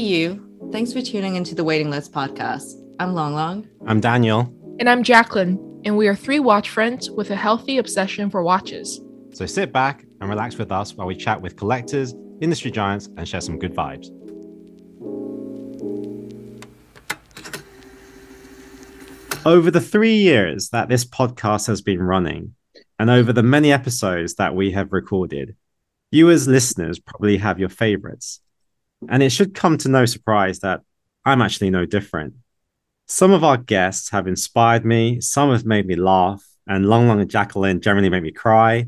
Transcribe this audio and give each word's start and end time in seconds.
you. 0.00 0.46
Thanks 0.72 0.92
for 0.92 1.02
tuning 1.02 1.36
into 1.36 1.54
the 1.54 1.64
Waiting 1.64 1.90
List 1.90 2.12
podcast. 2.12 2.74
I'm 2.98 3.14
Long 3.14 3.34
Long. 3.34 3.68
I'm 3.86 4.00
Daniel. 4.00 4.54
And 4.78 4.88
I'm 4.88 5.02
Jacqueline. 5.02 5.82
And 5.84 5.96
we 5.96 6.08
are 6.08 6.16
three 6.16 6.40
watch 6.40 6.70
friends 6.70 7.10
with 7.10 7.30
a 7.30 7.36
healthy 7.36 7.78
obsession 7.78 8.30
for 8.30 8.42
watches. 8.42 9.00
So 9.32 9.46
sit 9.46 9.72
back 9.72 10.04
and 10.20 10.28
relax 10.28 10.58
with 10.58 10.72
us 10.72 10.94
while 10.94 11.06
we 11.06 11.16
chat 11.16 11.40
with 11.40 11.56
collectors, 11.56 12.14
industry 12.40 12.70
giants, 12.70 13.08
and 13.16 13.28
share 13.28 13.40
some 13.40 13.58
good 13.58 13.74
vibes. 13.74 14.08
Over 19.46 19.70
the 19.70 19.80
three 19.80 20.16
years 20.16 20.68
that 20.68 20.88
this 20.88 21.04
podcast 21.04 21.66
has 21.66 21.80
been 21.80 22.02
running, 22.02 22.54
and 22.98 23.08
over 23.08 23.32
the 23.32 23.42
many 23.42 23.72
episodes 23.72 24.34
that 24.34 24.54
we 24.54 24.72
have 24.72 24.92
recorded, 24.92 25.56
you 26.10 26.28
as 26.30 26.46
listeners 26.46 26.98
probably 26.98 27.38
have 27.38 27.58
your 27.58 27.70
favorites. 27.70 28.40
And 29.08 29.22
it 29.22 29.30
should 29.30 29.54
come 29.54 29.78
to 29.78 29.88
no 29.88 30.04
surprise 30.04 30.60
that 30.60 30.82
I'm 31.24 31.42
actually 31.42 31.70
no 31.70 31.86
different. 31.86 32.34
Some 33.06 33.32
of 33.32 33.42
our 33.42 33.56
guests 33.56 34.10
have 34.10 34.26
inspired 34.26 34.84
me, 34.84 35.20
some 35.20 35.50
have 35.50 35.64
made 35.64 35.86
me 35.86 35.96
laugh, 35.96 36.44
and 36.66 36.86
Long 36.86 37.08
Long 37.08 37.20
and 37.20 37.30
Jacqueline 37.30 37.80
generally 37.80 38.08
make 38.08 38.22
me 38.22 38.30
cry. 38.30 38.86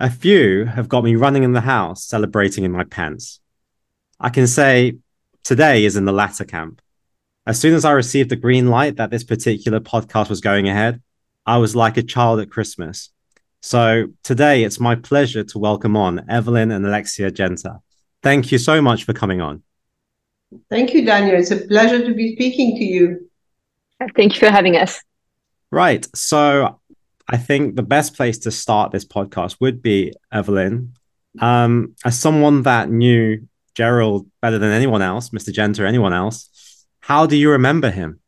A 0.00 0.10
few 0.10 0.64
have 0.64 0.88
got 0.88 1.04
me 1.04 1.16
running 1.16 1.42
in 1.42 1.52
the 1.52 1.60
house, 1.60 2.04
celebrating 2.04 2.64
in 2.64 2.72
my 2.72 2.84
pants. 2.84 3.40
I 4.18 4.30
can 4.30 4.46
say 4.46 4.98
today 5.42 5.84
is 5.84 5.96
in 5.96 6.04
the 6.04 6.12
latter 6.12 6.44
camp. 6.44 6.80
As 7.46 7.60
soon 7.60 7.74
as 7.74 7.84
I 7.84 7.92
received 7.92 8.30
the 8.30 8.36
green 8.36 8.70
light 8.70 8.96
that 8.96 9.10
this 9.10 9.24
particular 9.24 9.80
podcast 9.80 10.30
was 10.30 10.40
going 10.40 10.68
ahead, 10.68 11.02
I 11.44 11.58
was 11.58 11.76
like 11.76 11.98
a 11.98 12.02
child 12.02 12.40
at 12.40 12.50
Christmas. 12.50 13.10
So 13.60 14.06
today 14.22 14.64
it's 14.64 14.80
my 14.80 14.94
pleasure 14.94 15.44
to 15.44 15.58
welcome 15.58 15.96
on 15.96 16.24
Evelyne 16.30 16.70
and 16.70 16.86
Alexia 16.86 17.30
Genta. 17.30 17.80
Thank 18.24 18.50
you 18.50 18.56
so 18.58 18.80
much 18.80 19.04
for 19.04 19.12
coming 19.12 19.42
on. 19.42 19.62
Thank 20.70 20.94
you, 20.94 21.04
Daniel. 21.04 21.36
It's 21.36 21.50
a 21.50 21.58
pleasure 21.58 22.04
to 22.04 22.14
be 22.14 22.34
speaking 22.34 22.76
to 22.78 22.84
you. 22.84 23.30
Thank 24.16 24.34
you 24.34 24.40
for 24.40 24.50
having 24.50 24.76
us. 24.76 25.00
Right. 25.70 26.06
So 26.16 26.80
I 27.28 27.36
think 27.36 27.76
the 27.76 27.82
best 27.82 28.16
place 28.16 28.38
to 28.38 28.50
start 28.50 28.92
this 28.92 29.04
podcast 29.04 29.56
would 29.60 29.82
be 29.82 30.14
Evelyne. 30.32 30.94
Um, 31.38 31.96
as 32.04 32.18
someone 32.18 32.62
that 32.62 32.90
knew 32.90 33.46
Gerald 33.74 34.26
better 34.40 34.58
than 34.58 34.70
anyone 34.70 35.02
else, 35.02 35.30
Mr. 35.30 35.52
Genta, 35.52 35.86
anyone 35.86 36.14
else, 36.14 36.86
how 37.00 37.26
do 37.26 37.36
you 37.36 37.50
remember 37.50 37.90
him? 37.90 38.20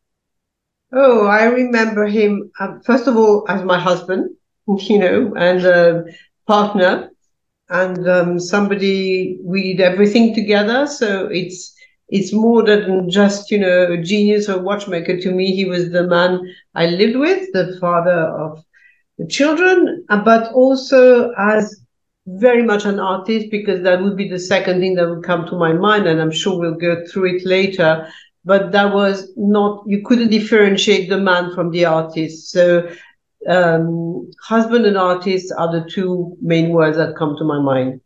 Oh, 0.92 1.26
I 1.26 1.44
remember 1.44 2.06
him, 2.06 2.50
uh, 2.60 2.78
first 2.84 3.06
of 3.06 3.16
all, 3.16 3.46
as 3.48 3.64
my 3.64 3.78
husband, 3.78 4.36
you 4.66 4.98
know, 4.98 5.34
and 5.36 5.64
a 5.64 6.04
partner, 6.46 7.10
and 7.68 8.08
um, 8.08 8.38
somebody, 8.38 9.38
we 9.42 9.74
did 9.74 9.80
everything 9.80 10.34
together. 10.34 10.86
So 10.86 11.26
it's, 11.26 11.74
it's 12.08 12.32
more 12.32 12.62
than 12.62 13.10
just, 13.10 13.50
you 13.50 13.58
know, 13.58 13.92
a 13.92 13.96
genius 13.98 14.48
or 14.48 14.60
watchmaker. 14.60 15.18
To 15.20 15.32
me, 15.32 15.54
he 15.54 15.64
was 15.64 15.90
the 15.90 16.06
man 16.06 16.40
I 16.74 16.86
lived 16.86 17.16
with, 17.16 17.52
the 17.52 17.76
father 17.80 18.12
of 18.12 18.64
the 19.18 19.26
children, 19.26 20.04
uh, 20.08 20.22
but 20.22 20.52
also 20.52 21.32
as 21.38 21.80
very 22.26 22.62
much 22.62 22.84
an 22.84 22.98
artist 22.98 23.46
because 23.50 23.82
that 23.82 24.02
would 24.02 24.16
be 24.16 24.28
the 24.28 24.38
second 24.38 24.80
thing 24.80 24.94
that 24.94 25.08
would 25.08 25.22
come 25.22 25.46
to 25.46 25.56
my 25.56 25.72
mind 25.72 26.08
and 26.08 26.20
i'm 26.20 26.30
sure 26.32 26.58
we'll 26.58 26.74
go 26.74 26.96
through 27.06 27.36
it 27.36 27.46
later 27.46 28.08
but 28.44 28.72
that 28.72 28.92
was 28.92 29.32
not 29.36 29.84
you 29.86 30.02
couldn't 30.04 30.30
differentiate 30.30 31.08
the 31.08 31.18
man 31.18 31.54
from 31.54 31.70
the 31.70 31.84
artist 31.84 32.50
so 32.50 32.88
um, 33.48 34.30
husband 34.42 34.86
and 34.86 34.96
artist 34.96 35.52
are 35.56 35.70
the 35.72 35.88
two 35.88 36.36
main 36.40 36.70
words 36.70 36.96
that 36.96 37.16
come 37.16 37.36
to 37.38 37.44
my 37.44 37.60
mind. 37.60 38.00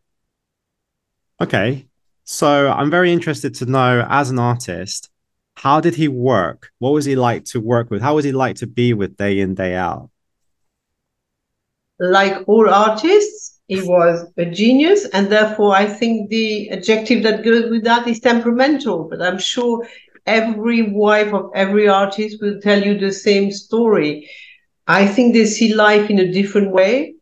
Okay. 1.40 1.86
So 2.24 2.70
i'm 2.70 2.90
very 2.90 3.12
interested 3.12 3.54
to 3.56 3.66
know 3.66 4.06
as 4.08 4.30
an 4.30 4.38
artist 4.38 5.10
how 5.56 5.80
did 5.80 5.94
he 5.94 6.08
work? 6.08 6.70
What 6.78 6.92
was 6.92 7.04
he 7.04 7.16
like 7.16 7.44
to 7.46 7.60
work 7.60 7.90
with? 7.90 8.00
How 8.00 8.14
was 8.14 8.24
he 8.24 8.32
like 8.32 8.56
to 8.56 8.66
be 8.66 8.94
with 8.94 9.16
day 9.16 9.40
in 9.40 9.54
day 9.54 9.74
out? 9.74 10.08
Like 11.98 12.44
all 12.46 12.70
artists 12.70 13.60
he 13.66 13.82
was 13.82 14.26
a 14.36 14.46
genius 14.46 15.06
and 15.12 15.30
therefore 15.30 15.76
i 15.76 15.86
think 15.86 16.28
the 16.28 16.68
adjective 16.70 17.22
that 17.22 17.44
goes 17.44 17.70
with 17.70 17.84
that 17.84 18.04
is 18.08 18.18
temperamental 18.18 19.04
but 19.08 19.22
i'm 19.22 19.38
sure 19.38 19.86
every 20.26 20.82
wife 20.82 21.32
of 21.32 21.50
every 21.54 21.88
artist 21.88 22.40
will 22.40 22.60
tell 22.60 22.82
you 22.82 22.98
the 22.98 23.12
same 23.12 23.50
story. 23.50 24.28
I 24.86 25.06
think 25.06 25.34
they 25.34 25.46
see 25.46 25.74
life 25.74 26.10
in 26.10 26.18
a 26.18 26.32
different 26.32 26.72
way. 26.72 27.14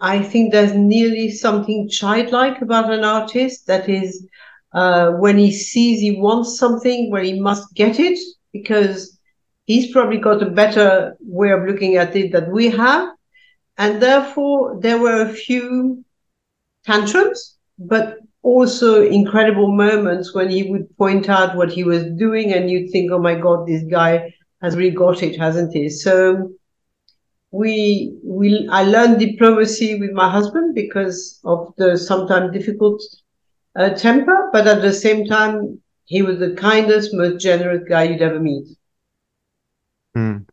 I 0.00 0.22
think 0.22 0.52
there's 0.52 0.74
nearly 0.74 1.30
something 1.30 1.88
childlike 1.88 2.62
about 2.62 2.92
an 2.92 3.04
artist 3.04 3.66
that 3.66 3.88
is 3.88 4.26
uh, 4.72 5.10
when 5.12 5.36
he 5.36 5.52
sees 5.52 6.00
he 6.00 6.12
wants 6.12 6.58
something 6.58 7.10
where 7.10 7.22
he 7.22 7.38
must 7.40 7.74
get 7.74 7.98
it 8.00 8.18
because 8.52 9.18
he's 9.66 9.92
probably 9.92 10.18
got 10.18 10.42
a 10.42 10.50
better 10.50 11.16
way 11.20 11.50
of 11.50 11.64
looking 11.64 11.96
at 11.96 12.16
it 12.16 12.32
than 12.32 12.50
we 12.52 12.70
have. 12.70 13.10
And 13.76 14.00
therefore, 14.00 14.78
there 14.80 14.98
were 14.98 15.22
a 15.22 15.32
few 15.32 16.04
tantrums, 16.84 17.56
but 17.78 18.18
also 18.42 19.02
incredible 19.02 19.70
moments 19.70 20.34
when 20.34 20.50
he 20.50 20.70
would 20.70 20.96
point 20.96 21.28
out 21.28 21.56
what 21.56 21.70
he 21.70 21.84
was 21.84 22.04
doing 22.18 22.52
and 22.52 22.70
you'd 22.70 22.90
think, 22.90 23.10
oh 23.12 23.18
my 23.18 23.34
God, 23.34 23.66
this 23.66 23.82
guy 23.84 24.32
has 24.62 24.76
really 24.76 24.90
got 24.90 25.22
it, 25.22 25.38
hasn't 25.38 25.72
he? 25.72 25.88
So 25.88 26.50
we, 27.50 28.16
we, 28.22 28.68
I 28.70 28.84
learned 28.84 29.18
diplomacy 29.18 29.98
with 29.98 30.12
my 30.12 30.30
husband 30.30 30.74
because 30.74 31.40
of 31.44 31.74
the 31.76 31.98
sometimes 31.98 32.52
difficult 32.52 33.02
uh, 33.76 33.90
temper, 33.90 34.50
but 34.52 34.66
at 34.66 34.82
the 34.82 34.92
same 34.92 35.26
time, 35.26 35.80
he 36.04 36.22
was 36.22 36.38
the 36.38 36.54
kindest, 36.54 37.14
most 37.14 37.40
generous 37.40 37.82
guy 37.88 38.04
you'd 38.04 38.22
ever 38.22 38.40
meet. 38.40 38.66
Mm. 40.16 40.48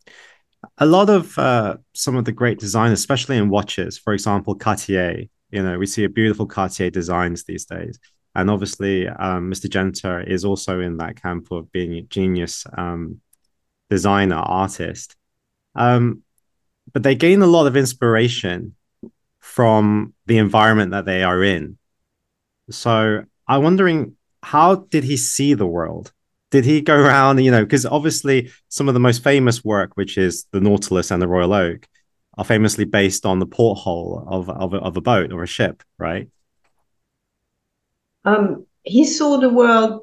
A 0.79 0.85
lot 0.85 1.09
of 1.09 1.37
uh, 1.37 1.77
some 1.93 2.15
of 2.15 2.25
the 2.25 2.31
great 2.31 2.59
designers, 2.59 2.99
especially 2.99 3.37
in 3.37 3.49
watches, 3.49 3.97
for 3.97 4.13
example, 4.13 4.55
Cartier, 4.55 5.25
you 5.49 5.63
know, 5.63 5.77
we 5.77 5.85
see 5.85 6.03
a 6.03 6.09
beautiful 6.09 6.45
Cartier 6.45 6.89
designs 6.89 7.43
these 7.43 7.65
days. 7.65 7.99
And 8.35 8.51
obviously, 8.51 9.07
um, 9.07 9.51
Mr. 9.51 9.67
Genta 9.67 10.23
is 10.27 10.45
also 10.45 10.79
in 10.79 10.97
that 10.97 11.19
camp 11.19 11.51
of 11.51 11.71
being 11.71 11.93
a 11.93 12.01
genius 12.03 12.65
um, 12.77 13.19
designer, 13.89 14.35
artist. 14.35 15.15
Um, 15.73 16.21
but 16.93 17.03
they 17.03 17.15
gain 17.15 17.41
a 17.41 17.47
lot 17.47 17.67
of 17.67 17.77
inspiration 17.77 18.75
from 19.39 20.13
the 20.25 20.37
environment 20.37 20.91
that 20.91 21.05
they 21.05 21.23
are 21.23 21.43
in. 21.43 21.77
So 22.69 23.23
I'm 23.47 23.63
wondering, 23.63 24.15
how 24.43 24.75
did 24.75 25.03
he 25.03 25.17
see 25.17 25.53
the 25.53 25.67
world? 25.67 26.11
Did 26.51 26.65
he 26.65 26.81
go 26.81 26.95
around, 26.95 27.39
you 27.39 27.51
know, 27.51 27.63
because 27.63 27.85
obviously 27.85 28.51
some 28.69 28.87
of 28.87 28.93
the 28.93 28.99
most 28.99 29.23
famous 29.23 29.63
work, 29.63 29.91
which 29.95 30.17
is 30.17 30.45
the 30.51 30.61
Nautilus 30.61 31.11
and 31.11 31.21
the 31.21 31.27
Royal 31.27 31.53
Oak, 31.53 31.87
are 32.37 32.45
famously 32.45 32.85
based 32.85 33.25
on 33.25 33.39
the 33.39 33.45
porthole 33.45 34.25
of, 34.27 34.49
of, 34.49 34.73
of 34.73 34.95
a 34.95 35.01
boat 35.01 35.33
or 35.33 35.43
a 35.43 35.47
ship, 35.47 35.83
right? 35.97 36.29
Um, 38.25 38.65
he 38.83 39.05
saw 39.05 39.39
the 39.39 39.49
world. 39.49 40.01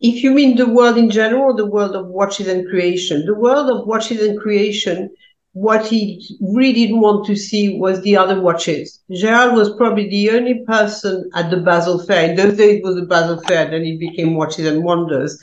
If 0.00 0.22
you 0.22 0.32
mean 0.32 0.56
the 0.56 0.66
world 0.68 0.96
in 0.96 1.10
general, 1.10 1.54
the 1.54 1.66
world 1.66 1.94
of 1.94 2.06
watches 2.06 2.48
and 2.48 2.68
creation, 2.68 3.26
the 3.26 3.34
world 3.34 3.70
of 3.70 3.86
watches 3.86 4.20
and 4.22 4.38
creation, 4.40 5.10
what 5.52 5.86
he 5.86 6.38
really 6.40 6.72
didn't 6.72 7.00
want 7.00 7.26
to 7.26 7.36
see 7.36 7.78
was 7.78 8.00
the 8.00 8.16
other 8.16 8.40
watches. 8.40 9.02
Gerald 9.12 9.54
was 9.54 9.76
probably 9.76 10.08
the 10.08 10.30
only 10.30 10.64
person 10.64 11.30
at 11.34 11.50
the 11.50 11.58
Basel 11.58 11.98
Fair. 11.98 12.30
In 12.30 12.36
those 12.36 12.56
days, 12.56 12.78
it 12.78 12.84
was 12.84 12.94
the 12.94 13.06
Basel 13.06 13.40
Fair, 13.42 13.70
then 13.70 13.82
it 13.82 13.98
became 13.98 14.34
Watches 14.34 14.66
and 14.66 14.82
Wonders. 14.82 15.42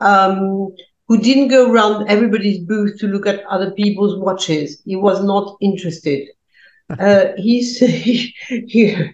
Um, 0.00 0.72
who 1.08 1.18
didn't 1.20 1.48
go 1.48 1.72
around 1.72 2.08
everybody's 2.08 2.60
booth 2.60 2.98
to 2.98 3.08
look 3.08 3.26
at 3.26 3.44
other 3.46 3.72
people's 3.72 4.18
watches. 4.18 4.80
He 4.84 4.94
was 4.94 5.24
not 5.24 5.56
interested. 5.60 6.28
uh, 6.98 7.26
he, 7.36 8.34
he, 8.46 9.10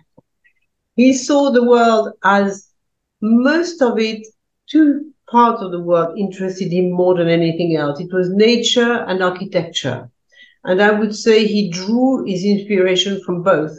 he 0.96 1.12
saw 1.14 1.50
the 1.50 1.64
world 1.64 2.12
as 2.22 2.68
most 3.22 3.80
of 3.80 3.98
it, 3.98 4.26
two 4.68 5.12
parts 5.30 5.62
of 5.62 5.72
the 5.72 5.80
world 5.80 6.18
interested 6.18 6.70
him 6.70 6.90
more 6.90 7.16
than 7.16 7.28
anything 7.28 7.76
else. 7.76 7.98
It 7.98 8.12
was 8.12 8.28
nature 8.28 9.04
and 9.08 9.22
architecture. 9.22 10.10
And 10.64 10.82
I 10.82 10.90
would 10.90 11.14
say 11.14 11.46
he 11.46 11.70
drew 11.70 12.24
his 12.24 12.44
inspiration 12.44 13.22
from 13.24 13.42
both. 13.42 13.72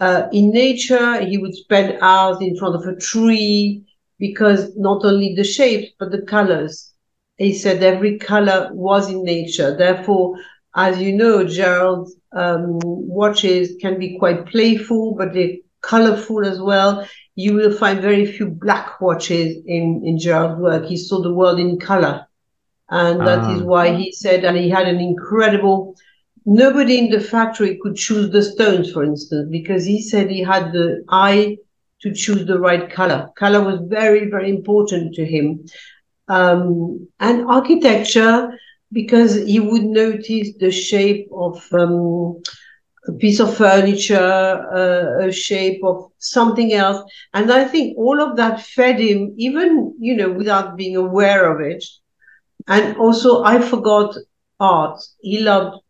Uh, 0.00 0.28
in 0.32 0.50
nature, 0.50 1.24
he 1.24 1.38
would 1.38 1.54
spend 1.54 1.98
hours 2.00 2.38
in 2.40 2.56
front 2.56 2.76
of 2.76 2.86
a 2.86 2.96
tree 2.96 3.84
because 4.18 4.76
not 4.76 5.04
only 5.04 5.34
the 5.34 5.44
shapes, 5.44 5.92
but 5.98 6.12
the 6.12 6.22
colors 6.22 6.88
he 7.38 7.54
said 7.54 7.82
every 7.82 8.18
color 8.18 8.68
was 8.72 9.08
in 9.08 9.22
nature. 9.22 9.76
Therefore, 9.76 10.36
as 10.74 11.00
you 11.00 11.16
know, 11.16 11.44
Gerald's 11.44 12.14
um, 12.32 12.78
watches 12.82 13.76
can 13.80 13.98
be 13.98 14.18
quite 14.18 14.46
playful, 14.46 15.14
but 15.16 15.32
they're 15.32 15.56
colorful 15.80 16.44
as 16.44 16.60
well. 16.60 17.06
You 17.36 17.54
will 17.54 17.72
find 17.72 18.00
very 18.00 18.26
few 18.26 18.48
black 18.48 19.00
watches 19.00 19.56
in, 19.66 20.02
in 20.04 20.18
Gerald's 20.18 20.60
work. 20.60 20.86
He 20.86 20.96
saw 20.96 21.22
the 21.22 21.32
world 21.32 21.60
in 21.60 21.78
color. 21.78 22.26
And 22.90 23.20
that 23.20 23.50
is 23.50 23.62
ah. 23.62 23.64
why 23.64 23.94
he 23.94 24.12
said, 24.12 24.44
and 24.44 24.56
he 24.56 24.70
had 24.70 24.88
an 24.88 24.98
incredible, 24.98 25.94
nobody 26.46 26.98
in 26.98 27.10
the 27.10 27.20
factory 27.20 27.78
could 27.82 27.96
choose 27.96 28.30
the 28.30 28.42
stones, 28.42 28.92
for 28.92 29.04
instance, 29.04 29.48
because 29.50 29.84
he 29.84 30.00
said 30.00 30.30
he 30.30 30.42
had 30.42 30.72
the 30.72 31.04
eye 31.08 31.58
to 32.00 32.14
choose 32.14 32.46
the 32.46 32.58
right 32.58 32.90
color. 32.90 33.28
Color 33.36 33.62
was 33.64 33.80
very, 33.88 34.30
very 34.30 34.48
important 34.48 35.14
to 35.14 35.24
him. 35.24 35.64
Um, 36.28 37.08
and 37.20 37.46
architecture, 37.46 38.58
because 38.92 39.34
he 39.34 39.60
would 39.60 39.84
notice 39.84 40.50
the 40.58 40.70
shape 40.70 41.28
of 41.32 41.62
um, 41.72 42.40
a 43.06 43.12
piece 43.12 43.40
of 43.40 43.56
furniture, 43.56 44.16
uh, 44.16 45.26
a 45.26 45.32
shape 45.32 45.82
of 45.84 46.10
something 46.18 46.72
else. 46.72 47.02
And 47.34 47.50
I 47.50 47.64
think 47.64 47.96
all 47.98 48.20
of 48.22 48.36
that 48.36 48.62
fed 48.62 49.00
him, 49.00 49.34
even, 49.36 49.94
you 49.98 50.14
know, 50.14 50.30
without 50.30 50.76
being 50.76 50.96
aware 50.96 51.52
of 51.52 51.60
it. 51.60 51.84
And 52.68 52.96
also, 52.96 53.42
I 53.42 53.60
forgot 53.60 54.14
art. 54.60 55.00
He 55.20 55.40
loved 55.40 55.80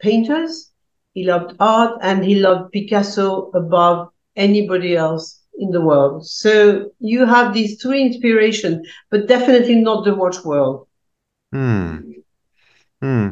painters, 0.00 0.70
he 1.12 1.24
loved 1.24 1.54
art, 1.60 1.98
and 2.02 2.24
he 2.24 2.36
loved 2.36 2.72
Picasso 2.72 3.50
above 3.52 4.08
anybody 4.34 4.96
else 4.96 5.40
in 5.58 5.70
the 5.70 5.80
world. 5.80 6.26
So 6.26 6.90
you 6.98 7.24
have 7.26 7.54
these 7.54 7.80
two 7.80 7.92
inspirations, 7.92 8.86
but 9.10 9.28
definitely 9.28 9.76
not 9.76 10.04
the 10.04 10.14
watch 10.14 10.44
world. 10.44 10.88
Hmm. 11.52 11.98
Hmm. 13.00 13.28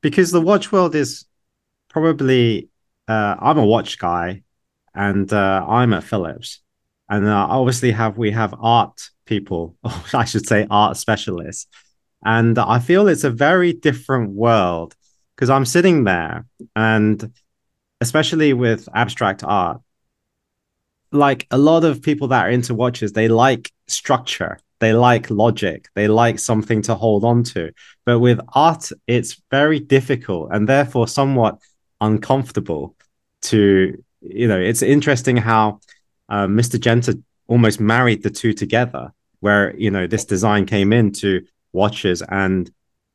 Because 0.00 0.30
the 0.30 0.40
watch 0.40 0.70
world 0.70 0.94
is 0.94 1.24
probably 1.88 2.68
uh, 3.08 3.36
I'm 3.40 3.58
a 3.58 3.66
watch 3.66 3.98
guy, 3.98 4.42
and 4.94 5.32
uh, 5.32 5.64
I'm 5.66 5.92
at 5.94 6.04
Phillips, 6.04 6.60
and 7.08 7.26
uh, 7.26 7.46
obviously 7.48 7.90
have 7.92 8.18
we 8.18 8.30
have 8.30 8.54
art 8.60 9.10
people, 9.24 9.76
or 9.82 9.92
I 10.14 10.24
should 10.24 10.46
say 10.46 10.66
art 10.70 10.96
specialists, 10.96 11.66
and 12.24 12.58
I 12.58 12.78
feel 12.78 13.08
it's 13.08 13.24
a 13.24 13.30
very 13.30 13.72
different 13.72 14.30
world 14.32 14.94
because 15.34 15.50
I'm 15.50 15.64
sitting 15.64 16.04
there, 16.04 16.46
and 16.74 17.32
especially 18.00 18.52
with 18.52 18.88
abstract 18.94 19.44
art, 19.44 19.80
like 21.12 21.46
a 21.50 21.58
lot 21.58 21.84
of 21.84 22.02
people 22.02 22.28
that 22.28 22.46
are 22.46 22.50
into 22.50 22.74
watches, 22.74 23.12
they 23.12 23.28
like 23.28 23.72
structure 23.86 24.58
they 24.80 24.92
like 24.92 25.30
logic 25.30 25.88
they 25.94 26.08
like 26.08 26.38
something 26.38 26.82
to 26.82 26.94
hold 26.94 27.24
on 27.24 27.42
to. 27.42 27.72
But 28.04 28.20
with 28.20 28.40
art 28.54 28.90
it's 29.06 29.42
very 29.50 29.80
difficult 29.80 30.50
and 30.52 30.68
therefore 30.68 31.08
somewhat 31.08 31.58
uncomfortable 32.00 32.96
to 33.42 34.02
you 34.20 34.48
know 34.48 34.58
it's 34.58 34.82
interesting 34.82 35.36
how 35.36 35.80
uh, 36.28 36.46
mr 36.46 36.78
genta 36.78 37.20
almost 37.46 37.80
married 37.80 38.22
the 38.22 38.30
two 38.30 38.52
together 38.52 39.12
where 39.40 39.76
you 39.76 39.90
know 39.90 40.06
this 40.06 40.24
design 40.24 40.66
came 40.66 40.92
into 40.92 41.42
watches 41.72 42.22
and 42.28 42.70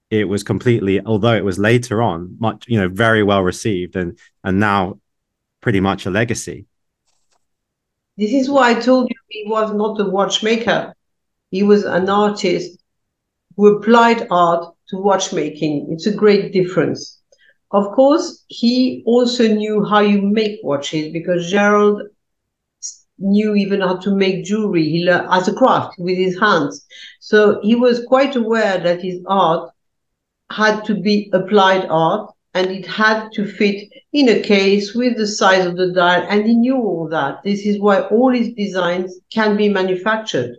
it 0.10 0.26
was 0.26 0.44
completely 0.44 1.02
although 1.06 1.34
it 1.34 1.44
was 1.44 1.58
later 1.58 2.02
on 2.02 2.36
much 2.40 2.66
you 2.68 2.80
know 2.80 2.88
very 2.88 3.24
well 3.24 3.42
received 3.42 3.96
and 3.96 4.18
and 4.44 4.60
now 4.60 5.00
pretty 5.62 5.80
much 5.80 6.06
a 6.06 6.10
legacy. 6.10 6.66
This 8.18 8.32
is 8.32 8.50
why 8.50 8.72
i 8.72 8.74
told 8.76 9.10
you 9.10 9.16
he 9.30 9.46
was 9.48 9.74
not 9.74 10.00
a 10.00 10.10
watchmaker. 10.10 10.94
He 11.50 11.64
was 11.64 11.84
an 11.84 12.10
artist 12.10 12.78
who 13.56 13.78
applied 13.78 14.28
art 14.30 14.74
to 14.90 14.98
watchmaking. 14.98 15.88
It's 15.92 16.06
a 16.06 16.14
great 16.14 16.52
difference. 16.52 17.22
Of 17.72 17.92
course, 17.94 18.46
he 18.50 19.02
also 19.06 19.48
knew 19.48 19.84
how 19.84 20.02
you 20.02 20.22
make 20.22 20.60
watches 20.64 21.12
because 21.12 21.50
Gerald 21.50 22.04
knew 23.19 23.56
even 23.56 23.81
how 23.81 23.98
to 23.98 24.15
make 24.15 24.44
jewelry 24.44 24.83
he 24.83 25.04
learned 25.04 25.27
as 25.31 25.48
a 25.48 25.54
craft 25.54 25.95
with 25.98 26.18
his 26.18 26.39
hands. 26.39 26.86
So 27.19 27.60
he 27.62 27.75
was 27.75 28.06
quite 28.06 28.36
aware 28.36 28.80
that 28.80 29.01
his 29.01 29.21
art 29.27 29.71
had 30.51 30.83
to 30.86 30.95
be 30.95 31.30
applied 31.33 31.86
art 31.89 32.31
and 32.54 32.69
it 32.69 32.86
had 32.86 33.30
to 33.33 33.45
fit 33.45 33.89
in 34.12 34.30
a 34.30 34.42
case 34.42 34.94
with 34.94 35.18
the 35.18 35.27
size 35.27 35.65
of 35.65 35.75
the 35.75 35.92
dial. 35.92 36.25
And 36.30 36.45
he 36.45 36.54
knew 36.54 36.77
all 36.77 37.07
that. 37.10 37.42
This 37.44 37.65
is 37.65 37.80
why 37.80 38.01
all 38.01 38.31
his 38.31 38.54
designs 38.54 39.19
can 39.31 39.57
be 39.57 39.69
manufactured. 39.69 40.57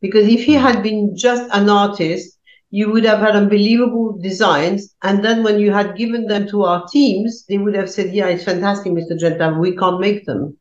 Because 0.00 0.28
if 0.28 0.44
he 0.44 0.54
had 0.54 0.82
been 0.82 1.16
just 1.16 1.48
an 1.52 1.68
artist, 1.68 2.38
you 2.70 2.90
would 2.90 3.04
have 3.04 3.18
had 3.18 3.36
unbelievable 3.36 4.18
designs. 4.20 4.94
And 5.02 5.24
then 5.24 5.42
when 5.42 5.58
you 5.58 5.72
had 5.72 5.96
given 5.96 6.26
them 6.26 6.46
to 6.48 6.62
our 6.62 6.86
teams, 6.88 7.44
they 7.48 7.58
would 7.58 7.74
have 7.74 7.90
said, 7.90 8.14
yeah, 8.14 8.26
it's 8.26 8.44
fantastic, 8.44 8.92
Mr. 8.92 9.18
Genta, 9.18 9.56
we 9.58 9.76
can't 9.76 10.00
make 10.00 10.24
them. 10.24 10.56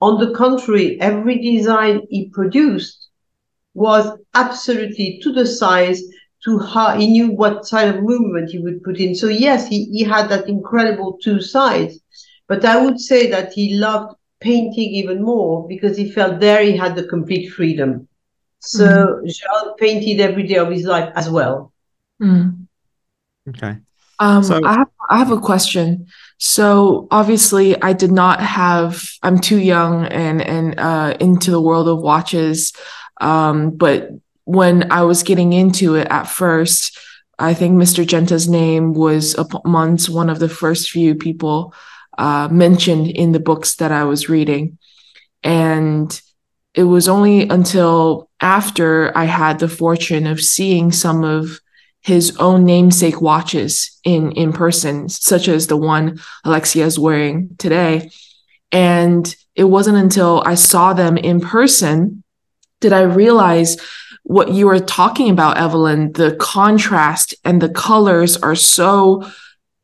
On 0.00 0.18
the 0.18 0.32
contrary, 0.34 1.00
every 1.00 1.38
design 1.40 2.02
he 2.08 2.28
produced 2.28 3.08
was 3.74 4.18
absolutely 4.34 5.20
to 5.22 5.32
the 5.32 5.46
size, 5.46 6.02
to 6.44 6.58
how 6.58 6.96
he 6.96 7.08
knew 7.08 7.30
what 7.30 7.66
side 7.66 7.88
of 7.88 8.02
movement 8.02 8.50
he 8.50 8.58
would 8.58 8.82
put 8.82 8.98
in. 8.98 9.14
So 9.14 9.28
yes, 9.28 9.68
he, 9.68 9.86
he 9.86 10.04
had 10.04 10.28
that 10.28 10.48
incredible 10.48 11.18
two 11.22 11.40
sides. 11.40 11.98
But 12.46 12.64
I 12.64 12.82
would 12.82 13.00
say 13.00 13.28
that 13.30 13.52
he 13.52 13.74
loved 13.74 14.14
painting 14.40 14.90
even 14.94 15.22
more 15.22 15.66
because 15.66 15.96
he 15.96 16.10
felt 16.10 16.40
there 16.40 16.62
he 16.62 16.76
had 16.76 16.94
the 16.94 17.04
complete 17.04 17.48
freedom. 17.48 18.08
So 18.60 18.86
mm. 18.86 19.26
Jean 19.26 19.74
painted 19.76 20.20
every 20.20 20.44
day 20.44 20.56
of 20.56 20.70
his 20.70 20.84
life 20.84 21.12
as 21.14 21.28
well. 21.28 21.72
Mm. 22.20 22.66
Okay. 23.48 23.76
Um, 24.18 24.42
so, 24.42 24.60
I 24.64 24.74
have 24.74 24.90
I 25.08 25.18
have 25.18 25.30
a 25.30 25.40
question. 25.40 26.06
So 26.38 27.08
obviously, 27.10 27.80
I 27.82 27.92
did 27.92 28.12
not 28.12 28.40
have. 28.40 29.04
I'm 29.22 29.40
too 29.40 29.58
young 29.58 30.06
and 30.06 30.40
and 30.40 30.78
uh, 30.78 31.16
into 31.20 31.50
the 31.50 31.60
world 31.60 31.88
of 31.88 31.98
watches. 32.00 32.72
Um, 33.20 33.70
but 33.70 34.10
when 34.44 34.90
I 34.92 35.02
was 35.02 35.24
getting 35.24 35.52
into 35.52 35.96
it 35.96 36.06
at 36.08 36.28
first, 36.28 36.96
I 37.40 37.54
think 37.54 37.74
Mr. 37.76 38.06
Genta's 38.06 38.48
name 38.48 38.94
was 38.94 39.34
amongst 39.64 40.08
one 40.08 40.30
of 40.30 40.38
the 40.38 40.48
first 40.48 40.90
few 40.90 41.16
people 41.16 41.74
uh, 42.16 42.48
mentioned 42.50 43.08
in 43.08 43.32
the 43.32 43.40
books 43.40 43.76
that 43.76 43.90
I 43.90 44.04
was 44.04 44.28
reading, 44.28 44.78
and 45.42 46.20
it 46.74 46.84
was 46.84 47.08
only 47.08 47.48
until 47.48 48.30
after 48.40 49.16
I 49.16 49.24
had 49.24 49.58
the 49.58 49.68
fortune 49.68 50.28
of 50.28 50.40
seeing 50.40 50.92
some 50.92 51.24
of 51.24 51.60
his 52.08 52.36
own 52.38 52.64
namesake 52.64 53.20
watches 53.20 54.00
in 54.04 54.32
in 54.32 54.52
person, 54.52 55.08
such 55.08 55.46
as 55.48 55.66
the 55.66 55.76
one 55.76 56.18
Alexia 56.44 56.86
is 56.86 56.98
wearing 56.98 57.54
today. 57.58 58.10
And 58.72 59.34
it 59.54 59.64
wasn't 59.64 59.98
until 59.98 60.42
I 60.44 60.54
saw 60.54 60.92
them 60.92 61.16
in 61.16 61.40
person 61.40 62.22
did 62.80 62.92
I 62.92 63.02
realize 63.02 63.76
what 64.22 64.52
you 64.52 64.66
were 64.66 64.78
talking 64.78 65.30
about, 65.30 65.58
Evelyne. 65.58 66.12
The 66.12 66.36
contrast 66.36 67.34
and 67.44 67.60
the 67.60 67.68
colors 67.68 68.36
are 68.36 68.54
so 68.54 69.28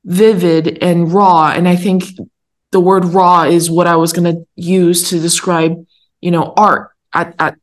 vivid 0.05 0.79
and 0.81 1.12
raw. 1.12 1.50
And 1.50 1.69
I 1.69 1.76
think 1.76 2.05
the 2.71 2.81
word 2.81 3.05
raw 3.05 3.43
is 3.43 3.71
what 3.71 3.87
I 3.87 3.97
was 3.97 4.12
going 4.12 4.32
to 4.35 4.47
use 4.55 5.11
to 5.11 5.21
describe 5.21 5.85
you 6.25 6.31
know 6.31 6.54
art 6.57 6.90
at, 7.12 7.35
at 7.38 7.54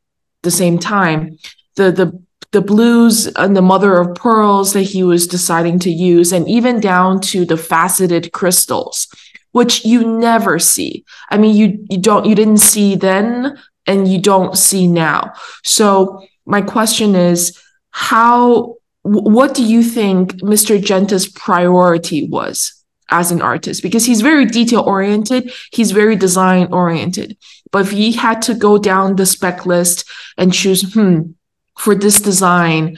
the 0.44 0.52
same 0.52 0.78
time 0.78 1.38
the 1.76 1.92
the 1.92 2.08
the 2.52 2.62
blues 2.62 3.28
and 3.28 3.56
the 3.56 3.62
mother 3.62 3.96
of 3.96 4.16
pearls 4.16 4.74
that 4.74 4.84
he 4.84 5.04
was 5.04 5.28
deciding 5.28 5.80
to 5.80 5.90
use 5.90 6.32
and 6.32 6.48
even 6.50 6.80
down 6.80 7.20
to 7.22 7.46
the 7.46 7.58
faceted 7.58 8.32
crystals 8.32 9.08
which 9.54 9.84
you 9.84 10.08
never 10.08 10.60
see. 10.60 11.04
I 11.30 11.38
mean 11.38 11.56
you 11.56 11.86
you 11.90 11.98
don't 11.98 12.26
you 12.26 12.36
didn't 12.36 12.58
see 12.58 12.96
then 12.96 13.58
and 13.86 14.08
you 14.08 14.20
don't 14.20 14.58
see 14.58 14.88
now. 14.88 15.34
So 15.64 16.26
my 16.46 16.62
question 16.62 17.16
is 17.16 17.58
how 17.92 18.76
what 19.04 19.56
do 19.56 19.66
you 19.66 19.84
think 19.84 20.34
mr 20.42 20.82
genta's 20.82 21.28
priority 21.28 22.28
was 22.30 22.74
as 23.10 23.32
an 23.32 23.42
artist? 23.42 23.84
Because 23.84 24.06
he's 24.06 24.22
very 24.22 24.46
detail 24.46 24.82
oriented 24.82 25.52
he's 25.72 25.92
very 25.92 26.16
design 26.16 26.72
oriented 26.72 27.38
but 27.72 27.84
if 27.84 27.92
he 27.92 28.12
had 28.12 28.42
to 28.44 28.54
go 28.54 28.78
down 28.78 29.16
the 29.16 29.26
spec 29.26 29.66
list 29.66 30.10
and 30.38 30.54
choose, 30.54 30.94
hmm, 30.94 31.32
for 31.78 31.96
this 31.96 32.20
design, 32.22 32.98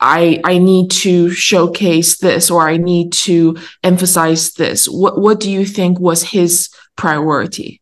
I 0.00 0.40
I 0.44 0.58
need 0.58 0.90
to 1.02 1.30
showcase 1.30 2.18
this 2.18 2.50
or 2.50 2.68
I 2.68 2.76
need 2.76 3.12
to 3.24 3.56
emphasize 3.82 4.54
this. 4.54 4.86
What 4.86 5.20
what 5.20 5.40
do 5.40 5.50
you 5.50 5.64
think 5.64 6.00
was 6.00 6.22
his 6.22 6.68
priority? 6.96 7.80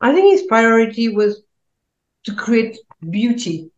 I 0.00 0.12
think 0.12 0.32
his 0.32 0.46
priority 0.46 1.08
was 1.08 1.42
to 2.24 2.34
create 2.34 2.78
beauty 3.10 3.70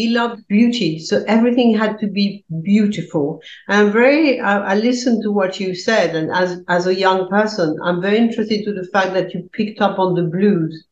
he 0.00 0.08
loved 0.08 0.46
beauty 0.48 0.98
so 0.98 1.22
everything 1.26 1.76
had 1.76 1.98
to 1.98 2.06
be 2.06 2.44
beautiful 2.62 3.40
and 3.68 3.78
i'm 3.80 3.92
very 3.92 4.40
I, 4.40 4.72
I 4.72 4.74
listened 4.74 5.22
to 5.22 5.32
what 5.32 5.60
you 5.60 5.74
said 5.74 6.14
and 6.14 6.30
as 6.30 6.60
as 6.68 6.86
a 6.86 6.94
young 6.94 7.28
person 7.28 7.76
i'm 7.84 8.00
very 8.00 8.18
interested 8.18 8.64
to 8.64 8.72
the 8.72 8.88
fact 8.92 9.12
that 9.14 9.34
you 9.34 9.50
picked 9.52 9.80
up 9.80 9.98
on 9.98 10.14
the 10.14 10.22
blues 10.22 10.84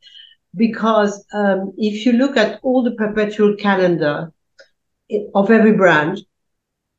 because 0.57 1.25
um, 1.33 1.73
if 1.77 2.05
you 2.07 2.13
look 2.13 2.37
at 2.37 2.61
all 2.63 2.83
the 2.83 2.93
perpetual 2.93 3.55
calendar 3.57 4.33
of 5.35 5.51
every 5.51 5.73
brand 5.73 6.21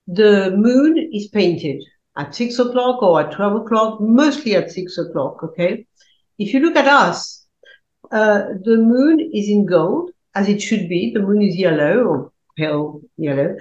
the 0.08 0.52
moon 0.56 0.98
is 1.14 1.28
painted 1.28 1.84
at 2.18 2.34
six 2.34 2.58
o'clock 2.60 3.02
or 3.04 3.22
at 3.22 3.32
12 3.32 3.62
o'clock 3.62 4.02
mostly 4.02 4.56
at 4.56 4.72
six 4.72 4.98
o'clock 4.98 5.44
okay 5.44 5.86
if 6.38 6.54
you 6.54 6.60
look 6.60 6.76
at 6.76 6.88
us 6.88 7.40
uh, 8.12 8.46
the 8.64 8.78
moon 8.78 9.20
is 9.34 9.50
in 9.50 9.66
gold 9.66 10.12
as 10.36 10.50
it 10.50 10.62
should 10.62 10.90
be. 10.90 11.12
The 11.14 11.22
moon 11.22 11.42
is 11.42 11.56
yellow 11.56 12.04
or 12.04 12.32
pale 12.58 13.02
yellow, 13.18 13.56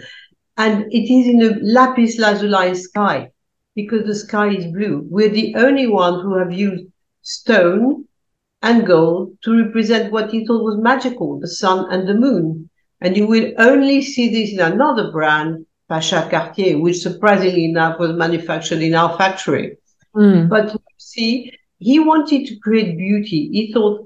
and 0.57 0.93
it 0.93 1.13
is 1.13 1.29
in 1.29 1.43
a 1.43 1.59
lapis 1.63 2.19
lazuli 2.19 2.75
sky 2.75 3.31
because 3.75 4.07
the 4.07 4.15
sky 4.15 4.49
is 4.49 4.67
blue. 4.67 5.07
We're 5.09 5.29
the 5.29 5.55
only 5.57 5.87
ones 5.87 6.23
who 6.23 6.37
have 6.39 6.53
used 6.53 6.87
stone 7.23 8.08
and 8.63 8.87
gold 8.87 9.37
to 9.45 9.65
represent 9.65 10.13
what 10.13 10.31
he 10.31 10.47
thought 10.47 10.65
was 10.65 10.79
magical, 10.79 11.39
the 11.41 11.49
sun 11.49 11.87
and 11.91 12.09
the 12.09 12.15
moon. 12.15 12.69
And 13.01 13.17
you 13.17 13.27
will 13.27 13.53
only 13.59 14.03
see 14.03 14.29
this 14.29 14.53
in 14.53 14.61
another 14.61 15.13
brand, 15.13 15.65
Pasha 15.89 16.29
Cartier, 16.31 16.79
which 16.79 16.99
surprisingly 16.99 17.67
enough 17.67 17.99
was 17.99 18.17
manufactured 18.17 18.83
in 18.83 18.95
our 18.95 19.17
factory. 19.17 19.79
Mm. 20.15 20.49
But 20.49 20.73
you 20.73 20.81
see, 20.97 21.53
he 21.79 22.01
wanted 22.01 22.47
to 22.47 22.59
create 22.59 22.99
beauty. 22.99 23.49
He 23.53 23.73
thought 23.73 24.05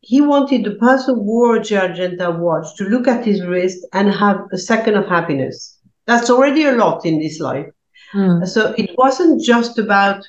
he 0.00 0.20
wanted 0.20 0.64
the 0.64 0.74
person 0.76 1.14
who 1.14 1.22
wore 1.22 1.56
a 1.56 1.62
Gerald 1.62 1.96
Genta 1.96 2.30
watch 2.30 2.74
to 2.76 2.84
look 2.84 3.06
at 3.06 3.24
his 3.24 3.44
wrist 3.44 3.86
and 3.92 4.10
have 4.10 4.40
a 4.52 4.58
second 4.58 4.96
of 4.96 5.06
happiness. 5.06 5.78
That's 6.06 6.28
already 6.28 6.64
a 6.64 6.72
lot 6.72 7.06
in 7.06 7.20
this 7.20 7.38
life. 7.38 7.68
Mm. 8.12 8.46
So 8.48 8.74
it 8.76 8.90
wasn't 8.98 9.42
just 9.42 9.78
about 9.78 10.26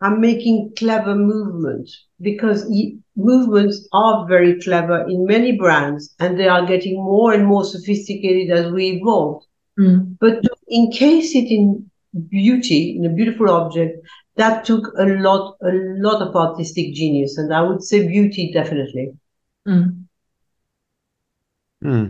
I'm 0.00 0.20
making 0.20 0.74
clever 0.76 1.14
movements 1.16 2.06
because 2.20 2.72
movements 3.16 3.88
are 3.92 4.26
very 4.28 4.60
clever 4.60 5.04
in 5.08 5.26
many 5.26 5.52
brands 5.52 6.14
and 6.20 6.38
they 6.38 6.48
are 6.48 6.64
getting 6.64 6.94
more 6.94 7.32
and 7.32 7.44
more 7.46 7.64
sophisticated 7.64 8.56
as 8.56 8.70
we 8.70 8.90
evolve. 8.90 9.42
Mm. 9.78 10.16
But 10.20 10.42
to 10.42 10.50
encase 10.70 11.34
it 11.34 11.50
in 11.50 11.90
beauty, 12.28 12.96
in 12.96 13.06
a 13.06 13.08
beautiful 13.08 13.50
object, 13.50 13.98
that 14.36 14.64
took 14.64 14.86
a 14.98 15.04
lot, 15.04 15.56
a 15.62 15.72
lot 15.72 16.22
of 16.22 16.34
artistic 16.36 16.94
genius. 16.94 17.36
And 17.36 17.52
I 17.52 17.62
would 17.62 17.82
say 17.82 18.06
beauty 18.06 18.52
definitely. 18.52 19.14
Mm. 19.66 20.04
Hmm. 21.82 22.06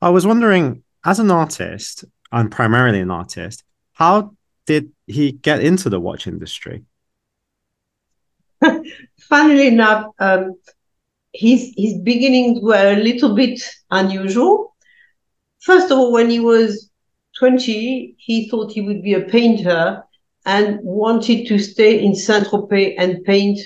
I 0.00 0.10
was 0.10 0.26
wondering, 0.26 0.82
as 1.04 1.18
an 1.18 1.30
artist, 1.30 2.04
I'm 2.32 2.50
primarily 2.50 3.00
an 3.00 3.10
artist, 3.10 3.64
how 3.94 4.34
did 4.66 4.92
he 5.06 5.32
get 5.32 5.60
into 5.60 5.88
the 5.88 6.00
watch 6.00 6.26
industry? 6.26 6.84
Funnily 9.20 9.68
enough, 9.68 10.12
um, 10.18 10.56
his 11.32 11.72
his 11.76 11.98
beginnings 11.98 12.60
were 12.62 12.92
a 12.92 12.96
little 12.96 13.34
bit 13.34 13.60
unusual. 13.90 14.74
First 15.60 15.90
of 15.90 15.98
all, 15.98 16.12
when 16.12 16.30
he 16.30 16.40
was 16.40 16.90
20, 17.38 18.14
he 18.18 18.48
thought 18.48 18.72
he 18.72 18.80
would 18.80 19.02
be 19.02 19.14
a 19.14 19.22
painter 19.22 20.04
and 20.46 20.78
wanted 20.82 21.46
to 21.48 21.58
stay 21.58 22.04
in 22.04 22.14
Saint-Tropez 22.14 22.94
and 22.98 23.24
paint 23.24 23.58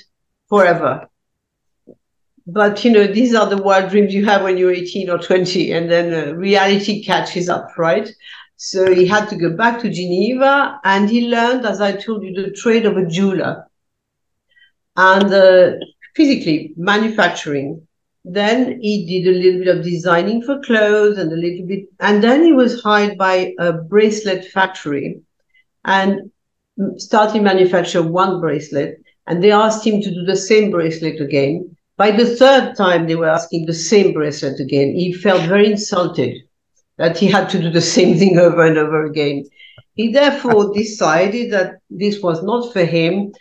forever. 0.48 1.08
But 2.46 2.82
you 2.84 2.92
know, 2.92 3.06
these 3.06 3.34
are 3.34 3.46
the 3.46 3.62
wild 3.62 3.90
dreams 3.90 4.14
you 4.14 4.24
have 4.24 4.42
when 4.42 4.56
you're 4.56 4.72
18 4.72 5.10
or 5.10 5.18
20, 5.18 5.72
and 5.72 5.90
then 5.90 6.14
uh, 6.14 6.32
reality 6.34 7.04
catches 7.04 7.48
up, 7.48 7.76
right? 7.76 8.08
So 8.56 8.92
he 8.94 9.06
had 9.06 9.28
to 9.28 9.36
go 9.36 9.54
back 9.54 9.80
to 9.80 9.90
Geneva, 9.90 10.80
and 10.84 11.10
he 11.10 11.28
learned, 11.28 11.66
as 11.66 11.80
I 11.80 11.92
told 11.92 12.22
you, 12.22 12.32
the 12.32 12.50
trade 12.52 12.86
of 12.86 12.96
a 12.96 13.06
jeweler 13.06 13.67
and 14.98 15.32
uh, 15.32 15.70
physically 16.16 16.74
manufacturing. 16.76 17.86
Then 18.24 18.80
he 18.82 19.06
did 19.06 19.28
a 19.28 19.38
little 19.38 19.60
bit 19.60 19.76
of 19.76 19.84
designing 19.84 20.42
for 20.42 20.60
clothes 20.60 21.18
and 21.18 21.32
a 21.32 21.36
little 21.36 21.66
bit, 21.66 21.84
and 22.00 22.22
then 22.22 22.44
he 22.44 22.52
was 22.52 22.82
hired 22.82 23.16
by 23.16 23.54
a 23.58 23.72
bracelet 23.72 24.44
factory 24.46 25.22
and 25.84 26.30
started 26.96 27.42
manufacture 27.42 28.02
one 28.02 28.40
bracelet. 28.40 28.96
And 29.28 29.42
they 29.42 29.52
asked 29.52 29.86
him 29.86 30.02
to 30.02 30.10
do 30.10 30.24
the 30.24 30.36
same 30.36 30.70
bracelet 30.70 31.20
again. 31.20 31.76
By 31.96 32.10
the 32.10 32.26
third 32.36 32.76
time, 32.76 33.06
they 33.06 33.14
were 33.14 33.28
asking 33.28 33.66
the 33.66 33.74
same 33.74 34.12
bracelet 34.12 34.58
again. 34.58 34.94
He 34.94 35.12
felt 35.12 35.48
very 35.48 35.70
insulted 35.70 36.36
that 36.96 37.16
he 37.16 37.28
had 37.28 37.48
to 37.50 37.60
do 37.60 37.70
the 37.70 37.80
same 37.96 38.18
thing 38.18 38.38
over 38.38 38.66
and 38.66 38.76
over 38.76 39.04
again. 39.04 39.44
He 39.94 40.12
therefore 40.12 40.74
decided 40.74 41.52
that 41.52 41.74
this 41.88 42.20
was 42.20 42.42
not 42.42 42.72
for 42.72 42.84
him 42.84 43.32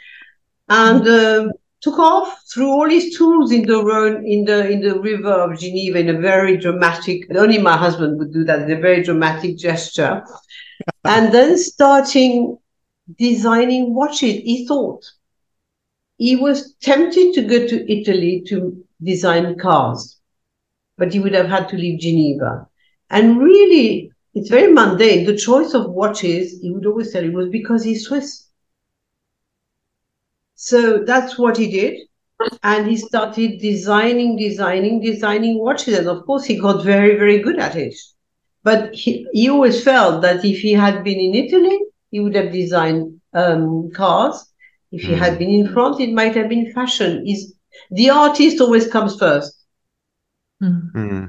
and 0.69 1.07
um, 1.07 1.51
took 1.81 1.99
off, 1.99 2.43
threw 2.53 2.69
all 2.69 2.89
his 2.89 3.15
tools 3.17 3.51
in 3.51 3.65
the 3.65 3.83
Rhone, 3.83 4.25
in 4.25 4.45
the 4.45 4.69
in 4.69 4.81
the 4.81 4.99
river 4.99 5.31
of 5.31 5.59
Geneva 5.59 5.99
in 5.99 6.09
a 6.09 6.19
very 6.19 6.57
dramatic. 6.57 7.27
Only 7.35 7.57
my 7.57 7.77
husband 7.77 8.19
would 8.19 8.33
do 8.33 8.43
that 8.45 8.61
in 8.61 8.71
a 8.71 8.81
very 8.81 9.03
dramatic 9.03 9.57
gesture, 9.57 10.23
and 11.05 11.33
then 11.33 11.57
starting 11.57 12.57
designing 13.17 13.93
watches. 13.93 14.41
He 14.43 14.65
thought 14.67 15.05
he 16.17 16.35
was 16.35 16.73
tempted 16.81 17.33
to 17.33 17.41
go 17.43 17.67
to 17.67 17.91
Italy 17.91 18.43
to 18.47 18.83
design 19.01 19.57
cars, 19.57 20.19
but 20.97 21.13
he 21.13 21.19
would 21.19 21.33
have 21.33 21.47
had 21.47 21.69
to 21.69 21.77
leave 21.77 21.99
Geneva. 21.99 22.67
And 23.09 23.39
really, 23.39 24.11
it's 24.33 24.49
very 24.49 24.71
mundane. 24.71 25.25
The 25.25 25.37
choice 25.37 25.73
of 25.73 25.91
watches, 25.91 26.59
he 26.59 26.71
would 26.71 26.85
always 26.85 27.11
tell 27.11 27.23
you, 27.23 27.31
was 27.31 27.49
because 27.49 27.83
he's 27.83 28.05
Swiss. 28.05 28.46
So 30.57 31.03
that's 31.05 31.37
what 31.37 31.55
he 31.55 31.71
did. 31.71 32.01
And 32.63 32.87
he 32.87 32.97
started 32.97 33.59
designing, 33.61 34.35
designing, 34.37 35.01
designing 35.01 35.59
watches. 35.59 35.99
And 35.99 36.07
of 36.07 36.25
course, 36.25 36.45
he 36.45 36.59
got 36.59 36.83
very, 36.83 37.15
very 37.15 37.39
good 37.39 37.59
at 37.59 37.75
it. 37.75 37.95
But 38.63 38.93
he, 38.93 39.25
he 39.31 39.49
always 39.49 39.83
felt 39.83 40.21
that 40.23 40.43
if 40.43 40.59
he 40.59 40.73
had 40.73 41.03
been 41.03 41.19
in 41.19 41.35
Italy, 41.35 41.79
he 42.11 42.19
would 42.19 42.35
have 42.35 42.51
designed 42.51 43.21
um, 43.33 43.91
cars. 43.91 44.51
If 44.91 45.03
he 45.03 45.13
had 45.13 45.37
been 45.37 45.49
in 45.49 45.73
France, 45.73 45.99
it 45.99 46.11
might 46.11 46.35
have 46.35 46.49
been 46.49 46.73
fashion. 46.73 47.27
Is 47.27 47.53
the 47.91 48.09
artist 48.09 48.61
always 48.61 48.87
comes 48.87 49.17
first. 49.17 49.53
Mm. 50.61 50.91
Hmm. 50.91 51.25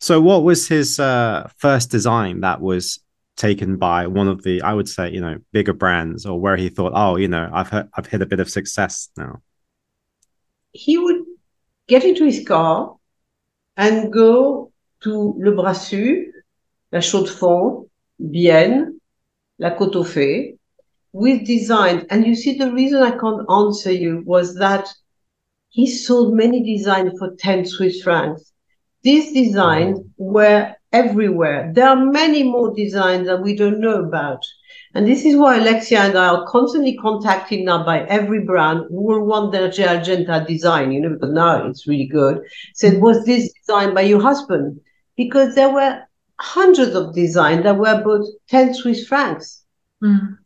So, 0.00 0.20
what 0.20 0.42
was 0.42 0.68
his 0.68 0.98
uh, 0.98 1.48
first 1.56 1.90
design 1.90 2.40
that 2.40 2.60
was 2.60 2.98
taken 3.42 3.76
by 3.76 4.06
one 4.06 4.28
of 4.28 4.38
the, 4.44 4.62
I 4.62 4.72
would 4.72 4.88
say, 4.88 5.10
you 5.10 5.20
know, 5.20 5.36
bigger 5.50 5.72
brands, 5.82 6.24
or 6.26 6.38
where 6.40 6.56
he 6.56 6.68
thought, 6.68 6.92
oh, 6.94 7.16
you 7.16 7.28
know, 7.34 7.50
I've 7.52 7.70
hit, 7.70 7.86
I've 7.94 8.06
hit 8.06 8.22
a 8.22 8.26
bit 8.32 8.40
of 8.40 8.48
success 8.48 9.08
now? 9.16 9.42
He 10.72 10.96
would 10.96 11.22
get 11.88 12.04
into 12.04 12.24
his 12.24 12.46
car 12.46 12.96
and 13.76 14.12
go 14.12 14.72
to 15.02 15.12
Le 15.44 15.52
Brassus, 15.58 16.26
La 16.92 17.00
Chaux-de-Fonds, 17.00 17.88
Bienne, 18.32 19.00
La 19.58 19.70
Côte 19.76 19.96
aux 19.96 20.04
Fées, 20.14 20.56
with 21.12 21.44
design. 21.44 22.06
And 22.10 22.24
you 22.24 22.36
see, 22.36 22.56
the 22.56 22.72
reason 22.72 23.02
I 23.02 23.18
can't 23.22 23.44
answer 23.50 23.90
you 23.90 24.22
was 24.24 24.54
that 24.54 24.86
he 25.68 25.90
sold 25.90 26.34
many 26.34 26.62
designs 26.62 27.18
for 27.18 27.34
10 27.36 27.66
Swiss 27.66 28.02
francs. 28.02 28.52
These 29.02 29.32
designs 29.32 29.98
mm-hmm. 29.98 30.32
were 30.36 30.74
everywhere. 30.92 31.70
There 31.74 31.88
are 31.88 31.96
many 31.96 32.42
more 32.42 32.74
designs 32.74 33.26
that 33.26 33.42
we 33.42 33.56
don't 33.56 33.80
know 33.80 34.02
about. 34.02 34.44
And 34.94 35.06
this 35.06 35.24
is 35.24 35.36
why 35.36 35.56
Alexia 35.56 36.00
and 36.00 36.18
I 36.18 36.28
are 36.28 36.46
constantly 36.46 36.96
contacted 36.96 37.60
now 37.60 37.84
by 37.84 38.04
every 38.06 38.40
brand 38.40 38.84
who 38.90 39.02
will 39.02 39.24
want 39.24 39.52
their 39.52 39.70
Gerald 39.70 40.04
Genta 40.04 40.44
design, 40.46 40.92
you 40.92 41.00
know, 41.00 41.10
because 41.10 41.32
now 41.32 41.66
it's 41.66 41.86
really 41.86 42.06
good. 42.06 42.42
Said, 42.74 43.00
was 43.00 43.24
this 43.24 43.52
designed 43.52 43.94
by 43.94 44.02
your 44.02 44.20
husband? 44.20 44.80
Because 45.16 45.54
there 45.54 45.72
were 45.72 46.02
hundreds 46.38 46.94
of 46.94 47.14
designs 47.14 47.62
that 47.62 47.76
were 47.76 48.00
about 48.00 48.24
10 48.48 48.74
Swiss 48.74 49.06
francs. 49.06 49.64
Mm. 50.02 50.38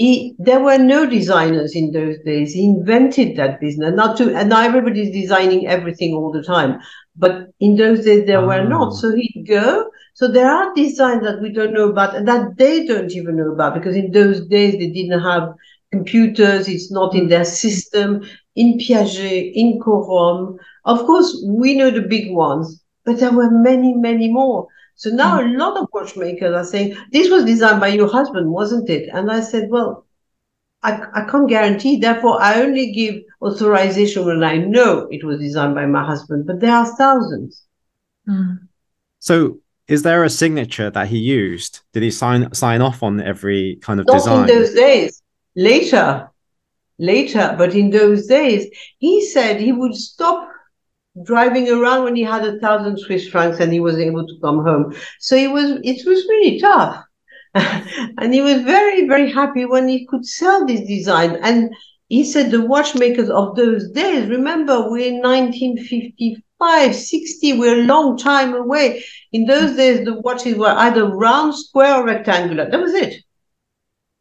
He, 0.00 0.34
there 0.38 0.60
were 0.60 0.78
no 0.78 1.00
designers 1.18 1.76
in 1.76 1.92
those 1.92 2.16
days. 2.24 2.52
He 2.54 2.64
invented 2.64 3.36
that 3.36 3.60
business. 3.60 3.92
Not 3.94 4.16
to, 4.18 4.24
and 4.34 4.48
now 4.48 4.62
everybody's 4.62 5.12
designing 5.12 5.66
everything 5.66 6.14
all 6.14 6.32
the 6.32 6.42
time. 6.42 6.72
But 7.16 7.34
in 7.60 7.76
those 7.76 8.04
days, 8.04 8.26
there 8.26 8.44
were 8.50 8.62
Oh. 8.62 8.68
not. 8.76 8.88
Mm. 8.92 8.96
So 9.00 9.06
he'd 9.14 9.44
go. 9.48 9.90
So 10.14 10.24
there 10.28 10.50
are 10.50 10.74
designs 10.74 11.22
that 11.24 11.40
we 11.42 11.50
don't 11.52 11.74
know 11.74 11.88
about 11.90 12.14
and 12.16 12.26
that 12.28 12.56
they 12.56 12.86
don't 12.86 13.12
even 13.12 13.36
know 13.36 13.52
about 13.52 13.74
because 13.74 13.96
in 13.96 14.10
those 14.12 14.38
days, 14.56 14.72
they 14.78 14.90
didn't 14.98 15.20
have 15.32 15.44
computers. 15.92 16.68
It's 16.68 16.90
not 16.90 17.14
in 17.14 17.28
their 17.28 17.44
system. 17.44 18.22
In 18.56 18.78
Piaget, 18.78 19.52
in 19.54 19.78
Corum. 19.80 20.56
Of 20.84 20.98
course, 21.06 21.30
we 21.46 21.76
know 21.78 21.90
the 21.90 22.02
big 22.16 22.32
ones, 22.32 22.82
but 23.04 23.18
there 23.20 23.32
were 23.32 23.50
many, 23.50 23.94
many 23.94 24.28
more. 24.32 24.66
So 25.00 25.08
now 25.08 25.40
a 25.40 25.48
lot 25.48 25.78
of 25.78 25.88
watchmakers 25.94 26.54
are 26.54 26.62
saying, 26.62 26.94
this 27.10 27.30
was 27.30 27.46
designed 27.46 27.80
by 27.80 27.88
your 27.88 28.06
husband, 28.06 28.50
wasn't 28.50 28.90
it? 28.90 29.08
And 29.10 29.32
I 29.32 29.40
said, 29.40 29.70
well, 29.70 30.04
I, 30.82 31.00
I 31.14 31.24
can't 31.24 31.48
guarantee. 31.48 31.96
Therefore, 31.96 32.38
I 32.38 32.60
only 32.60 32.92
give 32.92 33.14
authorization 33.40 34.26
when 34.26 34.44
I 34.44 34.58
know 34.58 35.08
it 35.10 35.24
was 35.24 35.40
designed 35.40 35.74
by 35.74 35.86
my 35.86 36.04
husband, 36.04 36.46
but 36.46 36.60
there 36.60 36.74
are 36.74 36.84
thousands. 36.96 37.64
Mm. 38.28 38.68
So, 39.20 39.60
is 39.88 40.02
there 40.02 40.22
a 40.22 40.28
signature 40.28 40.90
that 40.90 41.08
he 41.08 41.16
used? 41.16 41.80
Did 41.94 42.02
he 42.02 42.10
sign 42.10 42.52
sign 42.52 42.82
off 42.82 43.02
on 43.02 43.22
every 43.22 43.78
kind 43.80 44.00
of 44.00 44.06
Not 44.06 44.12
design? 44.12 44.40
in 44.40 44.54
those 44.54 44.74
days, 44.74 45.22
later, 45.56 46.28
later, 46.98 47.54
but 47.56 47.74
in 47.74 47.88
those 47.88 48.26
days, 48.26 48.68
he 48.98 49.24
said 49.24 49.58
he 49.58 49.72
would 49.72 49.94
stop 49.94 50.49
driving 51.24 51.68
around 51.70 52.04
when 52.04 52.16
he 52.16 52.22
had 52.22 52.44
a 52.44 52.58
thousand 52.60 52.98
Swiss 52.98 53.28
francs 53.28 53.60
and 53.60 53.72
he 53.72 53.80
was 53.80 53.98
able 53.98 54.26
to 54.26 54.38
come 54.42 54.64
home. 54.64 54.94
So 55.18 55.36
it 55.36 55.50
was, 55.50 55.78
it 55.82 56.06
was 56.06 56.24
really 56.28 56.60
tough. 56.60 57.04
and 57.54 58.32
he 58.32 58.40
was 58.40 58.62
very, 58.62 59.08
very 59.08 59.30
happy 59.30 59.64
when 59.64 59.88
he 59.88 60.06
could 60.06 60.24
sell 60.24 60.66
this 60.66 60.86
design. 60.86 61.36
And 61.42 61.74
he 62.08 62.24
said 62.24 62.50
the 62.50 62.64
watchmakers 62.64 63.30
of 63.30 63.56
those 63.56 63.90
days, 63.90 64.28
remember, 64.28 64.90
we're 64.90 65.08
in 65.08 65.20
1955, 65.20 66.94
60, 66.94 67.58
we're 67.58 67.80
a 67.80 67.86
long 67.86 68.16
time 68.16 68.54
away. 68.54 69.04
In 69.32 69.46
those 69.46 69.76
days, 69.76 70.04
the 70.04 70.20
watches 70.20 70.56
were 70.56 70.68
either 70.68 71.06
round, 71.06 71.54
square, 71.54 71.96
or 71.96 72.06
rectangular. 72.06 72.70
That 72.70 72.80
was 72.80 72.94
it. 72.94 73.22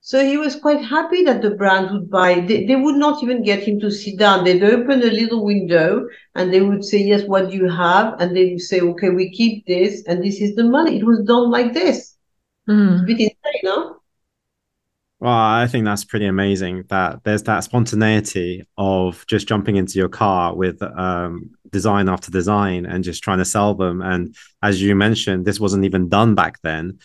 So 0.10 0.26
he 0.26 0.38
was 0.38 0.56
quite 0.56 0.84
happy 0.84 1.22
that 1.26 1.44
the 1.44 1.52
brand 1.52 1.92
would 1.92 2.10
buy. 2.10 2.40
They, 2.40 2.66
they 2.66 2.76
would 2.76 2.96
not 2.96 3.22
even 3.22 3.44
get 3.44 3.68
him 3.68 3.80
to 3.82 3.92
sit 3.92 4.18
down. 4.18 4.44
They'd 4.44 4.64
open 4.64 5.04
a 5.04 5.12
little 5.12 5.46
window 5.46 6.08
and 6.34 6.52
they 6.52 6.62
would 6.62 6.84
say, 6.84 6.98
yes, 6.98 7.26
what 7.28 7.52
do 7.52 7.56
you 7.56 7.70
have? 7.70 8.20
And 8.20 8.36
they 8.36 8.54
would 8.54 8.62
say, 8.62 8.82
okay, 8.82 9.10
we 9.10 9.30
keep 9.30 9.68
this 9.68 10.04
and 10.08 10.24
this 10.24 10.42
is 10.42 10.56
the 10.56 10.64
money. 10.64 10.98
It 10.98 11.06
was 11.06 11.20
done 11.26 11.52
like 11.52 11.76
this. 11.76 12.16
Mm. 12.68 12.94
It's 12.94 13.02
a 13.04 13.06
bit 13.06 13.20
insane, 13.20 13.62
huh? 13.64 13.94
Well, 15.20 15.32
I 15.32 15.68
think 15.68 15.86
that's 15.86 16.06
pretty 16.06 16.26
amazing 16.26 16.86
that 16.90 17.24
there's 17.24 17.44
that 17.44 17.66
spontaneity 17.66 18.66
of 18.80 19.24
just 19.28 19.48
jumping 19.48 19.76
into 19.76 20.00
your 20.00 20.10
car 20.10 20.56
with 20.56 20.82
um, 20.82 21.52
design 21.70 22.10
after 22.10 22.32
design 22.32 22.88
and 22.88 23.04
just 23.04 23.22
trying 23.22 23.38
to 23.38 23.46
sell 23.46 23.76
them. 23.76 24.02
And 24.02 24.36
as 24.64 24.82
you 24.82 24.96
mentioned, 24.96 25.46
this 25.46 25.60
wasn't 25.60 25.86
even 25.86 26.10
done 26.10 26.34
back 26.34 26.60
then. 26.64 26.98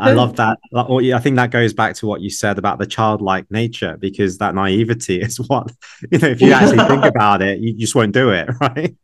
I, 0.00 0.10
I 0.10 0.12
love 0.12 0.36
that. 0.36 0.58
I 0.74 1.18
think 1.20 1.36
that 1.36 1.50
goes 1.50 1.72
back 1.72 1.94
to 1.96 2.06
what 2.06 2.20
you 2.20 2.30
said 2.30 2.58
about 2.58 2.78
the 2.78 2.86
childlike 2.86 3.50
nature, 3.50 3.96
because 3.98 4.38
that 4.38 4.54
naivety 4.54 5.20
is 5.26 5.36
what, 5.48 5.70
you 6.10 6.18
know, 6.18 6.28
if 6.28 6.40
you 6.40 6.52
actually 6.52 6.78
think 6.86 7.04
about 7.14 7.42
it, 7.42 7.58
you 7.60 7.74
just 7.74 7.94
won't 7.94 8.12
do 8.12 8.30
it, 8.30 8.48
right? 8.60 8.94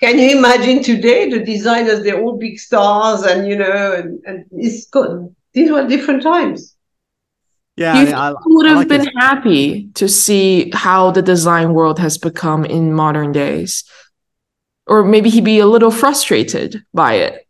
Can 0.00 0.18
you 0.18 0.36
imagine 0.38 0.82
today 0.82 1.30
the 1.30 1.42
designers, 1.44 2.02
they're 2.02 2.20
all 2.22 2.36
big 2.36 2.58
stars 2.58 3.22
and, 3.22 3.48
you 3.48 3.56
know, 3.56 3.92
and, 3.94 4.20
and 4.26 4.44
it's 4.52 4.86
good. 4.86 5.34
These 5.54 5.70
were 5.70 5.88
different 5.88 6.22
times. 6.22 6.74
Yeah, 7.76 7.92
Do 7.94 7.98
you 8.00 8.02
I- 8.02 8.06
think 8.06 8.18
I- 8.18 8.30
you 8.30 8.56
would 8.56 8.66
I 8.66 8.68
have 8.70 8.78
like 8.78 8.88
been 8.88 9.00
this- 9.00 9.14
happy 9.18 9.88
to 9.94 10.08
see 10.08 10.70
how 10.74 11.10
the 11.12 11.22
design 11.22 11.72
world 11.72 11.98
has 11.98 12.18
become 12.18 12.64
in 12.64 12.92
modern 12.92 13.32
days? 13.32 13.84
Or 14.86 15.02
maybe 15.02 15.30
he'd 15.30 15.44
be 15.44 15.58
a 15.58 15.66
little 15.66 15.90
frustrated 15.90 16.84
by 16.94 17.14
it. 17.14 17.45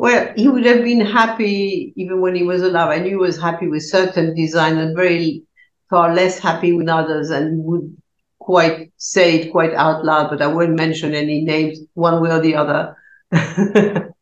Well, 0.00 0.32
he 0.34 0.48
would 0.48 0.64
have 0.64 0.82
been 0.82 1.02
happy 1.02 1.92
even 1.94 2.22
when 2.22 2.34
he 2.34 2.42
was 2.42 2.62
alive. 2.62 2.88
I 2.88 3.00
knew 3.00 3.10
he 3.10 3.16
was 3.16 3.38
happy 3.38 3.68
with 3.68 3.82
certain 3.82 4.34
design 4.34 4.78
and 4.78 4.96
very 4.96 5.42
far 5.90 6.14
less 6.14 6.38
happy 6.38 6.72
with 6.72 6.88
others 6.88 7.28
and 7.28 7.62
would 7.64 7.94
quite 8.38 8.92
say 8.96 9.40
it 9.40 9.52
quite 9.52 9.74
out 9.74 10.02
loud, 10.02 10.30
but 10.30 10.40
I 10.40 10.46
won't 10.46 10.74
mention 10.74 11.12
any 11.14 11.42
names 11.42 11.80
one 11.92 12.22
way 12.22 12.30
or 12.30 12.40
the 12.40 12.54
other. 12.54 12.96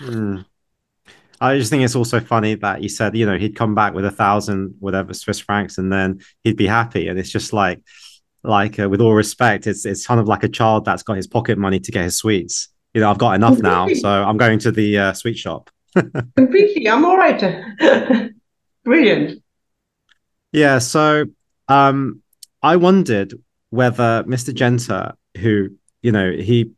Hmm. 0.00 0.42
I 1.40 1.58
just 1.58 1.70
think 1.70 1.82
it's 1.82 1.96
also 1.96 2.20
funny 2.20 2.54
that 2.54 2.82
you 2.82 2.88
said, 2.88 3.16
you 3.16 3.26
know, 3.26 3.36
he'd 3.36 3.56
come 3.56 3.74
back 3.74 3.92
with 3.92 4.04
a 4.04 4.10
thousand 4.10 4.76
whatever 4.78 5.12
Swiss 5.12 5.40
francs, 5.40 5.76
and 5.76 5.92
then 5.92 6.20
he'd 6.44 6.56
be 6.56 6.68
happy. 6.68 7.08
And 7.08 7.18
it's 7.18 7.30
just 7.30 7.52
like, 7.52 7.82
like 8.44 8.78
uh, 8.78 8.88
with 8.88 9.00
all 9.00 9.14
respect, 9.14 9.66
it's 9.66 9.84
it's 9.84 10.06
kind 10.06 10.20
of 10.20 10.26
like 10.26 10.44
a 10.44 10.48
child 10.48 10.84
that's 10.84 11.02
got 11.02 11.16
his 11.16 11.26
pocket 11.26 11.58
money 11.58 11.80
to 11.80 11.92
get 11.92 12.04
his 12.04 12.16
sweets. 12.16 12.68
You 12.94 13.02
know, 13.02 13.10
I've 13.10 13.18
got 13.18 13.34
enough 13.34 13.58
now, 13.58 13.88
so 13.88 14.08
I'm 14.08 14.36
going 14.36 14.58
to 14.60 14.72
the 14.72 14.98
uh, 14.98 15.12
sweet 15.12 15.36
shop. 15.36 15.70
Completely, 16.36 16.88
I'm 16.88 17.04
all 17.04 17.16
right. 17.16 17.64
Brilliant. 18.84 19.42
Yeah. 20.52 20.78
So, 20.78 21.26
um, 21.68 22.22
I 22.62 22.76
wondered 22.76 23.34
whether 23.70 24.24
Mr. 24.24 24.54
Genta, 24.54 25.14
who 25.36 25.68
you 26.02 26.12
know 26.12 26.32
he, 26.32 26.72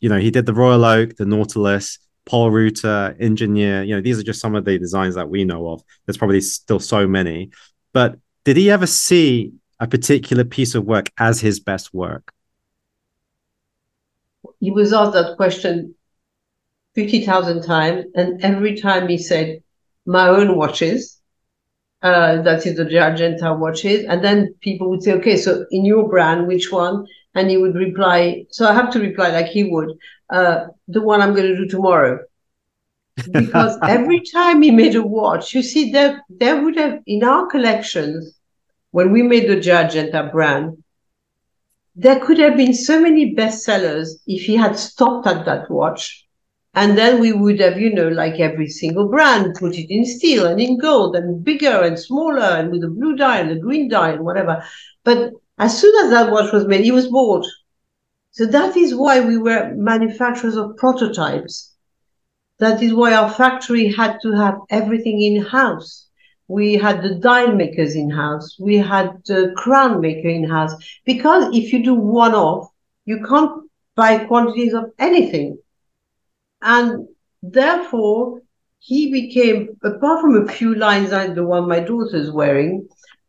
you 0.00 0.08
know, 0.08 0.18
he 0.18 0.30
did 0.30 0.46
the 0.46 0.54
Royal 0.54 0.84
Oak, 0.84 1.16
the 1.16 1.24
Nautilus, 1.24 1.98
Polerouter, 2.26 3.16
Engineer. 3.20 3.82
You 3.82 3.96
know, 3.96 4.02
these 4.02 4.18
are 4.18 4.24
just 4.24 4.40
some 4.40 4.54
of 4.54 4.64
the 4.64 4.78
designs 4.78 5.14
that 5.14 5.28
we 5.28 5.44
know 5.44 5.68
of. 5.68 5.82
There's 6.06 6.16
probably 6.16 6.40
still 6.40 6.80
so 6.80 7.06
many. 7.06 7.50
But 7.92 8.18
did 8.44 8.56
he 8.56 8.70
ever 8.70 8.86
see 8.86 9.52
a 9.80 9.86
particular 9.86 10.44
piece 10.44 10.74
of 10.74 10.84
work 10.84 11.10
as 11.18 11.40
his 11.40 11.60
best 11.60 11.94
work? 11.94 12.33
He 14.60 14.70
was 14.70 14.92
asked 14.92 15.12
that 15.12 15.36
question 15.36 15.94
50,000 16.94 17.62
times, 17.62 18.06
and 18.14 18.42
every 18.44 18.76
time 18.80 19.08
he 19.08 19.18
said, 19.18 19.62
My 20.06 20.28
own 20.28 20.56
watches. 20.56 21.20
Uh, 22.02 22.42
that 22.42 22.66
is 22.66 22.76
the 22.76 22.98
Argenta 22.98 23.54
watches. 23.54 24.04
And 24.04 24.22
then 24.22 24.54
people 24.60 24.90
would 24.90 25.02
say, 25.02 25.12
Okay, 25.14 25.36
so 25.36 25.64
in 25.70 25.84
your 25.84 26.08
brand, 26.08 26.46
which 26.46 26.70
one? 26.70 27.06
And 27.34 27.50
he 27.50 27.56
would 27.56 27.74
reply, 27.74 28.44
So 28.50 28.68
I 28.68 28.74
have 28.74 28.92
to 28.92 29.00
reply 29.00 29.30
like 29.30 29.46
he 29.46 29.64
would, 29.64 29.90
uh, 30.30 30.66
the 30.86 31.00
one 31.00 31.20
I'm 31.20 31.34
going 31.34 31.48
to 31.48 31.56
do 31.56 31.66
tomorrow. 31.66 32.20
because 33.32 33.78
every 33.82 34.20
time 34.20 34.60
he 34.60 34.70
made 34.70 34.96
a 34.96 35.02
watch, 35.02 35.54
you 35.54 35.62
see, 35.62 35.92
there, 35.92 36.22
there 36.28 36.62
would 36.62 36.76
have, 36.76 37.00
in 37.06 37.24
our 37.24 37.46
collections, 37.46 38.38
when 38.90 39.12
we 39.12 39.22
made 39.22 39.48
the 39.48 39.72
Argenta 39.72 40.28
brand, 40.30 40.83
there 41.94 42.18
could 42.18 42.38
have 42.38 42.56
been 42.56 42.74
so 42.74 43.00
many 43.00 43.34
bestsellers 43.34 44.08
if 44.26 44.42
he 44.42 44.56
had 44.56 44.78
stopped 44.78 45.26
at 45.26 45.44
that 45.44 45.70
watch. 45.70 46.26
And 46.76 46.98
then 46.98 47.20
we 47.20 47.32
would 47.32 47.60
have, 47.60 47.78
you 47.78 47.94
know, 47.94 48.08
like 48.08 48.40
every 48.40 48.66
single 48.68 49.08
brand, 49.08 49.54
put 49.54 49.78
it 49.78 49.94
in 49.94 50.04
steel 50.04 50.46
and 50.46 50.60
in 50.60 50.76
gold 50.76 51.14
and 51.14 51.44
bigger 51.44 51.82
and 51.82 51.96
smaller 51.96 52.42
and 52.42 52.72
with 52.72 52.82
a 52.82 52.88
blue 52.88 53.14
die 53.14 53.38
and 53.38 53.50
a 53.52 53.60
green 53.60 53.88
die 53.88 54.10
and 54.10 54.24
whatever. 54.24 54.64
But 55.04 55.34
as 55.56 55.78
soon 55.80 55.94
as 56.04 56.10
that 56.10 56.32
watch 56.32 56.52
was 56.52 56.66
made, 56.66 56.84
he 56.84 56.90
was 56.90 57.06
bored. 57.06 57.46
So 58.32 58.46
that 58.46 58.76
is 58.76 58.96
why 58.96 59.20
we 59.20 59.38
were 59.38 59.72
manufacturers 59.76 60.56
of 60.56 60.76
prototypes. 60.76 61.72
That 62.58 62.82
is 62.82 62.92
why 62.92 63.14
our 63.14 63.30
factory 63.30 63.92
had 63.92 64.18
to 64.22 64.32
have 64.32 64.58
everything 64.68 65.22
in 65.22 65.44
house. 65.44 66.08
We 66.48 66.74
had 66.74 67.02
the 67.02 67.14
dial 67.14 67.54
makers 67.54 67.94
in 67.94 68.10
house. 68.10 68.56
We 68.58 68.76
had 68.76 69.22
the 69.26 69.52
crown 69.56 70.00
maker 70.00 70.28
in 70.28 70.48
house. 70.48 70.74
Because 71.04 71.54
if 71.56 71.72
you 71.72 71.82
do 71.82 71.94
one 71.94 72.34
off, 72.34 72.70
you 73.04 73.24
can't 73.26 73.70
buy 73.96 74.24
quantities 74.24 74.74
of 74.74 74.92
anything. 74.98 75.58
And 76.62 77.08
therefore, 77.42 78.42
he 78.78 79.10
became, 79.10 79.78
apart 79.82 80.20
from 80.20 80.36
a 80.36 80.52
few 80.52 80.74
lines 80.74 81.12
like 81.12 81.34
the 81.34 81.44
one 81.44 81.68
my 81.68 81.80
daughter's 81.80 82.30
wearing, 82.30 82.86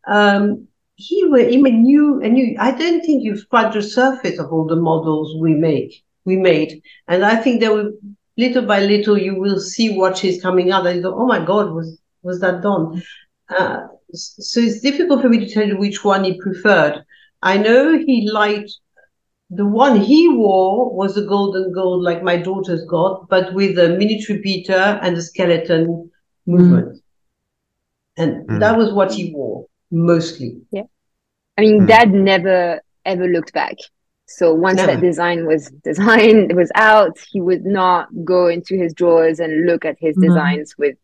um, 0.07 0.67
he 0.95 1.25
were 1.25 1.39
he 1.39 1.57
knew 1.57 2.21
and 2.21 2.33
knew. 2.33 2.55
I 2.59 2.71
don't 2.71 3.01
think 3.01 3.23
you've 3.23 3.39
scratched 3.39 3.73
the 3.75 3.81
surface 3.81 4.39
of 4.39 4.51
all 4.51 4.65
the 4.65 4.75
models 4.75 5.35
we 5.41 5.53
make 5.53 6.03
we 6.23 6.37
made, 6.37 6.81
and 7.07 7.25
I 7.25 7.35
think 7.35 7.59
there 7.59 7.91
little 8.37 8.65
by 8.65 8.79
little 8.79 9.17
you 9.17 9.35
will 9.35 9.59
see 9.59 9.97
watches 9.97 10.41
coming 10.41 10.71
out 10.71 10.87
and 10.87 10.97
you 10.97 11.03
go, 11.03 11.15
oh 11.15 11.25
my 11.25 11.43
god, 11.43 11.71
was 11.71 11.99
was 12.25 12.39
that 12.41 12.61
done? 12.61 13.01
Uh, 13.57 13.77
so 14.13 14.59
it's 14.59 14.81
difficult 14.81 15.21
for 15.21 15.29
me 15.29 15.39
to 15.39 15.49
tell 15.53 15.67
you 15.67 15.77
which 15.77 16.03
one 16.03 16.23
he 16.23 16.41
preferred. 16.41 17.03
I 17.41 17.57
know 17.57 17.97
he 17.97 18.29
liked 18.31 18.71
the 19.51 19.65
one 19.65 19.99
he 19.99 20.27
wore 20.29 20.93
was 20.95 21.15
a 21.17 21.25
golden 21.25 21.71
gold 21.71 22.01
like 22.01 22.23
my 22.23 22.37
daughter's 22.37 22.83
got, 22.85 23.29
but 23.29 23.53
with 23.53 23.77
a 23.77 23.89
minute 23.89 24.27
repeater 24.27 24.83
and 25.03 25.15
a 25.15 25.21
skeleton 25.21 26.09
movement. 26.47 27.01
And 28.17 28.47
Mm. 28.47 28.59
that 28.61 28.77
was 28.77 28.91
what 28.93 29.13
he 29.13 29.31
wore 29.33 29.65
mostly. 29.91 30.61
Yeah. 30.71 30.87
I 31.57 31.61
mean, 31.61 31.81
Hmm. 31.81 31.85
Dad 31.85 32.11
never 32.13 32.81
ever 33.05 33.27
looked 33.27 33.53
back. 33.53 33.75
So 34.27 34.45
once 34.67 34.77
Never. 34.77 34.93
that 34.93 35.01
design 35.01 35.45
was 35.45 35.69
designed, 35.83 36.49
it 36.51 36.55
was 36.55 36.71
out, 36.73 37.15
he 37.31 37.39
would 37.39 37.65
not 37.65 38.07
go 38.23 38.47
into 38.47 38.75
his 38.75 38.91
drawers 38.93 39.39
and 39.39 39.67
look 39.67 39.85
at 39.85 39.97
his 39.99 40.15
Mhm. 40.17 40.23
designs 40.27 40.75
with 40.77 40.95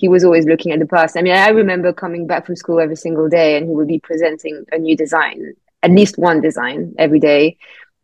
he 0.00 0.08
was 0.14 0.22
always 0.24 0.46
looking 0.52 0.72
at 0.72 0.80
the 0.80 0.86
past. 0.96 1.16
I 1.16 1.22
mean, 1.22 1.34
I 1.34 1.48
remember 1.62 1.92
coming 1.92 2.24
back 2.26 2.42
from 2.46 2.56
school 2.56 2.80
every 2.80 2.96
single 3.06 3.28
day 3.28 3.50
and 3.56 3.62
he 3.68 3.74
would 3.78 3.88
be 3.96 4.00
presenting 4.10 4.56
a 4.72 4.78
new 4.78 4.96
design, 5.04 5.38
at 5.82 5.90
least 5.90 6.14
one 6.18 6.40
design 6.48 6.94
every 7.04 7.20
day. 7.20 7.56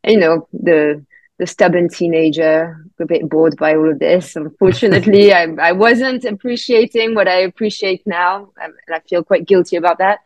And, 0.05 0.13
you 0.15 0.21
know, 0.21 0.49
the 0.69 1.05
the 1.39 1.47
stubborn 1.47 1.89
teenager, 1.99 2.59
a 2.99 3.05
bit 3.13 3.29
bored 3.29 3.57
by 3.59 3.71
all 3.77 3.91
of 3.91 3.99
this. 3.99 4.37
Unfortunately, 4.37 5.25
I, 5.41 5.43
I 5.69 5.73
wasn't 5.73 6.25
appreciating 6.25 7.15
what 7.15 7.29
I 7.29 7.41
appreciate 7.51 8.03
now. 8.07 8.33
Um, 8.63 8.73
and 8.87 8.93
I 8.97 9.01
feel 9.09 9.23
quite 9.23 9.45
guilty 9.47 9.77
about 9.77 9.99
that 9.99 10.19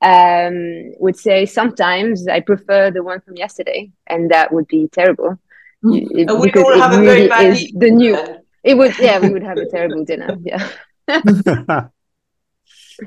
um, 0.00 0.92
would 0.98 1.16
say 1.16 1.46
sometimes 1.46 2.26
I 2.28 2.40
prefer 2.40 2.90
the 2.90 3.02
one 3.02 3.20
from 3.20 3.36
yesterday, 3.36 3.90
and 4.06 4.30
that 4.30 4.52
would 4.52 4.66
be 4.68 4.88
terrible. 4.88 5.38
Mm. 5.84 6.08
It- 6.10 6.28
And 6.28 6.40
we 6.40 6.50
all 6.60 6.76
have 6.76 6.92
a 6.98 7.02
very 7.04 7.28
bad 7.28 7.52
is 7.52 7.70
the 7.72 7.90
new. 7.92 8.16
It 8.64 8.74
would, 8.76 8.98
yeah, 8.98 9.20
we 9.20 9.28
would 9.28 9.44
have 9.44 9.58
a 9.58 9.66
terrible 9.74 10.04
dinner. 10.04 10.36
Yeah, 10.42 10.68
it 11.08 11.90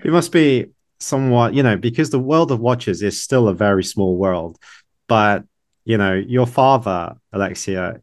must 0.05 0.31
be 0.31 0.67
somewhat, 0.99 1.53
you 1.53 1.63
know, 1.63 1.77
because 1.77 2.09
the 2.09 2.19
world 2.19 2.51
of 2.51 2.59
watches 2.59 3.01
is 3.01 3.21
still 3.21 3.47
a 3.47 3.53
very 3.53 3.83
small 3.83 4.17
world. 4.17 4.57
But, 5.07 5.43
you 5.85 5.97
know, 5.97 6.13
your 6.13 6.47
father, 6.47 7.15
Alexia, 7.31 8.01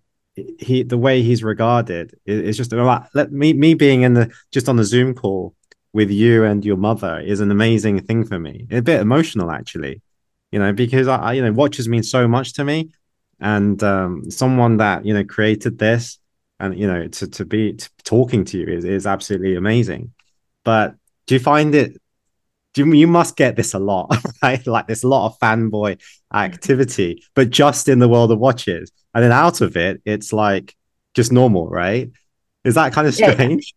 he 0.59 0.85
the 0.85 0.99
way 0.99 1.23
he's 1.23 1.43
regarded 1.43 2.15
is, 2.25 2.57
just 2.57 2.73
let 2.73 3.33
me 3.33 3.53
me 3.53 3.75
being 3.75 4.03
in 4.03 4.15
the 4.15 4.33
just 4.53 4.69
on 4.69 4.77
the 4.77 4.85
Zoom 4.85 5.15
call 5.15 5.55
with 5.93 6.11
you 6.11 6.45
and 6.45 6.65
your 6.65 6.77
mother 6.77 7.19
is 7.19 7.41
an 7.41 7.51
amazing 7.51 8.01
thing 8.03 8.25
for 8.25 8.39
me. 8.39 8.67
A 8.71 8.81
bit 8.81 9.01
emotional 9.01 9.51
actually, 9.51 10.01
you 10.53 10.61
know, 10.61 10.73
because 10.73 11.09
I 11.09 11.33
you 11.33 11.43
know, 11.43 11.53
watches 11.53 11.89
mean 11.89 12.05
so 12.05 12.29
much 12.29 12.53
to 12.55 12.65
me. 12.65 12.91
And 13.41 13.83
um 13.83 14.31
someone 14.31 14.77
that, 14.77 15.05
you 15.05 15.15
know, 15.15 15.25
created 15.25 15.79
this 15.79 16.19
and 16.61 16.79
you 16.79 16.87
know, 16.87 17.09
to 17.09 17.29
to 17.29 17.45
be 17.45 17.75
to, 17.75 17.91
talking 18.05 18.45
to 18.47 18.59
you 18.59 18.67
is 18.67 18.85
is 18.85 19.07
absolutely 19.07 19.55
amazing. 19.57 20.13
But 20.65 20.95
do 21.27 21.35
you 21.35 21.41
find 21.41 21.75
it 21.75 21.99
do 22.75 22.85
you, 22.85 22.93
you 22.95 23.07
must 23.07 23.37
get 23.37 23.57
this 23.57 23.75
a 23.75 23.79
lot 23.79 24.15
right 24.43 24.67
like 24.67 24.87
there's 24.87 25.05
a 25.05 25.09
lot 25.09 25.27
of 25.27 25.39
fanboy 25.39 26.01
activity 26.35 27.23
but 27.35 27.51
just 27.51 27.89
in 27.89 27.99
the 27.99 28.09
world 28.09 28.31
of 28.31 28.39
watches 28.39 28.91
and 29.15 29.25
then 29.25 29.33
out 29.33 29.61
of 29.61 29.77
it 29.77 30.01
it's 30.05 30.33
like 30.33 30.77
just 31.15 31.33
normal 31.33 31.69
right 31.69 32.11
is 32.65 32.75
that 32.75 32.93
kind 32.93 33.07
of 33.07 33.15
Yeah. 33.17 33.35
strange 33.35 33.75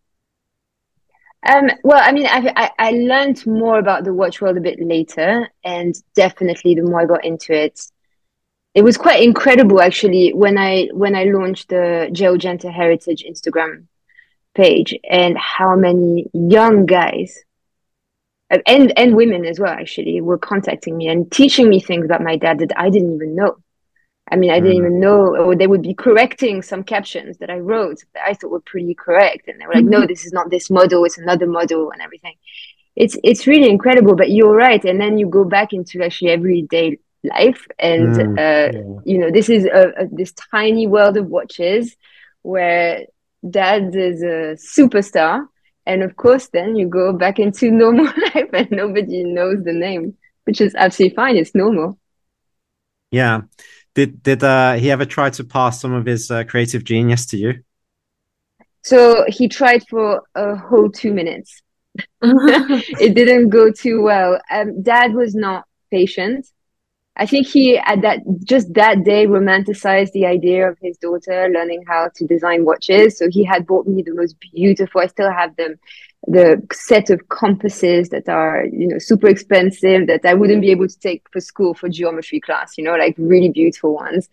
Um, 1.48 1.72
well, 1.84 2.00
I 2.02 2.12
mean, 2.12 2.28
I, 2.28 2.54
I, 2.56 2.72
I 2.78 2.92
learned 2.92 3.46
more 3.48 3.80
about 3.80 4.04
the 4.04 4.14
watch 4.14 4.42
world 4.42 4.58
a 4.58 4.62
bit 4.62 4.80
later, 4.80 5.50
and 5.64 5.96
definitely 6.16 6.76
the 6.76 6.84
more 6.84 7.02
I 7.02 7.06
got 7.06 7.26
into 7.26 7.54
it, 7.54 7.80
it 8.74 8.84
was 8.84 8.98
quite 8.98 9.22
incredible 9.22 9.82
actually 9.82 10.34
when 10.34 10.58
I 10.58 10.88
when 10.94 11.16
I 11.16 11.26
launched 11.26 11.70
the 11.70 12.10
Genta 12.12 12.72
Heritage 12.72 13.24
Instagram 13.24 13.86
page 14.56 14.98
and 15.10 15.38
how 15.38 15.76
many 15.76 16.30
young 16.34 16.86
guys 16.86 17.44
and 18.66 18.98
and 18.98 19.16
women 19.16 19.46
as 19.46 19.60
well 19.60 19.72
actually 19.72 20.22
were 20.22 20.38
contacting 20.38 20.98
me 20.98 21.08
and 21.08 21.32
teaching 21.32 21.70
me 21.70 21.80
things 21.80 22.06
about 22.06 22.22
my 22.22 22.36
dad 22.36 22.60
that 22.60 22.78
I 22.78 22.90
didn't 22.90 23.14
even 23.16 23.36
know. 23.36 23.58
I 24.30 24.38
mean, 24.38 24.52
I 24.52 24.60
didn't 24.60 24.78
mm. 24.78 24.86
even 24.86 25.00
know, 25.00 25.36
or 25.36 25.56
they 25.56 25.68
would 25.68 25.82
be 25.82 25.94
correcting 25.94 26.62
some 26.62 26.84
captions 26.84 27.38
that 27.40 27.50
I 27.50 27.58
wrote 27.58 28.04
that 28.14 28.24
I 28.26 28.34
thought 28.34 28.52
were 28.52 28.62
pretty 28.62 28.94
correct, 28.94 29.48
and 29.48 29.60
they 29.60 29.66
were 29.66 29.74
like, 29.74 29.84
mm-hmm. 29.84 30.02
"No, 30.02 30.06
this 30.06 30.26
is 30.26 30.32
not 30.32 30.50
this 30.50 30.70
model; 30.70 31.04
it's 31.04 31.18
another 31.18 31.48
model," 31.48 31.92
and 31.92 32.02
everything. 32.02 32.36
It's 32.96 33.18
it's 33.24 33.48
really 33.48 33.70
incredible. 33.70 34.16
But 34.16 34.32
you're 34.32 34.56
right, 34.56 34.84
and 34.86 35.02
then 35.02 35.18
you 35.18 35.28
go 35.28 35.44
back 35.44 35.74
into 35.74 36.04
actually 36.04 36.32
everyday 36.32 37.00
life, 37.24 37.68
and 37.80 38.16
mm. 38.16 38.38
uh, 38.38 38.78
yeah. 38.78 39.02
you 39.06 39.18
know, 39.18 39.32
this 39.32 39.50
is 39.50 39.66
a, 39.66 39.94
a, 39.98 40.08
this 40.12 40.34
tiny 40.52 40.88
world 40.88 41.18
of 41.18 41.28
watches 41.28 41.96
where 42.42 43.06
dad 43.50 43.96
is 43.96 44.22
a 44.24 44.58
superstar, 44.58 45.46
and 45.86 46.04
of 46.04 46.16
course, 46.16 46.50
then 46.50 46.76
you 46.76 46.88
go 46.88 47.14
back 47.14 47.40
into 47.40 47.72
normal 47.84 48.06
life, 48.06 48.50
and 48.54 48.72
nobody 48.72 49.24
knows 49.24 49.64
the 49.64 49.74
name, 49.74 50.18
which 50.46 50.62
is 50.62 50.76
absolutely 50.76 51.16
fine. 51.16 51.36
It's 51.36 51.56
normal. 51.56 51.98
Yeah 53.12 53.42
did 53.94 54.24
did 54.24 54.44
uh, 54.44 54.74
he 54.74 54.92
ever 54.92 55.06
try 55.06 55.30
to 55.32 55.44
pass 55.44 55.82
some 55.82 55.94
of 55.94 56.06
his 56.06 56.32
uh, 56.32 56.44
creative 56.44 56.84
genius 56.84 57.26
to 57.28 57.38
you? 57.38 57.64
So 58.84 59.26
he 59.28 59.48
tried 59.48 59.84
for 59.88 60.24
a 60.36 60.56
whole 60.56 60.90
two 60.90 61.14
minutes. 61.14 61.62
it 62.22 63.14
didn't 63.16 63.50
go 63.50 63.72
too 63.72 64.02
well. 64.02 64.40
Um, 64.50 64.82
Dad 64.82 65.14
was 65.14 65.36
not 65.36 65.66
patient. 65.92 66.48
I 67.18 67.26
think 67.26 67.48
he 67.48 67.78
at 67.78 68.02
that 68.02 68.20
just 68.44 68.74
that 68.74 69.04
day 69.04 69.28
romanticized 69.28 70.12
the 70.14 70.26
idea 70.26 70.70
of 70.70 70.78
his 70.82 70.98
daughter 70.98 71.50
learning 71.54 71.84
how 71.88 72.10
to 72.16 72.26
design 72.26 72.64
watches. 72.64 73.18
So 73.18 73.30
he 73.30 73.44
had 73.44 73.68
bought 73.68 73.86
me 73.86 74.02
the 74.02 74.14
most 74.14 74.38
beautiful. 74.40 75.02
I 75.02 75.08
still 75.08 75.32
have 75.32 75.56
them 75.58 75.78
the 76.28 76.62
set 76.72 77.10
of 77.10 77.28
compasses 77.30 78.10
that 78.10 78.30
are 78.30 78.66
you 78.66 78.88
know 78.88 79.00
super 79.00 79.28
expensive 79.28 80.08
that 80.08 80.24
I 80.24 80.36
wouldn't 80.36 80.62
be 80.62 80.72
able 80.72 80.88
to 80.88 81.00
take 81.00 81.24
for 81.32 81.42
school 81.42 81.74
for 81.74 81.90
geometry 81.90 82.40
class 82.40 82.78
you 82.78 82.84
know 82.84 82.96
like 82.96 83.16
really 83.18 83.50
beautiful 83.50 83.96
ones 83.96 84.30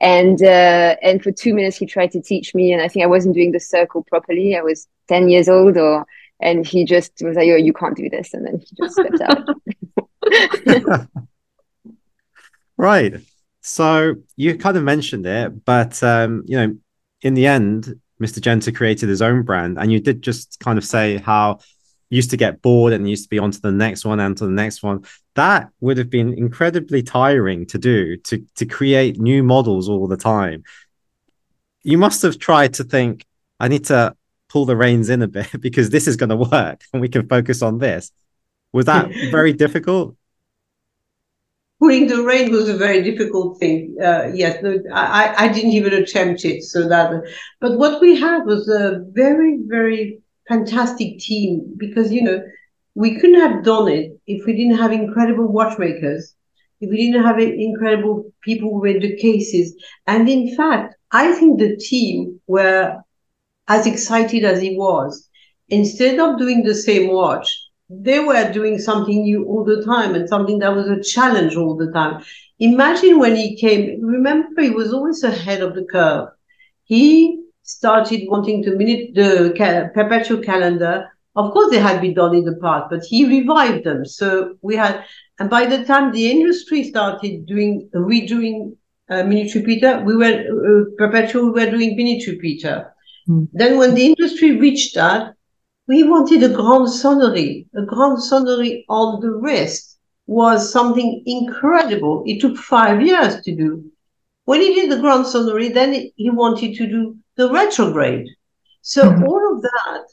and 0.00 0.40
uh, 0.42 0.94
and 1.02 1.22
for 1.22 1.32
two 1.32 1.52
minutes 1.52 1.76
he 1.76 1.86
tried 1.86 2.12
to 2.12 2.22
teach 2.22 2.54
me 2.54 2.72
and 2.72 2.80
I 2.80 2.86
think 2.86 3.02
I 3.02 3.08
wasn't 3.08 3.34
doing 3.34 3.50
the 3.50 3.58
circle 3.58 4.04
properly 4.04 4.56
I 4.56 4.62
was 4.62 4.86
10 5.08 5.28
years 5.28 5.48
old 5.48 5.76
or 5.76 6.06
and 6.40 6.64
he 6.64 6.84
just 6.84 7.12
was 7.20 7.36
like 7.36 7.48
oh 7.50 7.56
you 7.56 7.72
can't 7.72 7.96
do 7.96 8.08
this 8.08 8.32
and 8.32 8.46
then 8.46 8.60
he 8.60 8.76
just 8.76 8.94
stepped 8.94 9.20
out 9.20 11.08
right 12.76 13.14
so 13.60 14.14
you 14.36 14.56
kind 14.56 14.76
of 14.76 14.82
mentioned 14.82 15.26
it 15.26 15.64
but 15.64 16.02
um 16.02 16.42
you 16.46 16.56
know 16.56 16.74
in 17.22 17.34
the 17.34 17.46
end 17.46 18.00
Mr. 18.20 18.40
Genta 18.40 18.72
created 18.72 19.08
his 19.08 19.22
own 19.22 19.42
brand, 19.42 19.78
and 19.78 19.92
you 19.92 20.00
did 20.00 20.22
just 20.22 20.58
kind 20.60 20.78
of 20.78 20.84
say 20.84 21.18
how 21.18 21.58
used 22.10 22.30
to 22.30 22.36
get 22.36 22.62
bored 22.62 22.92
and 22.92 23.08
used 23.08 23.24
to 23.24 23.28
be 23.28 23.38
on 23.38 23.50
to 23.50 23.60
the 23.60 23.72
next 23.72 24.04
one 24.04 24.20
and 24.20 24.36
to 24.36 24.44
the 24.44 24.52
next 24.52 24.82
one. 24.82 25.04
That 25.34 25.70
would 25.80 25.98
have 25.98 26.10
been 26.10 26.32
incredibly 26.32 27.02
tiring 27.02 27.66
to 27.66 27.78
do 27.78 28.16
to 28.18 28.44
to 28.56 28.66
create 28.66 29.18
new 29.18 29.42
models 29.42 29.88
all 29.88 30.06
the 30.06 30.16
time. 30.16 30.62
You 31.82 31.98
must 31.98 32.22
have 32.22 32.38
tried 32.38 32.74
to 32.74 32.84
think, 32.84 33.26
I 33.60 33.68
need 33.68 33.86
to 33.86 34.14
pull 34.48 34.64
the 34.64 34.76
reins 34.76 35.10
in 35.10 35.22
a 35.22 35.28
bit 35.28 35.50
because 35.60 35.90
this 35.90 36.06
is 36.06 36.16
going 36.16 36.30
to 36.30 36.36
work 36.36 36.82
and 36.92 37.02
we 37.02 37.08
can 37.08 37.28
focus 37.28 37.62
on 37.62 37.78
this. 37.78 38.12
Was 38.72 38.86
that 38.86 39.10
very 39.30 39.52
difficult? 39.52 40.16
Pulling 41.78 42.06
the 42.06 42.22
rein 42.22 42.50
was 42.50 42.68
a 42.68 42.76
very 42.76 43.02
difficult 43.02 43.58
thing. 43.58 43.96
Uh, 44.02 44.30
yes, 44.32 44.64
I, 44.92 45.34
I 45.36 45.48
didn't 45.48 45.72
even 45.72 45.92
attempt 45.92 46.44
it. 46.44 46.62
So 46.62 46.88
that, 46.88 47.10
but 47.60 47.78
what 47.78 48.00
we 48.00 48.16
had 48.16 48.44
was 48.44 48.68
a 48.68 49.04
very, 49.10 49.58
very 49.66 50.20
fantastic 50.48 51.18
team 51.18 51.74
because, 51.76 52.12
you 52.12 52.22
know, 52.22 52.42
we 52.94 53.18
couldn't 53.18 53.40
have 53.40 53.64
done 53.64 53.88
it 53.88 54.12
if 54.26 54.46
we 54.46 54.52
didn't 54.54 54.78
have 54.78 54.92
incredible 54.92 55.50
watchmakers, 55.50 56.34
if 56.80 56.90
we 56.90 56.96
didn't 56.96 57.24
have 57.24 57.38
incredible 57.40 58.32
people 58.42 58.70
who 58.70 58.84
made 58.84 59.02
the 59.02 59.16
cases. 59.16 59.74
And 60.06 60.28
in 60.28 60.56
fact, 60.56 60.94
I 61.10 61.32
think 61.32 61.58
the 61.58 61.76
team 61.76 62.40
were 62.46 63.02
as 63.66 63.86
excited 63.86 64.44
as 64.44 64.60
he 64.60 64.76
was. 64.76 65.28
Instead 65.70 66.20
of 66.20 66.38
doing 66.38 66.62
the 66.62 66.74
same 66.74 67.10
watch, 67.10 67.63
they 67.90 68.20
were 68.20 68.50
doing 68.52 68.78
something 68.78 69.22
new 69.22 69.44
all 69.44 69.64
the 69.64 69.84
time 69.84 70.14
and 70.14 70.28
something 70.28 70.58
that 70.58 70.74
was 70.74 70.88
a 70.88 71.02
challenge 71.02 71.56
all 71.56 71.76
the 71.76 71.90
time. 71.92 72.22
Imagine 72.58 73.18
when 73.18 73.36
he 73.36 73.56
came, 73.56 74.00
remember, 74.00 74.62
he 74.62 74.70
was 74.70 74.92
always 74.92 75.22
ahead 75.22 75.60
of 75.60 75.74
the 75.74 75.84
curve. 75.84 76.28
He 76.84 77.42
started 77.62 78.22
wanting 78.28 78.62
to 78.62 78.76
minute 78.76 79.14
the 79.14 79.52
perpetual 79.94 80.40
calendar. 80.42 81.08
Of 81.36 81.52
course, 81.52 81.70
they 81.70 81.78
had 81.78 82.00
been 82.00 82.14
done 82.14 82.34
in 82.34 82.44
the 82.44 82.56
past, 82.62 82.86
but 82.90 83.04
he 83.04 83.26
revived 83.26 83.84
them. 83.84 84.06
So 84.06 84.56
we 84.62 84.76
had, 84.76 85.04
and 85.38 85.50
by 85.50 85.66
the 85.66 85.84
time 85.84 86.12
the 86.12 86.30
industry 86.30 86.84
started 86.84 87.46
doing, 87.46 87.88
redoing 87.94 88.76
uh, 89.10 89.24
minute 89.24 89.54
repeater, 89.54 90.02
we 90.04 90.16
were, 90.16 90.24
uh, 90.24 90.84
perpetual, 90.96 91.52
we 91.52 91.64
were 91.64 91.70
doing 91.70 91.96
minute 91.96 92.26
repeater. 92.26 92.94
Mm. 93.28 93.48
Then 93.52 93.78
when 93.78 93.94
the 93.94 94.06
industry 94.06 94.52
reached 94.52 94.94
that, 94.94 95.34
we 95.86 96.02
wanted 96.02 96.42
a 96.42 96.48
grand 96.48 96.88
sonnerie. 96.88 97.66
A 97.76 97.82
grand 97.82 98.18
sonnerie 98.18 98.84
on 98.88 99.20
the 99.20 99.30
wrist 99.30 99.98
was 100.26 100.72
something 100.72 101.22
incredible. 101.26 102.22
It 102.26 102.40
took 102.40 102.56
five 102.56 103.02
years 103.02 103.40
to 103.42 103.54
do. 103.54 103.84
When 104.46 104.60
he 104.60 104.74
did 104.74 104.90
the 104.90 105.00
grand 105.00 105.26
sonnerie, 105.26 105.72
then 105.72 106.10
he 106.16 106.30
wanted 106.30 106.76
to 106.76 106.86
do 106.86 107.16
the 107.36 107.50
retrograde. 107.50 108.26
So 108.82 109.02
mm-hmm. 109.02 109.24
all 109.24 109.54
of 109.54 109.62
that, 109.62 110.04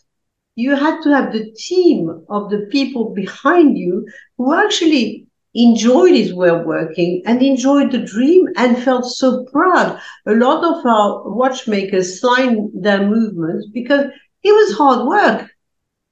you 0.55 0.75
had 0.75 1.01
to 1.03 1.09
have 1.09 1.31
the 1.31 1.51
team 1.51 2.25
of 2.29 2.49
the 2.49 2.67
people 2.71 3.13
behind 3.13 3.77
you 3.77 4.05
who 4.37 4.53
actually 4.53 5.27
enjoyed 5.53 6.11
his 6.11 6.33
way 6.33 6.49
of 6.49 6.65
working 6.65 7.21
and 7.25 7.41
enjoyed 7.41 7.91
the 7.91 7.99
dream 7.99 8.47
and 8.55 8.81
felt 8.81 9.05
so 9.05 9.45
proud. 9.51 9.99
A 10.25 10.33
lot 10.33 10.63
of 10.63 10.85
our 10.85 11.29
watchmakers 11.29 12.21
signed 12.21 12.71
their 12.73 13.05
movements 13.05 13.67
because 13.73 14.05
it 14.43 14.51
was 14.51 14.77
hard 14.77 15.07
work. 15.07 15.50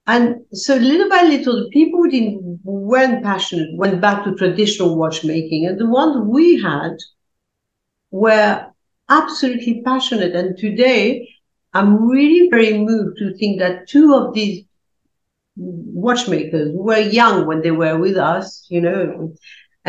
And 0.09 0.43
so 0.51 0.75
little 0.75 1.07
by 1.07 1.21
little, 1.21 1.63
the 1.63 1.69
people 1.69 1.99
who 1.99 2.09
didn't, 2.09 2.59
weren't 2.63 3.23
passionate 3.23 3.77
went 3.77 4.01
back 4.01 4.23
to 4.23 4.33
traditional 4.33 4.97
watchmaking. 4.97 5.67
And 5.67 5.79
the 5.79 5.87
ones 5.87 6.25
we 6.27 6.59
had 6.59 6.97
were 8.09 8.65
absolutely 9.07 9.83
passionate. 9.85 10.35
And 10.35 10.57
today, 10.57 11.29
I'm 11.75 12.09
really 12.09 12.49
very 12.49 12.79
moved 12.79 13.19
to 13.19 13.37
think 13.37 13.59
that 13.59 13.87
two 13.87 14.15
of 14.15 14.33
these 14.33 14.65
watchmakers 15.55 16.71
were 16.73 16.97
young 16.97 17.45
when 17.45 17.61
they 17.61 17.69
were 17.69 17.99
with 17.99 18.17
us, 18.17 18.65
you 18.67 18.81
know, 18.81 19.35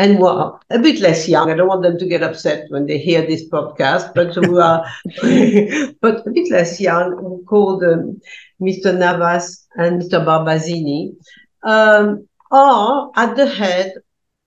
and 0.01 0.17
were 0.17 0.57
a 0.71 0.79
bit 0.79 0.99
less 0.99 1.29
young. 1.29 1.51
I 1.51 1.55
don't 1.55 1.67
want 1.67 1.83
them 1.83 1.99
to 1.99 2.07
get 2.07 2.23
upset 2.23 2.65
when 2.69 2.87
they 2.87 2.97
hear 2.97 3.21
this 3.21 3.47
podcast, 3.47 4.15
but 4.15 4.33
who 4.33 4.59
are, 4.69 4.83
but 6.01 6.25
a 6.25 6.31
bit 6.31 6.51
less 6.51 6.81
young, 6.81 7.11
who 7.17 7.43
called 7.47 7.83
um, 7.83 8.19
Mr. 8.59 8.97
Navas 8.97 9.67
and 9.75 10.01
Mr. 10.01 10.25
Barbasini, 10.25 11.13
um, 11.61 12.27
are 12.49 13.11
at 13.15 13.35
the 13.35 13.45
head 13.45 13.93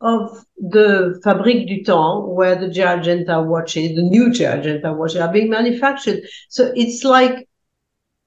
of 0.00 0.44
the 0.58 1.20
Fabrique 1.22 1.68
du 1.68 1.84
Temps, 1.84 2.26
where 2.26 2.56
the 2.56 2.68
Gerald 2.68 3.04
Genta 3.04 3.40
watches, 3.40 3.94
the 3.94 4.02
new 4.02 4.32
Gerald 4.32 4.64
Genta 4.64 4.92
watches, 4.92 5.20
are 5.20 5.32
being 5.32 5.50
manufactured. 5.50 6.24
So 6.48 6.72
it's 6.74 7.04
like 7.04 7.48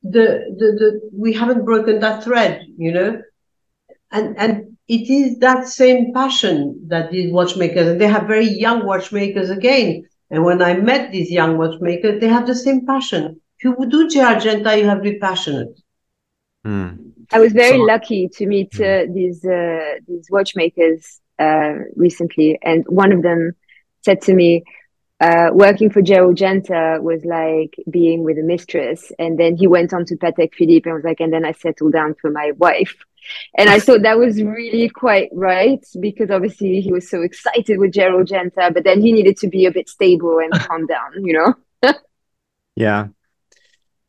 the, 0.02 0.56
the, 0.58 0.68
the, 0.80 1.10
we 1.12 1.34
haven't 1.34 1.66
broken 1.66 2.00
that 2.00 2.24
thread, 2.24 2.66
you 2.78 2.94
know? 2.94 3.22
And, 4.12 4.38
and 4.38 4.77
it 4.88 5.10
is 5.10 5.40
that 5.40 5.68
same 5.68 6.14
passion 6.14 6.88
that 6.88 7.12
these 7.12 7.32
watchmakers, 7.32 7.88
and 7.88 8.00
they 8.00 8.08
have 8.08 8.28
very 8.28 8.48
young 8.48 8.86
watchmakers 8.86 9.50
again. 9.50 10.08
And 10.30 10.44
when 10.44 10.62
I 10.62 10.74
met 10.76 11.12
these 11.12 11.32
young 11.32 11.58
watchmakers, 11.58 12.22
they 12.22 12.28
have 12.28 12.48
the 12.48 12.56
same 12.56 12.86
passion. 12.86 13.42
If 13.58 13.64
you 13.64 13.76
would 13.78 13.92
do 13.92 14.08
Gerald 14.08 14.42
Genta, 14.42 14.78
you 14.78 14.86
have 14.86 15.00
to 15.00 15.12
be 15.12 15.20
passionate. 15.20 15.80
Mm. 16.66 17.12
I 17.32 17.40
was 17.40 17.52
very 17.54 17.78
so, 17.78 17.84
lucky 17.84 18.30
to 18.30 18.46
meet 18.46 18.74
hmm. 18.76 18.84
uh, 18.84 19.14
these 19.14 19.44
uh, 19.44 19.96
these 20.08 20.28
watchmakers 20.32 21.20
uh, 21.40 21.74
recently, 21.96 22.58
and 22.62 22.86
one 22.88 23.12
of 23.12 23.22
them 23.22 23.52
said 24.06 24.22
to 24.22 24.34
me, 24.34 24.64
uh, 25.20 25.50
"Working 25.52 25.90
for 25.90 26.02
Genta 26.02 27.00
was 27.02 27.26
like 27.26 27.76
being 27.90 28.24
with 28.24 28.38
a 28.38 28.44
mistress." 28.44 29.12
And 29.20 29.38
then 29.38 29.58
he 29.58 29.68
went 29.68 29.94
on 29.94 30.06
to 30.06 30.16
Patek 30.16 30.54
Philippe 30.54 30.90
and 30.90 30.96
was 30.96 31.04
like, 31.04 31.20
"And 31.20 31.34
then 31.34 31.46
I 31.46 31.52
settled 31.52 31.92
down 31.92 32.16
for 32.22 32.32
my 32.32 32.52
wife." 32.58 32.96
And 33.58 33.70
I 33.70 33.80
thought 33.80 34.02
that 34.04 34.18
was 34.18 34.42
really 34.42 34.90
quite 34.90 35.30
right 35.34 35.84
because 36.00 36.32
obviously 36.32 36.82
he 36.82 36.92
was 36.92 37.10
so 37.10 37.22
excited 37.22 37.80
with 37.80 37.94
Gerald 37.94 38.28
Genta, 38.28 38.72
but 38.74 38.84
then 38.84 39.02
he 39.02 39.12
needed 39.12 39.38
to 39.38 39.48
be 39.48 39.66
a 39.66 39.72
bit 39.72 39.90
stable 39.90 40.40
and 40.40 40.54
calm 40.68 40.86
down, 40.86 41.26
you 41.26 41.34
know? 41.34 41.94
yeah. 42.76 43.08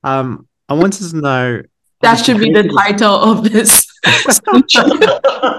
Um, 0.04 0.46
I 0.68 0.74
wanted 0.74 1.10
to 1.10 1.16
know 1.16 1.62
That 2.02 2.16
should 2.16 2.38
be 2.38 2.52
the 2.52 2.68
title 2.68 3.14
of 3.14 3.50
this. 3.50 3.86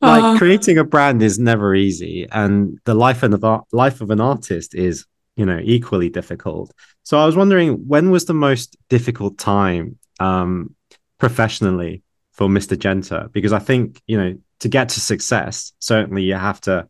like 0.00 0.24
Uh, 0.24 0.38
creating 0.38 0.78
a 0.78 0.84
brand 0.84 1.22
is 1.22 1.38
never 1.38 1.74
easy 1.74 2.26
and 2.32 2.78
the 2.84 2.94
life 2.94 3.22
of 3.22 3.30
the 3.30 3.60
life 3.72 4.00
of 4.00 4.10
an 4.10 4.20
artist 4.20 4.74
is 4.74 5.06
you 5.36 5.44
know 5.44 5.60
equally 5.62 6.08
difficult 6.08 6.72
so 7.02 7.18
i 7.18 7.26
was 7.26 7.36
wondering 7.36 7.74
when 7.86 8.10
was 8.10 8.24
the 8.24 8.34
most 8.34 8.76
difficult 8.88 9.38
time 9.38 9.97
um 10.20 10.74
professionally 11.18 12.02
for 12.32 12.48
mr 12.48 12.78
genta 12.78 13.28
because 13.32 13.52
i 13.52 13.58
think 13.58 14.00
you 14.06 14.16
know 14.16 14.34
to 14.60 14.68
get 14.68 14.88
to 14.88 15.00
success 15.00 15.72
certainly 15.78 16.22
you 16.22 16.34
have 16.34 16.60
to 16.60 16.88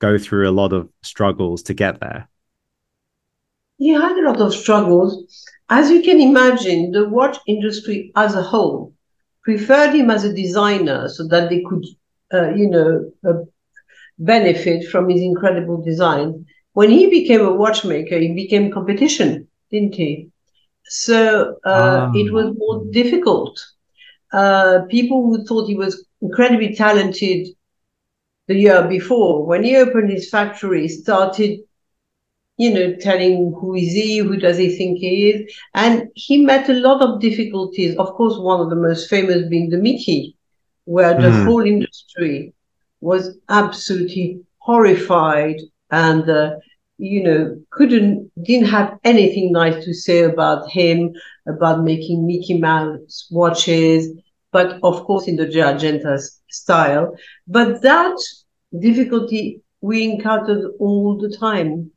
go 0.00 0.18
through 0.18 0.48
a 0.48 0.52
lot 0.52 0.72
of 0.72 0.88
struggles 1.02 1.62
to 1.62 1.74
get 1.74 2.00
there 2.00 2.28
he 3.78 3.90
had 3.90 4.16
a 4.18 4.26
lot 4.26 4.40
of 4.40 4.54
struggles. 4.54 5.46
As 5.70 5.90
you 5.90 6.02
can 6.02 6.20
imagine, 6.20 6.90
the 6.90 7.08
watch 7.08 7.38
industry 7.46 8.12
as 8.16 8.34
a 8.34 8.42
whole 8.42 8.92
preferred 9.42 9.94
him 9.94 10.10
as 10.10 10.24
a 10.24 10.34
designer 10.34 11.08
so 11.08 11.26
that 11.28 11.48
they 11.48 11.62
could, 11.62 11.84
uh, 12.34 12.50
you 12.54 12.68
know, 12.68 13.10
uh, 13.26 13.44
benefit 14.18 14.88
from 14.88 15.08
his 15.08 15.22
incredible 15.22 15.80
design. 15.80 16.44
When 16.72 16.90
he 16.90 17.08
became 17.08 17.40
a 17.40 17.52
watchmaker, 17.52 18.18
he 18.18 18.34
became 18.34 18.72
competition, 18.72 19.48
didn't 19.70 19.94
he? 19.94 20.30
So 20.88 21.56
uh, 21.64 22.00
Ah. 22.02 22.12
it 22.12 22.32
was 22.32 22.54
more 22.56 22.84
difficult. 22.92 23.58
Uh, 24.32 24.80
people 24.90 25.22
who 25.24 25.44
thought 25.44 25.68
he 25.68 25.76
was 25.76 26.04
incredibly 26.22 26.74
talented 26.74 27.48
the 28.48 28.54
year 28.56 28.86
before, 28.88 29.46
when 29.46 29.62
he 29.64 29.76
opened 29.76 30.10
his 30.10 30.28
factory, 30.30 30.88
started 30.88 31.60
you 32.58 32.72
know, 32.74 32.94
telling 33.00 33.54
who 33.60 33.74
is 33.74 33.92
he, 33.92 34.18
who 34.18 34.36
does 34.36 34.58
he 34.58 34.76
think 34.76 34.98
he 34.98 35.30
is. 35.30 35.52
And 35.74 36.08
he 36.14 36.44
met 36.44 36.68
a 36.68 36.74
lot 36.74 37.02
of 37.02 37.20
difficulties. 37.20 37.96
Of 37.96 38.08
course, 38.14 38.36
one 38.38 38.60
of 38.60 38.70
the 38.70 38.76
most 38.76 39.08
famous 39.08 39.48
being 39.48 39.70
the 39.70 39.78
Mickey, 39.78 40.36
where 40.84 41.18
the 41.20 41.30
Mhm. 41.30 41.44
whole 41.44 41.64
industry 41.64 42.52
was 43.00 43.36
absolutely 43.48 44.40
horrified 44.58 45.56
and, 45.90 46.28
uh, 46.28 46.50
you 46.98 47.22
know, 47.22 47.56
couldn't, 47.70 48.30
didn't 48.42 48.68
have 48.68 48.98
anything 49.04 49.52
nice 49.52 49.84
to 49.84 49.94
say 49.94 50.24
about 50.24 50.68
him, 50.70 51.12
about 51.46 51.84
making 51.84 52.26
Mickey 52.26 52.58
Mouse 52.58 53.28
watches, 53.30 54.08
but 54.50 54.78
of 54.82 55.04
course 55.04 55.28
in 55.28 55.36
the 55.36 55.46
Gerald 55.46 55.78
Genta 55.78 56.18
style. 56.48 57.14
But 57.46 57.82
that 57.82 58.16
difficulty 58.78 59.62
we 59.80 60.04
encountered 60.04 60.72
all 60.80 61.16
the 61.16 61.34
time. 61.36 61.90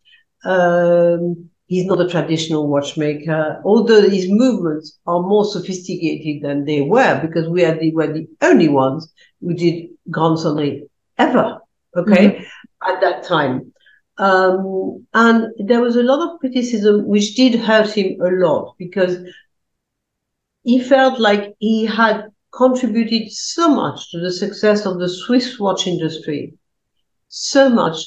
Um, 0.44 1.50
he's 1.68 1.86
not 1.86 2.02
a 2.02 2.10
traditional 2.10 2.68
watchmaker, 2.68 3.62
although 3.66 4.08
his 4.08 4.28
movements 4.30 5.00
are 5.08 5.22
more 5.22 5.46
sophisticated 5.46 6.44
than 6.44 6.66
they 6.66 6.82
were 6.82 7.20
because 7.22 7.48
we 7.48 7.64
are 7.66 7.78
the, 7.78 7.92
were 7.94 8.12
the 8.12 8.28
only 8.42 8.68
ones 8.68 9.12
who 9.40 9.54
did 9.54 9.90
Grand 10.10 10.38
Sonnerie 10.38 10.84
ever, 11.18 11.60
okay, 11.96 12.46
at 12.88 13.02
that 13.02 13.24
time. 13.24 13.72
Um, 14.22 15.08
and 15.16 15.48
there 15.58 15.82
was 15.82 15.96
a 15.96 16.04
lot 16.04 16.22
of 16.22 16.40
criticism 16.40 17.08
which 17.08 17.34
did 17.34 17.60
hurt 17.60 17.90
him 17.90 18.22
a 18.22 18.30
lot 18.30 18.76
because 18.78 19.18
he 20.64 20.80
felt 20.80 21.20
like 21.20 21.56
he 21.58 21.88
had 21.88 22.26
contributed 22.54 23.32
so 23.32 23.68
much 23.74 24.12
to 24.12 24.20
the 24.20 24.32
success 24.32 24.86
of 24.86 25.00
the 25.00 25.10
Swiss 25.10 25.60
watch 25.60 25.88
industry, 25.88 26.54
so 27.30 27.68
much 27.68 27.98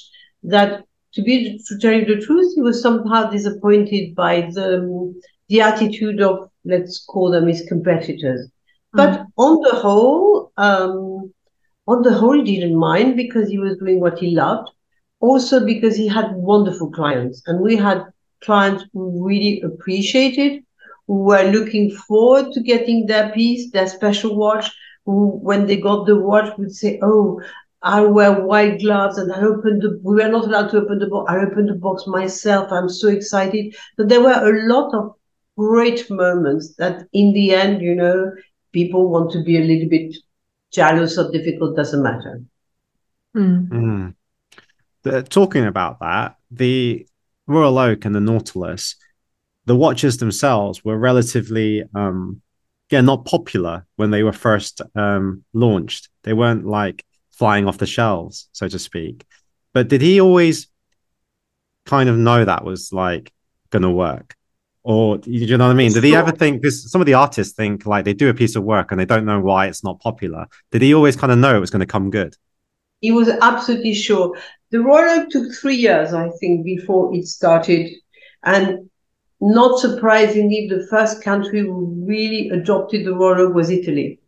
that 0.45 0.85
to 1.15 1.23
be 1.23 1.59
to 1.67 1.79
tell 1.79 1.93
you 1.93 2.05
the 2.05 2.25
truth, 2.25 2.55
he 2.55 2.61
was 2.61 2.81
somehow 2.81 3.29
disappointed 3.29 4.15
by 4.15 4.43
the 4.53 5.13
the 5.49 5.61
attitude 5.63 6.21
of 6.23 6.49
let's 6.65 7.05
call 7.05 7.33
them 7.33 7.49
his 7.49 7.63
competitors. 7.67 8.49
But 8.93 9.27
on 9.37 9.61
the 9.63 9.75
whole, 9.75 10.53
um, 10.57 11.35
on 11.89 12.03
the 12.03 12.15
whole, 12.15 12.35
he 12.35 12.61
didn't 12.61 12.79
mind 12.79 13.17
because 13.17 13.49
he 13.49 13.59
was 13.59 13.77
doing 13.79 13.99
what 13.99 14.21
he 14.21 14.37
loved. 14.37 14.71
Also 15.29 15.65
because 15.65 15.97
he 15.97 16.07
had 16.09 16.29
wonderful 16.53 16.91
clients, 16.91 17.43
and 17.47 17.61
we 17.61 17.77
had 17.77 18.01
clients 18.45 18.85
who 18.93 19.05
really 19.27 19.61
appreciated, 19.65 20.53
who 21.07 21.17
were 21.31 21.45
looking 21.57 21.91
forward 22.09 22.47
to 22.53 22.61
getting 22.63 23.07
their 23.07 23.31
piece, 23.31 23.71
their 23.73 23.87
special 23.89 24.37
watch. 24.37 24.67
Who, 25.07 25.39
when 25.49 25.67
they 25.67 25.77
got 25.77 26.07
the 26.07 26.17
watch, 26.31 26.49
would 26.59 26.73
say, 26.73 26.99
"Oh, 27.03 27.41
I 27.83 28.01
wear 28.03 28.33
white 28.51 28.81
gloves 28.81 29.19
and 29.19 29.33
I 29.33 29.41
opened 29.43 29.83
the, 29.83 29.99
we 30.03 30.17
were 30.17 30.29
not 30.29 30.47
allowed 30.47 30.71
to 30.71 30.79
open 30.83 30.99
the 30.99 31.07
box. 31.07 31.31
I 31.33 31.39
opened 31.47 31.69
the 31.69 31.75
box 31.87 32.05
myself. 32.07 32.71
I'm 32.73 32.89
so 32.89 33.09
excited. 33.09 33.75
So 33.97 34.05
there 34.07 34.23
were 34.23 34.41
a 34.51 34.69
lot 34.73 34.95
of 34.95 35.13
great 35.57 36.09
moments 36.11 36.75
that 36.79 37.07
in 37.13 37.33
the 37.33 37.55
end, 37.55 37.81
you 37.83 37.95
know, 37.95 38.31
people 38.73 39.09
want 39.11 39.31
to 39.33 39.43
be 39.43 39.57
a 39.59 39.65
little 39.65 39.89
bit 39.89 40.15
jealous 40.73 41.19
or 41.19 41.31
difficult, 41.31 41.77
doesn't 41.77 42.03
matter. 42.03 42.43
mm, 43.35 43.73
Mm. 43.73 44.15
The- 45.05 45.23
talking 45.23 45.65
about 45.65 46.01
that, 46.01 46.37
the 46.51 47.07
Royal 47.47 47.79
Oak 47.79 48.05
and 48.05 48.15
the 48.15 48.21
Nautilus, 48.21 48.97
the 49.67 49.77
watches 49.77 50.19
themselves 50.19 50.85
were 50.85 50.99
relatively, 50.99 51.85
um, 51.95 52.43
yeah, 52.91 53.01
not 53.01 53.25
popular 53.25 53.87
when 53.97 54.11
they 54.11 54.23
were 54.23 54.33
first 54.33 54.83
um, 54.95 55.45
launched. 55.53 56.09
They 56.23 56.33
weren't 56.33 56.67
like 56.67 57.05
flying 57.31 57.67
off 57.67 57.79
the 57.79 57.87
shelves, 57.87 58.49
so 58.53 58.69
to 58.69 58.79
speak. 58.79 59.25
But 59.73 59.89
did 59.89 60.01
he 60.01 60.21
always 60.21 60.69
kind 61.87 62.09
of 62.09 62.17
know 62.17 62.45
that 62.45 62.65
was 62.65 62.93
like 62.93 63.33
going 63.71 63.83
to 63.83 63.91
work? 63.91 64.37
Or 64.83 65.19
you 65.25 65.57
know 65.57 65.67
what 65.67 65.73
I 65.73 65.77
mean? 65.77 65.93
Did 65.93 66.05
he 66.05 66.15
ever 66.15 66.31
think 66.31 66.61
this? 66.61 66.91
Some 66.91 67.01
of 67.01 67.07
the 67.07 67.15
artists 67.15 67.55
think 67.55 67.87
like 67.87 68.05
they 68.05 68.13
do 68.13 68.29
a 68.29 68.35
piece 68.35 68.55
of 68.55 68.65
work 68.65 68.91
and 68.91 69.01
they 69.01 69.07
don't 69.07 69.25
know 69.25 69.41
why 69.41 69.67
it's 69.67 69.83
not 69.83 69.99
popular. 70.01 70.47
Did 70.71 70.83
he 70.83 70.95
always 70.95 71.17
kind 71.17 71.33
of 71.33 71.39
know 71.39 71.57
it 71.57 71.61
was 71.61 71.71
going 71.71 71.81
to 71.81 71.87
come 71.87 72.11
good? 72.11 72.37
He 73.01 73.13
was 73.13 73.29
absolutely 73.29 73.95
sure. 73.95 74.37
The 74.71 74.81
Royal 74.81 75.21
Oak 75.21 75.31
took 75.31 75.53
three 75.55 75.77
years, 75.77 76.13
I 76.13 76.31
think, 76.41 76.65
before 76.65 77.15
it 77.15 77.27
started. 77.27 77.91
And 78.45 78.91
not 79.41 79.79
surprisingly, 79.79 80.67
the 80.69 80.87
first 80.89 81.23
country 81.23 81.61
who 81.61 82.05
really 82.07 82.49
adopted 82.51 83.05
the 83.05 83.15
Royal 83.15 83.49
Oak 83.49 83.55
was 83.55 83.71
Italy. 83.71 84.21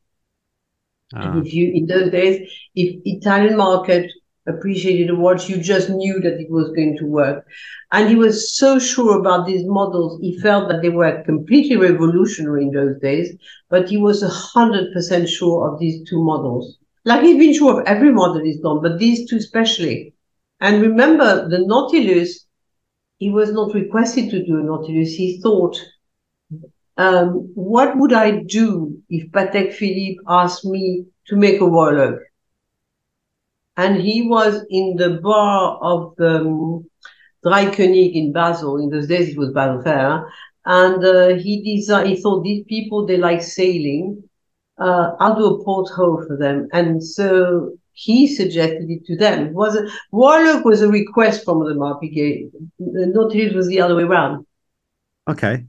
Uh, 1.14 1.40
if 1.42 1.52
you, 1.52 1.70
in 1.74 1.86
those 1.86 2.10
days, 2.10 2.48
if 2.74 3.00
Italian 3.04 3.56
market 3.56 4.10
appreciated 4.46 5.10
a 5.10 5.14
watch, 5.14 5.48
you 5.48 5.56
just 5.56 5.88
knew 5.90 6.20
that 6.20 6.40
it 6.40 6.50
was 6.50 6.70
going 6.72 6.96
to 6.98 7.06
work. 7.06 7.44
And 7.92 8.08
he 8.08 8.14
was 8.16 8.56
so 8.56 8.78
sure 8.78 9.18
about 9.18 9.46
these 9.46 9.64
models. 9.66 10.20
He 10.20 10.38
felt 10.38 10.68
that 10.68 10.82
they 10.82 10.88
were 10.90 11.22
completely 11.24 11.76
revolutionary 11.76 12.64
in 12.64 12.72
those 12.72 12.98
days, 13.00 13.36
but 13.68 13.88
he 13.88 13.96
was 13.96 14.22
a 14.22 14.28
hundred 14.28 14.92
percent 14.92 15.28
sure 15.28 15.68
of 15.72 15.78
these 15.80 16.08
two 16.08 16.22
models. 16.22 16.78
Like 17.06 17.22
he's 17.22 17.38
been 17.38 17.54
sure 17.54 17.80
of 17.80 17.86
every 17.86 18.12
model 18.12 18.42
he's 18.44 18.60
done, 18.60 18.82
but 18.82 18.98
these 18.98 19.30
two 19.30 19.36
especially. 19.36 20.12
And 20.60 20.82
remember 20.82 21.48
the 21.48 21.60
Nautilus, 21.60 22.44
he 23.18 23.30
was 23.30 23.52
not 23.52 23.74
requested 23.74 24.28
to 24.30 24.44
do 24.44 24.58
a 24.58 24.62
Nautilus. 24.62 25.14
He 25.14 25.40
thought, 25.40 25.80
um, 26.96 27.52
what 27.54 27.96
would 27.96 28.12
I 28.12 28.42
do 28.42 29.00
if 29.08 29.30
Patek 29.30 29.72
Philippe 29.72 30.18
asked 30.26 30.64
me 30.64 31.06
to 31.28 31.36
make 31.36 31.60
a 31.60 31.64
Oak? 31.64 32.18
And 33.76 34.00
he 34.00 34.26
was 34.26 34.64
in 34.68 34.96
the 34.96 35.20
bar 35.22 35.78
of 35.80 36.16
the 36.16 36.40
um, 36.40 36.90
Dreikönig 37.44 38.14
in 38.14 38.32
Basel. 38.32 38.78
In 38.78 38.90
those 38.90 39.06
days, 39.06 39.28
it 39.28 39.38
was 39.38 39.52
Basel 39.52 39.82
Fair. 39.82 40.26
And 40.64 41.04
uh, 41.04 41.34
he 41.36 41.76
designed, 41.76 42.08
he 42.08 42.20
thought 42.20 42.42
these 42.42 42.64
people, 42.64 43.06
they 43.06 43.18
like 43.18 43.42
sailing. 43.42 44.25
Uh, 44.78 45.12
I'll 45.20 45.34
do 45.34 45.46
a 45.46 45.64
porthole 45.64 46.24
for 46.26 46.36
them. 46.36 46.68
And 46.72 47.02
so 47.02 47.72
he 47.92 48.26
suggested 48.26 48.90
it 48.90 49.06
to 49.06 49.16
them. 49.16 49.46
It 49.46 49.52
was 49.52 49.76
a, 49.76 49.88
Warlock 50.10 50.64
was 50.64 50.82
a 50.82 50.88
request 50.88 51.44
from 51.44 51.60
the. 51.60 52.50
The 52.78 53.06
Nautilus 53.06 53.54
was 53.54 53.68
the 53.68 53.80
other 53.80 53.94
way 53.94 54.02
around. 54.02 54.46
Okay. 55.28 55.64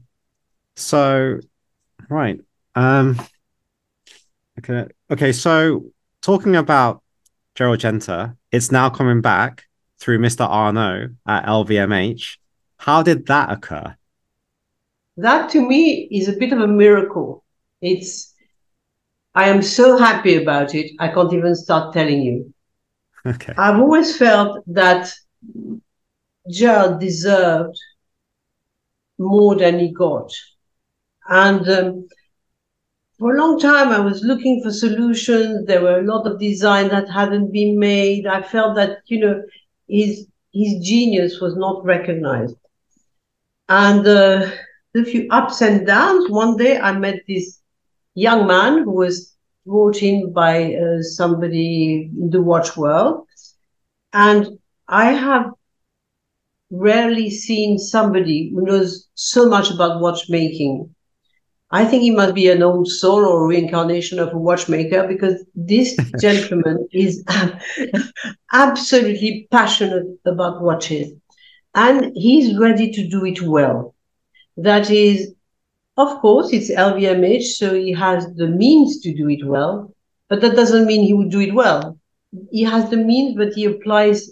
So, 0.76 1.40
right. 2.08 2.40
Um, 2.74 3.20
okay. 4.58 4.86
Okay. 5.10 5.32
So, 5.32 5.86
talking 6.22 6.54
about 6.54 7.02
Gerald 7.54 7.80
Genta, 7.80 8.36
it's 8.52 8.70
now 8.70 8.90
coming 8.90 9.20
back 9.20 9.64
through 9.98 10.18
Mr. 10.18 10.46
Arnaud 10.48 11.14
at 11.26 11.46
LVMH. 11.46 12.36
How 12.76 13.02
did 13.02 13.26
that 13.26 13.50
occur? 13.50 13.96
that 15.18 15.50
to 15.50 15.60
me 15.60 16.08
is 16.10 16.28
a 16.28 16.32
bit 16.32 16.52
of 16.52 16.60
a 16.60 16.66
miracle. 16.66 17.44
It's, 17.80 18.34
I 19.38 19.48
am 19.48 19.62
so 19.62 19.96
happy 19.96 20.34
about 20.34 20.74
it. 20.74 20.90
I 20.98 21.06
can't 21.14 21.32
even 21.32 21.54
start 21.54 21.94
telling 21.94 22.22
you. 22.22 22.52
Okay. 23.24 23.54
I've 23.56 23.78
always 23.78 24.16
felt 24.16 24.64
that 24.66 25.12
Gerald 26.50 26.98
deserved 26.98 27.78
more 29.16 29.54
than 29.54 29.78
he 29.78 29.92
got. 29.92 30.32
And 31.28 31.68
um, 31.68 32.08
for 33.16 33.32
a 33.32 33.38
long 33.38 33.60
time, 33.60 33.90
I 33.90 34.00
was 34.00 34.24
looking 34.24 34.60
for 34.60 34.72
solutions. 34.72 35.66
There 35.66 35.82
were 35.82 36.00
a 36.00 36.10
lot 36.12 36.26
of 36.26 36.40
design 36.40 36.88
that 36.88 37.08
hadn't 37.08 37.52
been 37.52 37.78
made. 37.78 38.26
I 38.26 38.42
felt 38.42 38.74
that, 38.74 39.02
you 39.06 39.20
know, 39.20 39.40
his, 39.86 40.26
his 40.52 40.84
genius 40.84 41.40
was 41.40 41.54
not 41.54 41.84
recognized. 41.84 42.56
And 43.68 44.04
uh, 44.04 44.50
a 44.96 45.04
few 45.04 45.28
ups 45.30 45.62
and 45.62 45.86
downs. 45.86 46.28
One 46.28 46.56
day 46.56 46.80
I 46.80 46.90
met 46.98 47.20
this 47.28 47.57
young 48.26 48.46
man 48.46 48.82
who 48.84 48.92
was 48.92 49.34
brought 49.66 50.02
in 50.02 50.32
by 50.32 50.74
uh, 50.74 51.02
somebody 51.02 52.10
in 52.20 52.30
the 52.30 52.42
watch 52.42 52.76
world. 52.76 53.26
And 54.12 54.58
I 54.88 55.12
have 55.12 55.46
rarely 56.70 57.30
seen 57.30 57.78
somebody 57.78 58.50
who 58.52 58.62
knows 58.64 59.08
so 59.14 59.48
much 59.48 59.70
about 59.70 60.00
watchmaking. 60.00 60.88
I 61.70 61.84
think 61.84 62.02
he 62.02 62.10
must 62.10 62.34
be 62.34 62.48
an 62.50 62.62
old 62.62 62.88
soul 62.88 63.24
or 63.24 63.44
a 63.44 63.48
reincarnation 63.48 64.18
of 64.18 64.32
a 64.32 64.38
watchmaker 64.38 65.06
because 65.06 65.44
this 65.54 65.96
gentleman 66.20 66.88
is 66.92 67.24
absolutely 68.52 69.48
passionate 69.50 70.06
about 70.26 70.62
watches 70.62 71.12
and 71.74 72.12
he's 72.14 72.58
ready 72.58 72.90
to 72.92 73.08
do 73.08 73.24
it 73.24 73.42
well. 73.42 73.94
That 74.56 74.90
is, 74.90 75.32
of 75.98 76.20
course, 76.20 76.52
it's 76.52 76.70
LVMH, 76.70 77.56
so 77.56 77.74
he 77.74 77.92
has 77.92 78.26
the 78.36 78.46
means 78.48 79.00
to 79.00 79.12
do 79.14 79.28
it 79.28 79.44
well, 79.44 79.92
but 80.28 80.40
that 80.40 80.56
doesn't 80.56 80.86
mean 80.86 81.02
he 81.02 81.12
would 81.12 81.30
do 81.30 81.40
it 81.40 81.52
well. 81.52 81.98
He 82.50 82.62
has 82.62 82.88
the 82.88 82.96
means, 82.96 83.36
but 83.36 83.52
he 83.52 83.64
applies 83.64 84.30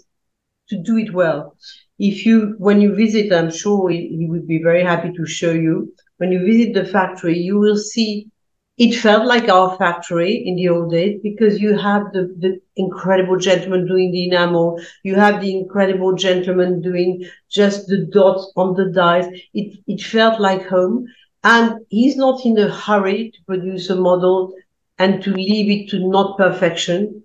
to 0.69 0.81
do 0.81 0.97
it 0.97 1.13
well. 1.13 1.55
If 1.99 2.25
you, 2.25 2.55
when 2.57 2.79
you 2.79 2.95
visit, 2.95 3.33
I'm 3.33 3.51
sure 3.51 3.89
he, 3.89 4.27
would 4.29 4.47
be 4.47 4.61
very 4.63 4.83
happy 4.83 5.11
to 5.13 5.25
show 5.25 5.51
you. 5.51 5.93
When 6.17 6.31
you 6.31 6.39
visit 6.45 6.73
the 6.73 6.85
factory, 6.85 7.37
you 7.37 7.57
will 7.59 7.77
see 7.77 8.29
it 8.77 8.95
felt 8.95 9.25
like 9.25 9.49
our 9.49 9.75
factory 9.77 10.43
in 10.45 10.55
the 10.55 10.69
old 10.69 10.91
days 10.91 11.19
because 11.23 11.59
you 11.59 11.75
have 11.75 12.03
the, 12.13 12.33
the 12.37 12.61
incredible 12.75 13.37
gentleman 13.37 13.87
doing 13.87 14.11
the 14.11 14.27
enamel. 14.27 14.79
You 15.03 15.15
have 15.15 15.41
the 15.41 15.57
incredible 15.57 16.13
gentleman 16.13 16.81
doing 16.81 17.27
just 17.49 17.87
the 17.87 18.05
dots 18.05 18.51
on 18.55 18.75
the 18.75 18.91
dies. 18.91 19.25
It, 19.55 19.79
it 19.87 20.01
felt 20.01 20.39
like 20.39 20.67
home. 20.67 21.07
And 21.47 21.85
he's 21.89 22.17
not 22.17 22.45
in 22.45 22.57
a 22.57 22.69
hurry 22.69 23.31
to 23.31 23.39
produce 23.45 23.89
a 23.89 23.95
model 23.95 24.53
and 24.99 25.23
to 25.23 25.31
leave 25.31 25.69
it 25.71 25.89
to 25.91 26.05
not 26.05 26.37
perfection. 26.37 27.23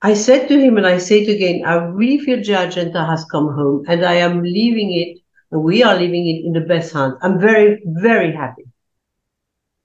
I 0.00 0.14
said 0.14 0.48
to 0.48 0.58
him, 0.58 0.78
and 0.78 0.86
I 0.86 0.96
say 0.96 1.20
it 1.20 1.28
again, 1.28 1.66
I 1.66 1.74
really 1.74 2.24
feel 2.24 2.40
Gerald 2.40 2.70
Genta 2.70 3.04
has 3.04 3.26
come 3.26 3.52
home 3.52 3.84
and 3.86 4.02
I 4.02 4.14
am 4.14 4.42
leaving 4.42 4.92
it, 4.94 5.18
and 5.50 5.62
we 5.62 5.82
are 5.82 5.94
leaving 5.94 6.26
it 6.26 6.46
in 6.46 6.54
the 6.54 6.62
best 6.62 6.94
hands. 6.94 7.16
I'm 7.20 7.38
very, 7.38 7.82
very 7.84 8.32
happy 8.32 8.64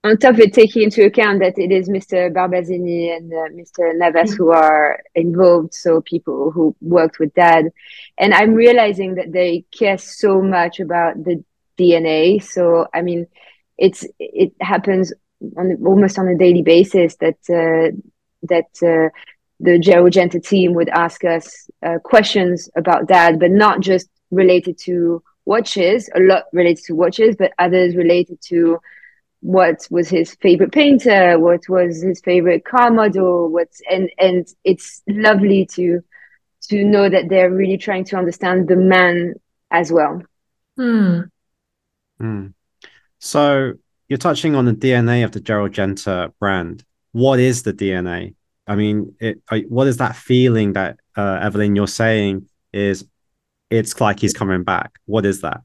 on 0.05 0.17
top 0.17 0.35
of 0.35 0.39
it, 0.39 0.53
taking 0.53 0.83
into 0.83 1.03
account 1.03 1.39
that 1.39 1.57
it 1.57 1.71
is 1.71 1.89
Mr. 1.89 2.31
Barbasini 2.31 3.17
and 3.17 3.33
uh, 3.33 3.49
Mr. 3.59 3.91
Navas 3.97 4.35
who 4.35 4.51
are 4.51 5.01
involved, 5.15 5.73
so 5.73 5.99
people 5.99 6.51
who 6.51 6.75
worked 6.79 7.17
with 7.17 7.33
Dad, 7.33 7.71
and 8.17 8.31
I'm 8.31 8.53
realizing 8.53 9.15
that 9.15 9.31
they 9.31 9.65
care 9.71 9.97
so 9.97 10.41
much 10.43 10.79
about 10.79 11.23
the 11.23 11.43
DNA. 11.79 12.41
So 12.43 12.87
I 12.93 13.01
mean, 13.01 13.25
it's 13.77 14.05
it 14.19 14.53
happens 14.61 15.13
on 15.57 15.77
almost 15.85 16.17
on 16.17 16.27
a 16.27 16.37
daily 16.37 16.61
basis 16.61 17.15
that 17.17 17.37
uh, 17.49 17.95
that 18.43 18.69
uh, 18.83 19.09
the 19.59 19.79
Gerald 19.79 20.13
Genta 20.13 20.39
team 20.39 20.73
would 20.73 20.89
ask 20.89 21.23
us 21.23 21.69
uh, 21.85 21.99
questions 22.03 22.69
about 22.75 23.07
Dad, 23.07 23.39
but 23.39 23.51
not 23.51 23.79
just 23.79 24.09
related 24.31 24.77
to 24.79 25.23
watches. 25.45 26.09
A 26.15 26.19
lot 26.19 26.45
related 26.51 26.85
to 26.85 26.95
watches, 26.95 27.35
but 27.37 27.53
others 27.59 27.95
related 27.95 28.41
to 28.47 28.79
what 29.41 29.87
was 29.91 30.09
his 30.09 30.33
favorite 30.35 30.71
painter, 30.71 31.37
what 31.37 31.69
was 31.69 32.01
his 32.01 32.19
favorite 32.21 32.65
car 32.65 32.89
model, 32.91 33.49
what's 33.49 33.81
and 33.89 34.09
and 34.17 34.47
it's 34.63 35.01
lovely 35.07 35.65
to 35.67 36.03
to 36.69 36.83
know 36.83 37.07
that 37.07 37.29
they're 37.29 37.51
really 37.51 37.77
trying 37.77 38.05
to 38.05 38.17
understand 38.17 38.67
the 38.67 38.75
man 38.75 39.35
as 39.69 39.91
well. 39.91 40.23
Hmm. 40.77 41.21
Hmm. 42.17 42.47
So 43.19 43.73
you're 44.07 44.17
touching 44.17 44.55
on 44.55 44.65
the 44.65 44.73
DNA 44.73 45.23
of 45.23 45.31
the 45.31 45.39
Gerald 45.39 45.73
Genta 45.73 46.33
brand. 46.39 46.83
What 47.11 47.39
is 47.39 47.63
the 47.63 47.73
DNA? 47.73 48.35
I 48.67 48.75
mean, 48.75 49.15
it, 49.19 49.41
what 49.69 49.87
is 49.87 49.97
that 49.97 50.15
feeling 50.15 50.73
that 50.73 50.99
uh, 51.15 51.39
Evelyne 51.41 51.75
you're 51.75 51.87
saying 51.87 52.47
is 52.73 53.05
it's 53.69 53.99
like 54.01 54.19
he's 54.19 54.33
coming 54.33 54.63
back? 54.63 54.99
What 55.05 55.25
is 55.25 55.41
that? 55.41 55.61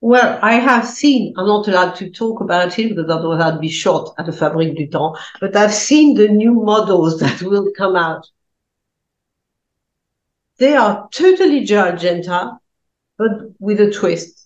Well, 0.00 0.40
I 0.42 0.54
have 0.54 0.88
seen, 0.88 1.32
I'm 1.36 1.46
not 1.46 1.68
allowed 1.68 1.94
to 1.96 2.10
talk 2.10 2.40
about 2.40 2.76
it 2.76 2.88
because 2.88 3.08
otherwise 3.08 3.40
I'd 3.40 3.60
be 3.60 3.68
shot 3.68 4.12
at 4.18 4.26
the 4.26 4.32
Fabrique 4.32 4.76
du 4.76 4.88
Temps, 4.88 5.16
but 5.40 5.54
I've 5.54 5.72
seen 5.72 6.14
the 6.14 6.26
new 6.26 6.54
models 6.54 7.20
that 7.20 7.40
will 7.42 7.70
come 7.76 7.94
out. 7.94 8.28
They 10.58 10.74
are 10.74 11.08
totally 11.12 11.64
Gerald 11.64 12.00
Genta, 12.00 12.58
but 13.16 13.30
with 13.60 13.80
a 13.80 13.92
twist. 13.92 14.41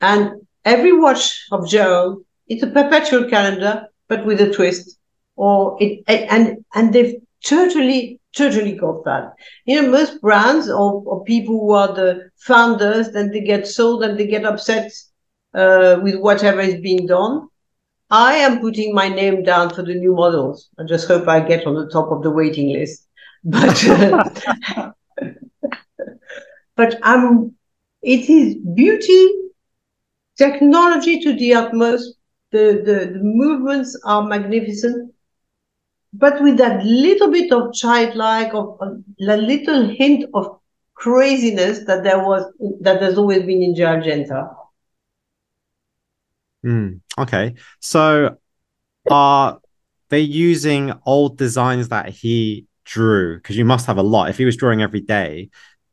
And 0.00 0.46
every 0.64 0.92
watch 0.92 1.46
of 1.52 1.68
Gerald, 1.68 2.24
it's 2.48 2.62
a 2.62 2.68
perpetual 2.68 3.28
calendar, 3.28 3.86
but 4.08 4.24
with 4.24 4.40
a 4.40 4.52
twist. 4.52 4.98
Or 5.36 5.76
it, 5.80 6.02
and, 6.06 6.64
and 6.74 6.92
they've 6.92 7.16
totally 7.44 8.20
totally 8.36 8.72
got 8.72 9.04
that. 9.04 9.32
You 9.64 9.82
know, 9.82 9.90
most 9.90 10.20
brands 10.20 10.68
or, 10.68 11.02
or 11.04 11.24
people 11.24 11.58
who 11.58 11.72
are 11.72 11.92
the 11.92 12.30
founders, 12.36 13.10
then 13.10 13.30
they 13.30 13.40
get 13.40 13.66
sold 13.66 14.04
and 14.04 14.18
they 14.18 14.26
get 14.26 14.44
upset 14.44 14.92
uh, 15.54 15.98
with 16.02 16.16
whatever 16.16 16.60
is 16.60 16.80
being 16.80 17.06
done. 17.06 17.48
I 18.10 18.34
am 18.34 18.60
putting 18.60 18.94
my 18.94 19.08
name 19.08 19.42
down 19.42 19.70
for 19.70 19.82
the 19.82 19.94
new 19.94 20.14
models. 20.14 20.68
I 20.78 20.84
just 20.84 21.08
hope 21.08 21.26
I 21.26 21.40
get 21.40 21.66
on 21.66 21.74
the 21.74 21.88
top 21.88 22.12
of 22.12 22.22
the 22.22 22.30
waiting 22.30 22.72
list. 22.72 23.02
But 23.48 23.84
uh, 23.88 24.92
but 26.76 26.98
I'm. 27.02 27.54
It 28.02 28.28
is 28.28 28.56
beauty, 28.74 29.32
technology 30.36 31.20
to 31.20 31.34
the 31.34 31.54
utmost. 31.54 32.14
The, 32.52 32.82
the, 32.84 33.12
the 33.12 33.20
movements 33.22 34.00
are 34.04 34.22
magnificent 34.22 35.12
but 36.18 36.42
with 36.42 36.56
that 36.58 36.84
little 36.84 37.30
bit 37.30 37.52
of 37.52 37.74
childlike, 37.74 38.54
of 38.54 38.78
a 38.80 38.96
little 39.18 39.88
hint 39.88 40.24
of 40.34 40.58
craziness 40.94 41.84
that 41.86 42.02
there 42.04 42.18
was 42.18 42.44
that 42.80 43.00
there's 43.00 43.18
always 43.18 43.42
been 43.42 43.62
in 43.62 43.74
Gerald 43.74 44.04
Genta. 44.04 44.48
Mm, 46.64 47.00
okay, 47.18 47.54
so 47.80 48.36
are 49.10 49.60
they 50.08 50.20
using 50.20 50.92
old 51.04 51.36
designs 51.36 51.88
that 51.88 52.08
he 52.08 52.66
drew? 52.84 53.36
Because 53.36 53.56
you 53.56 53.64
must 53.64 53.86
have 53.86 53.98
a 53.98 54.02
lot. 54.02 54.30
If 54.30 54.38
he 54.38 54.46
was 54.46 54.56
drawing 54.56 54.82
every 54.82 55.00
day, 55.00 55.50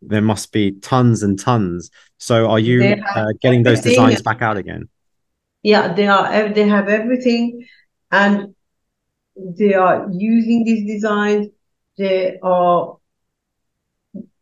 there 0.07 0.21
must 0.21 0.51
be 0.51 0.71
tons 0.81 1.23
and 1.23 1.39
tons. 1.39 1.89
So 2.17 2.49
are 2.49 2.59
you 2.59 2.95
uh, 3.15 3.25
getting 3.41 3.63
those 3.63 3.81
designs 3.81 4.21
back 4.21 4.41
out 4.41 4.57
again? 4.57 4.89
Yeah, 5.61 5.93
they 5.93 6.07
are. 6.07 6.49
They 6.49 6.67
have 6.67 6.87
everything, 6.87 7.65
and 8.11 8.53
they 9.35 9.73
are 9.73 10.07
using 10.11 10.63
these 10.63 10.87
designs, 10.87 11.47
they 11.97 12.37
are 12.41 12.97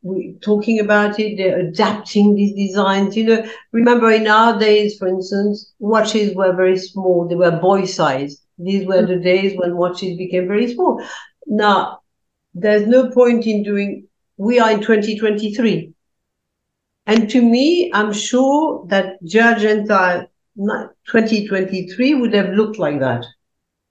we 0.03 0.35
talking 0.41 0.79
about 0.79 1.19
it, 1.19 1.37
they're 1.37 1.59
adapting 1.59 2.35
these 2.35 2.53
designs. 2.55 3.15
You 3.15 3.25
know, 3.25 3.49
remember 3.71 4.11
in 4.11 4.27
our 4.27 4.57
days, 4.57 4.97
for 4.97 5.07
instance, 5.07 5.73
watches 5.79 6.35
were 6.35 6.55
very 6.55 6.77
small, 6.77 7.27
they 7.27 7.35
were 7.35 7.51
boy 7.51 7.85
size. 7.85 8.41
These 8.57 8.85
were 8.85 9.05
the 9.05 9.17
days 9.17 9.57
when 9.57 9.77
watches 9.77 10.17
became 10.17 10.47
very 10.47 10.73
small. 10.73 11.03
Now, 11.47 11.99
there's 12.53 12.87
no 12.87 13.09
point 13.11 13.45
in 13.47 13.63
doing, 13.63 14.07
we 14.41 14.59
are 14.59 14.71
in 14.71 14.79
2023. 14.79 15.93
And 17.05 17.29
to 17.29 17.41
me, 17.43 17.91
I'm 17.93 18.11
sure 18.11 18.83
that 18.87 19.23
Gerald 19.23 19.59
Genta 19.59 20.29
2023 20.57 22.15
would 22.15 22.33
have 22.33 22.49
looked 22.49 22.79
like 22.79 22.99
that. 23.01 23.23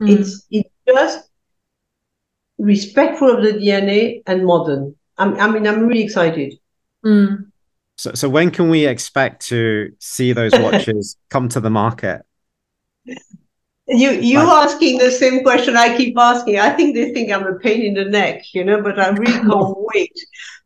Mm. 0.03 0.19
It's, 0.19 0.47
it's 0.51 0.69
just 0.89 1.31
respectful 2.59 3.31
of 3.31 3.45
the 3.45 3.53
DNA 3.53 4.23
and 4.27 4.45
modern. 4.45 4.97
I'm, 5.19 5.39
I 5.39 5.49
mean, 5.49 5.69
I'm 5.69 5.87
really 5.87 6.03
excited. 6.03 6.55
Mm. 7.07 7.53
So, 7.97 8.13
so 8.15 8.29
when 8.29 8.51
can 8.51 8.71
we 8.71 8.87
expect 8.87 9.47
to 9.49 9.93
see 10.01 10.33
those 10.33 10.53
watches 10.59 11.17
come 11.31 11.49
to 11.51 11.61
the 11.61 11.71
market? 11.71 12.23
You 13.91 14.13
you 14.13 14.39
like, 14.39 14.69
asking 14.69 14.99
the 14.99 15.11
same 15.11 15.43
question 15.43 15.77
I 15.77 15.97
keep 15.97 16.17
asking. 16.17 16.61
I 16.61 16.71
think 16.71 16.95
they 16.95 17.13
think 17.13 17.33
I'm 17.33 17.47
a 17.47 17.59
pain 17.59 17.83
in 17.83 17.95
the 17.95 18.05
neck, 18.05 18.45
you 18.55 18.65
know, 18.65 18.81
but 18.81 19.01
I 19.01 19.09
really 19.09 19.33
can't 19.51 19.75
wait. 19.77 20.17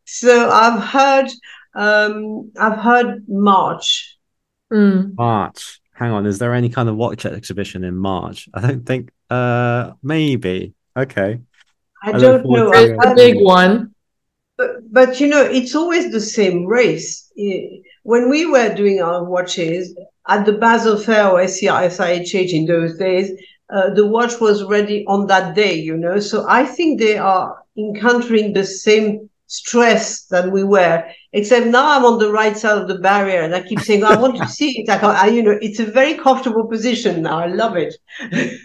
So 0.05 0.49
I've 0.49 0.81
heard 0.81 1.31
um 1.73 2.51
I've 2.57 2.77
heard 2.77 3.27
March. 3.27 4.17
Mm. 4.71 5.17
March. 5.17 5.81
Hang 5.93 6.11
on, 6.11 6.25
is 6.25 6.39
there 6.39 6.53
any 6.53 6.69
kind 6.69 6.87
of 6.87 6.97
watch 6.97 7.25
exhibition 7.25 7.83
in 7.83 7.95
March? 7.95 8.47
I 8.53 8.61
don't 8.61 8.85
think 8.85 9.11
uh, 9.29 9.93
maybe. 10.03 10.73
Okay. 10.95 11.39
I, 12.03 12.09
I 12.09 12.19
don't 12.19 12.45
know. 12.45 12.71
a 12.71 13.15
big 13.15 13.41
one. 13.41 13.95
But, 14.57 14.91
but 14.91 15.19
you 15.19 15.27
know, 15.27 15.41
it's 15.41 15.75
always 15.75 16.11
the 16.11 16.21
same 16.21 16.65
race. 16.65 17.31
When 18.03 18.29
we 18.29 18.45
were 18.45 18.73
doing 18.73 19.01
our 19.01 19.23
watches 19.23 19.95
at 20.27 20.45
the 20.45 20.53
Basel 20.53 20.97
Fair 20.97 21.29
or 21.29 21.39
SIHH 21.39 22.51
in 22.53 22.65
those 22.65 22.97
days, 22.97 23.31
uh, 23.73 23.89
the 23.91 24.05
watch 24.05 24.39
was 24.39 24.63
ready 24.63 25.05
on 25.07 25.27
that 25.27 25.55
day, 25.55 25.73
you 25.75 25.97
know. 25.97 26.19
So 26.19 26.45
I 26.47 26.65
think 26.65 26.99
they 26.99 27.17
are 27.17 27.57
encountering 27.77 28.53
the 28.53 28.63
same 28.65 29.29
stress 29.47 30.25
that 30.27 30.51
we 30.51 30.63
were. 30.63 31.03
Except 31.33 31.67
now 31.67 31.97
I'm 31.97 32.05
on 32.05 32.17
the 32.19 32.31
right 32.31 32.57
side 32.57 32.77
of 32.77 32.87
the 32.87 32.99
barrier, 32.99 33.41
and 33.41 33.53
I 33.55 33.61
keep 33.61 33.79
saying 33.81 34.03
I 34.03 34.15
want 34.19 34.37
to 34.37 34.47
see 34.59 34.79
it. 34.81 34.89
I, 34.89 34.97
can, 34.97 35.09
I, 35.15 35.27
you 35.27 35.43
know, 35.43 35.57
it's 35.61 35.79
a 35.79 35.85
very 35.85 36.15
comfortable 36.15 36.65
position 36.67 37.23
now. 37.23 37.39
I 37.39 37.47
love 37.47 37.75
it. 37.75 37.95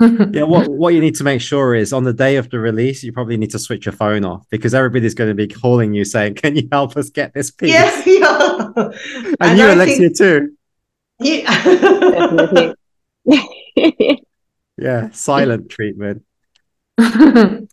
yeah, 0.00 0.42
what 0.42 0.68
what 0.68 0.94
you 0.94 1.00
need 1.00 1.14
to 1.16 1.24
make 1.24 1.40
sure 1.40 1.74
is 1.74 1.92
on 1.92 2.02
the 2.04 2.12
day 2.12 2.36
of 2.36 2.50
the 2.50 2.58
release, 2.58 3.02
you 3.04 3.12
probably 3.12 3.36
need 3.36 3.50
to 3.50 3.58
switch 3.58 3.86
your 3.86 3.92
phone 3.92 4.24
off 4.24 4.44
because 4.50 4.74
everybody's 4.74 5.14
going 5.14 5.30
to 5.30 5.34
be 5.34 5.46
calling 5.46 5.94
you 5.94 6.04
saying, 6.04 6.34
"Can 6.34 6.56
you 6.56 6.68
help 6.72 6.96
us 6.96 7.10
get 7.10 7.32
this 7.34 7.50
piece?" 7.50 7.72
Yeah, 7.72 8.02
yeah. 8.06 8.72
and, 8.76 8.94
And 9.40 9.58
you, 9.58 9.66
I 9.66 9.72
Alexia, 9.72 9.96
think- 10.10 10.16
too. 10.18 10.52
Yeah. 11.20 11.64
Definitely. 11.64 12.74
Yeah, 14.76 15.10
silent 15.12 15.70
treatment. 15.70 16.24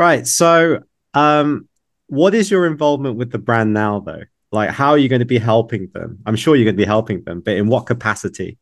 Right. 0.00 0.26
So, 0.26 0.80
um, 1.12 1.68
what 2.06 2.34
is 2.34 2.50
your 2.50 2.66
involvement 2.66 3.16
with 3.16 3.32
the 3.32 3.38
brand 3.38 3.74
now, 3.74 4.00
though? 4.00 4.22
Like, 4.50 4.70
how 4.70 4.92
are 4.92 4.98
you 4.98 5.10
going 5.10 5.20
to 5.20 5.26
be 5.26 5.36
helping 5.36 5.90
them? 5.92 6.20
I'm 6.24 6.36
sure 6.36 6.56
you're 6.56 6.64
going 6.64 6.76
to 6.76 6.82
be 6.82 6.86
helping 6.86 7.22
them, 7.24 7.42
but 7.42 7.56
in 7.58 7.66
what 7.66 7.84
capacity? 7.84 8.56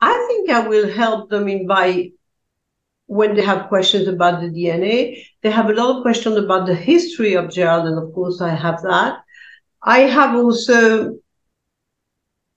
I 0.00 0.24
think 0.26 0.50
I 0.50 0.66
will 0.66 0.92
help 0.92 1.30
them 1.30 1.46
in 1.46 1.68
by 1.68 2.10
when 3.06 3.36
they 3.36 3.42
have 3.42 3.68
questions 3.68 4.08
about 4.08 4.40
the 4.40 4.48
DNA. 4.48 5.24
They 5.42 5.52
have 5.52 5.70
a 5.70 5.74
lot 5.74 5.96
of 5.96 6.02
questions 6.02 6.36
about 6.36 6.66
the 6.66 6.74
history 6.74 7.34
of 7.34 7.48
Gerald, 7.48 7.86
and 7.86 7.98
of 7.98 8.12
course 8.14 8.40
I 8.40 8.52
have 8.52 8.82
that. 8.82 9.20
I 9.80 10.00
have 10.00 10.34
also 10.34 11.20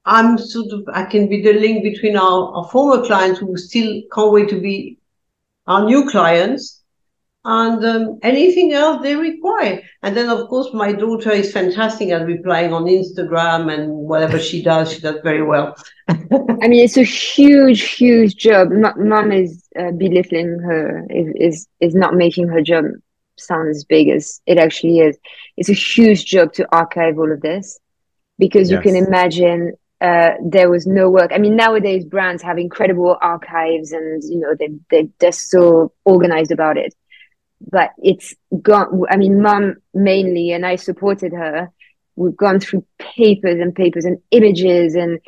I'm 0.05 0.37
sort 0.37 0.71
of 0.71 0.83
I 0.93 1.03
can 1.05 1.27
be 1.27 1.41
the 1.41 1.53
link 1.53 1.83
between 1.83 2.17
our, 2.17 2.53
our 2.53 2.69
former 2.69 3.05
clients 3.05 3.39
who 3.39 3.55
still 3.57 4.01
can't 4.13 4.31
wait 4.31 4.49
to 4.49 4.59
be 4.59 4.97
our 5.67 5.85
new 5.85 6.09
clients 6.09 6.81
and 7.45 7.83
um, 7.85 8.19
anything 8.21 8.73
else 8.73 9.01
they 9.01 9.15
require. 9.15 9.81
And 10.03 10.15
then 10.15 10.29
of 10.29 10.47
course 10.49 10.73
my 10.73 10.91
daughter 10.91 11.31
is 11.31 11.51
fantastic 11.51 12.09
at 12.09 12.25
replying 12.25 12.73
on 12.73 12.85
Instagram 12.85 13.73
and 13.73 13.91
whatever 13.91 14.39
she 14.39 14.61
does, 14.61 14.93
she 14.93 14.99
does 14.99 15.17
very 15.23 15.43
well. 15.43 15.75
I 16.09 16.67
mean, 16.67 16.83
it's 16.83 16.97
a 16.97 17.03
huge, 17.03 17.81
huge 17.81 18.35
job. 18.35 18.69
M- 18.71 19.09
Mom 19.09 19.31
is 19.31 19.63
uh, 19.79 19.91
belittling 19.91 20.59
her, 20.59 21.05
is, 21.09 21.33
is 21.35 21.67
is 21.79 21.95
not 21.95 22.15
making 22.15 22.47
her 22.49 22.61
job 22.61 22.85
sound 23.37 23.69
as 23.69 23.83
big 23.85 24.09
as 24.09 24.41
it 24.45 24.57
actually 24.57 24.99
is. 24.99 25.17
It's 25.55 25.69
a 25.69 25.73
huge 25.73 26.25
job 26.25 26.51
to 26.53 26.67
archive 26.75 27.17
all 27.17 27.31
of 27.31 27.41
this 27.41 27.79
because 28.37 28.69
you 28.69 28.79
can 28.79 28.95
imagine 28.95 29.73
uh, 30.01 30.31
there 30.43 30.69
was 30.69 30.87
no 30.87 31.09
work. 31.09 31.31
I 31.33 31.37
mean, 31.37 31.55
nowadays 31.55 32.05
brands 32.05 32.41
have 32.43 32.57
incredible 32.57 33.17
archives, 33.21 33.91
and 33.91 34.23
you 34.23 34.39
know 34.39 34.55
they 34.57 34.69
they 34.89 35.09
they're 35.19 35.31
so 35.31 35.91
organized 36.05 36.51
about 36.51 36.77
it. 36.77 36.95
But 37.61 37.91
it's 38.01 38.33
gone. 38.61 39.01
I 39.09 39.17
mean, 39.17 39.41
Mom 39.41 39.75
mainly, 39.93 40.51
and 40.51 40.65
I 40.65 40.77
supported 40.77 41.33
her. 41.33 41.69
We've 42.15 42.35
gone 42.35 42.59
through 42.59 42.85
papers 42.97 43.59
and 43.61 43.73
papers 43.73 44.03
and 44.03 44.19
images 44.31 44.95
and 44.95 45.21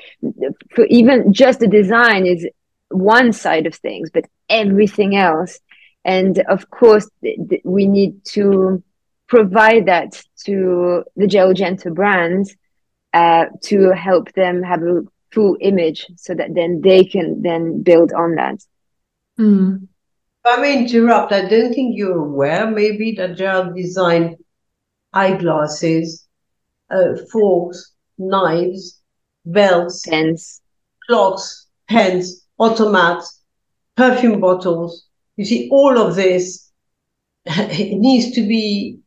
for 0.76 0.86
even 0.88 1.32
just 1.32 1.62
the 1.62 1.68
design 1.68 2.26
is 2.26 2.46
one 2.90 3.32
side 3.32 3.66
of 3.66 3.76
things, 3.76 4.10
but 4.14 4.26
everything 4.50 5.16
else. 5.16 5.60
And 6.04 6.40
of 6.50 6.70
course, 6.70 7.10
th- 7.24 7.40
th- 7.50 7.62
we 7.64 7.88
need 7.88 8.26
to 8.34 8.84
provide 9.28 9.86
that 9.86 10.22
to 10.46 11.04
the 11.16 11.28
Gerald 11.28 11.56
Genta 11.56 11.92
brand 11.92 12.48
uh, 13.14 13.46
to 13.64 13.92
help 13.92 14.32
them 14.34 14.64
have 14.64 14.82
a 14.84 15.02
full 15.32 15.58
image 15.62 16.06
so 16.18 16.34
that 16.34 16.54
then 16.54 16.82
they 16.82 17.04
can 17.06 17.42
then 17.42 17.82
build 17.84 18.12
on 18.14 18.36
that. 18.36 18.60
Mm. 19.40 19.84
If 20.44 20.58
I 20.58 20.62
may 20.62 20.78
interrupt, 20.80 21.32
I 21.32 21.48
don't 21.48 21.74
think 21.74 21.96
you're 21.98 22.18
aware 22.18 22.70
maybe 22.70 23.14
that 23.14 23.38
Gerald 23.38 23.76
designed 23.76 24.38
eyeglasses, 25.14 26.28
uh, 26.90 27.16
forks, 27.32 27.94
knives, 28.18 29.00
belts, 29.46 30.06
Pens. 30.08 30.62
clocks, 31.08 31.68
pens, 31.90 32.46
automats, 32.60 33.40
perfume 33.96 34.40
bottles. 34.40 35.06
You 35.38 35.46
see, 35.46 35.70
all 35.72 35.98
of 35.98 36.16
this 36.16 36.72
it 37.46 37.98
needs 38.00 38.32
to 38.36 38.42
be, 38.42 39.00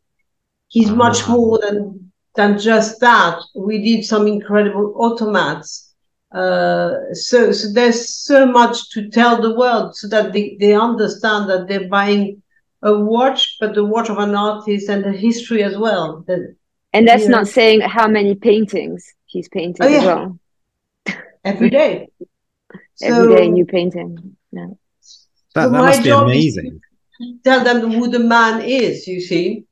he's 0.68 0.90
much 0.90 1.22
Ah. 1.24 1.32
more 1.32 1.59
than, 1.59 2.03
than 2.37 2.59
just 2.59 3.01
that. 3.01 3.39
We 3.55 3.78
did 3.82 4.05
some 4.05 4.26
incredible 4.26 4.95
automats. 4.95 5.89
Uh, 6.32 7.12
so, 7.12 7.53
so 7.53 7.72
there's 7.72 8.09
so 8.14 8.47
much 8.47 8.91
to 8.91 9.09
tell 9.09 9.41
the 9.41 9.55
world 9.55 9.95
so 9.97 10.09
that 10.09 10.32
they, 10.32 10.57
they 10.61 10.74
understand 10.74 11.49
that 11.49 11.68
they're 11.68 11.89
buying 11.89 12.43
a 12.82 12.99
watch, 12.99 13.57
but 13.61 13.74
the 13.74 13.85
watch 13.85 14.11
of 14.11 14.18
an 14.18 14.35
artist 14.35 14.89
and 14.89 15.05
the 15.05 15.12
history 15.12 15.62
as 15.62 15.76
well. 15.78 16.24
That 16.26 16.55
And 16.93 17.07
that's 17.07 17.24
Yeah. 17.24 17.30
not 17.30 17.49
saying 17.49 17.80
how 17.82 18.09
many 18.09 18.35
paintings 18.35 19.14
he's 19.26 19.49
painted 19.49 19.87
Oh, 19.87 19.97
as 19.97 20.05
well. 20.05 20.39
every 21.45 21.70
day. 21.70 22.09
Every 23.03 23.28
day, 23.28 23.47
a 23.47 23.51
new 23.51 23.64
painting. 23.66 24.37
Yeah. 24.53 24.68
That, 25.55 25.64
So 25.64 25.70
that 25.70 25.85
must 25.85 26.03
be 26.03 26.11
amazing. 26.11 26.80
tell 27.45 27.62
them 27.64 27.91
who 27.93 28.09
the 28.09 28.18
man 28.18 28.62
is, 28.62 29.07
you 29.07 29.20
see. 29.20 29.64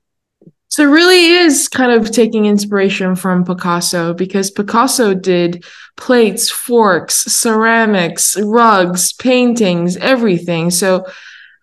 So 0.72 0.84
it 0.84 0.86
really 0.86 1.26
is 1.26 1.68
kind 1.68 1.92
of 1.92 2.10
taking 2.10 2.46
inspiration 2.46 3.14
from 3.14 3.44
Picasso 3.44 4.14
because 4.14 4.50
Picasso 4.50 5.12
did 5.12 5.66
plates, 5.98 6.48
forks, 6.48 7.16
ceramics, 7.24 8.38
rugs, 8.40 9.12
paintings, 9.12 9.98
everything. 9.98 10.70
So 10.70 11.04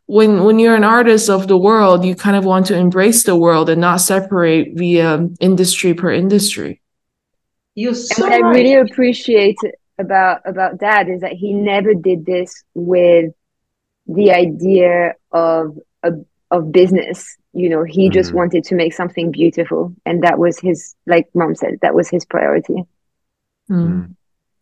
when 0.05 0.43
when 0.43 0.59
you're 0.59 0.75
an 0.75 0.83
artist 0.83 1.27
of 1.27 1.47
the 1.47 1.57
world, 1.57 2.05
you 2.05 2.13
kind 2.13 2.35
of 2.37 2.45
want 2.45 2.67
to 2.67 2.77
embrace 2.77 3.23
the 3.23 3.35
world 3.35 3.71
and 3.71 3.81
not 3.81 4.01
separate 4.01 4.77
via 4.77 5.27
industry 5.39 5.95
per 5.95 6.11
industry. 6.11 6.79
You're 7.73 7.93
And 7.93 7.97
so 7.97 8.25
what 8.25 8.33
I 8.33 8.47
really 8.49 8.75
appreciate 8.75 9.57
about 9.97 10.41
about 10.45 10.77
Dad 10.77 11.09
is 11.09 11.21
that 11.21 11.31
he 11.31 11.55
never 11.55 11.95
did 11.95 12.27
this 12.27 12.63
with 12.75 13.33
the 14.05 14.33
idea 14.33 15.15
of 15.31 15.79
a, 16.03 16.11
of 16.51 16.71
business. 16.71 17.38
You 17.59 17.69
know, 17.69 17.83
he 17.83 18.09
just 18.09 18.31
Mhm. 18.31 18.35
wanted 18.39 18.63
to 18.65 18.75
make 18.75 18.93
something 18.93 19.31
beautiful, 19.31 19.93
and 20.05 20.23
that 20.23 20.39
was 20.39 20.59
his, 20.59 20.95
like 21.05 21.27
Mom 21.33 21.55
said, 21.55 21.73
that 21.81 21.93
was 21.93 22.07
his 22.09 22.23
priority. 22.25 22.85
Mm. 23.69 24.05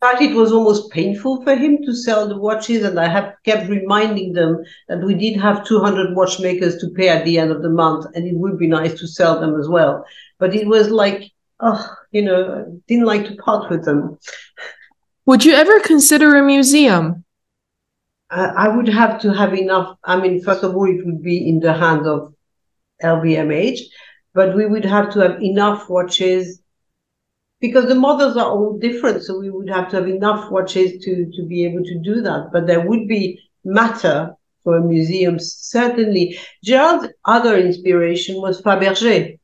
fact, 0.00 0.22
it 0.22 0.34
was 0.34 0.52
almost 0.52 0.90
painful 0.90 1.42
for 1.44 1.54
him 1.54 1.78
to 1.84 1.94
sell 1.94 2.26
the 2.28 2.38
watches, 2.38 2.82
and 2.84 2.98
I 2.98 3.08
have 3.08 3.34
kept 3.44 3.68
reminding 3.68 4.32
them 4.32 4.52
that 4.88 5.02
we 5.04 5.14
did 5.14 5.36
have 5.46 5.64
200 5.64 6.16
watchmakers 6.16 6.76
to 6.78 6.88
pay 6.98 7.08
at 7.08 7.24
the 7.24 7.38
end 7.38 7.52
of 7.52 7.62
the 7.62 7.70
month, 7.82 8.06
and 8.14 8.26
it 8.26 8.36
would 8.36 8.58
be 8.58 8.66
nice 8.66 8.94
to 9.00 9.06
sell 9.06 9.38
them 9.40 9.58
as 9.60 9.68
well. 9.68 10.04
But 10.40 10.54
it 10.54 10.66
was 10.66 10.90
like, 10.90 11.22
oh, 11.60 11.82
you 12.10 12.22
know, 12.22 12.80
didn't 12.88 13.06
like 13.06 13.26
to 13.26 13.36
part 13.36 13.70
with 13.70 13.84
them. 13.84 14.18
Would 15.26 15.44
you 15.44 15.54
ever 15.54 15.78
consider 15.80 16.36
a 16.36 16.42
museum? 16.42 17.24
I, 18.30 18.44
I 18.64 18.68
would 18.76 18.88
have 18.88 19.20
to 19.22 19.32
have 19.32 19.54
enough. 19.54 19.96
I 20.04 20.20
mean, 20.20 20.42
first 20.42 20.62
of 20.64 20.74
all, 20.76 20.88
it 20.88 21.04
would 21.06 21.22
be 21.22 21.48
in 21.48 21.60
the 21.60 21.72
hands 21.72 22.06
of 22.06 22.34
LVMH, 23.02 23.80
but 24.34 24.54
we 24.56 24.66
would 24.66 24.84
have 24.84 25.12
to 25.12 25.20
have 25.20 25.42
enough 25.42 25.88
watches 25.88 26.60
because 27.60 27.86
the 27.86 27.94
models 27.94 28.36
are 28.36 28.50
all 28.50 28.78
different. 28.78 29.22
So 29.22 29.38
we 29.38 29.50
would 29.50 29.68
have 29.68 29.88
to 29.90 29.96
have 29.96 30.08
enough 30.08 30.50
watches 30.50 30.92
to, 31.04 31.30
to 31.34 31.42
be 31.46 31.64
able 31.64 31.84
to 31.84 31.98
do 31.98 32.20
that. 32.22 32.50
But 32.52 32.66
there 32.66 32.86
would 32.86 33.08
be 33.08 33.40
matter 33.64 34.34
for 34.62 34.76
a 34.76 34.84
museum, 34.84 35.38
certainly. 35.38 36.38
Gerald's 36.62 37.08
other 37.24 37.56
inspiration 37.58 38.40
was 38.40 38.62
Fabergé. 38.62 39.38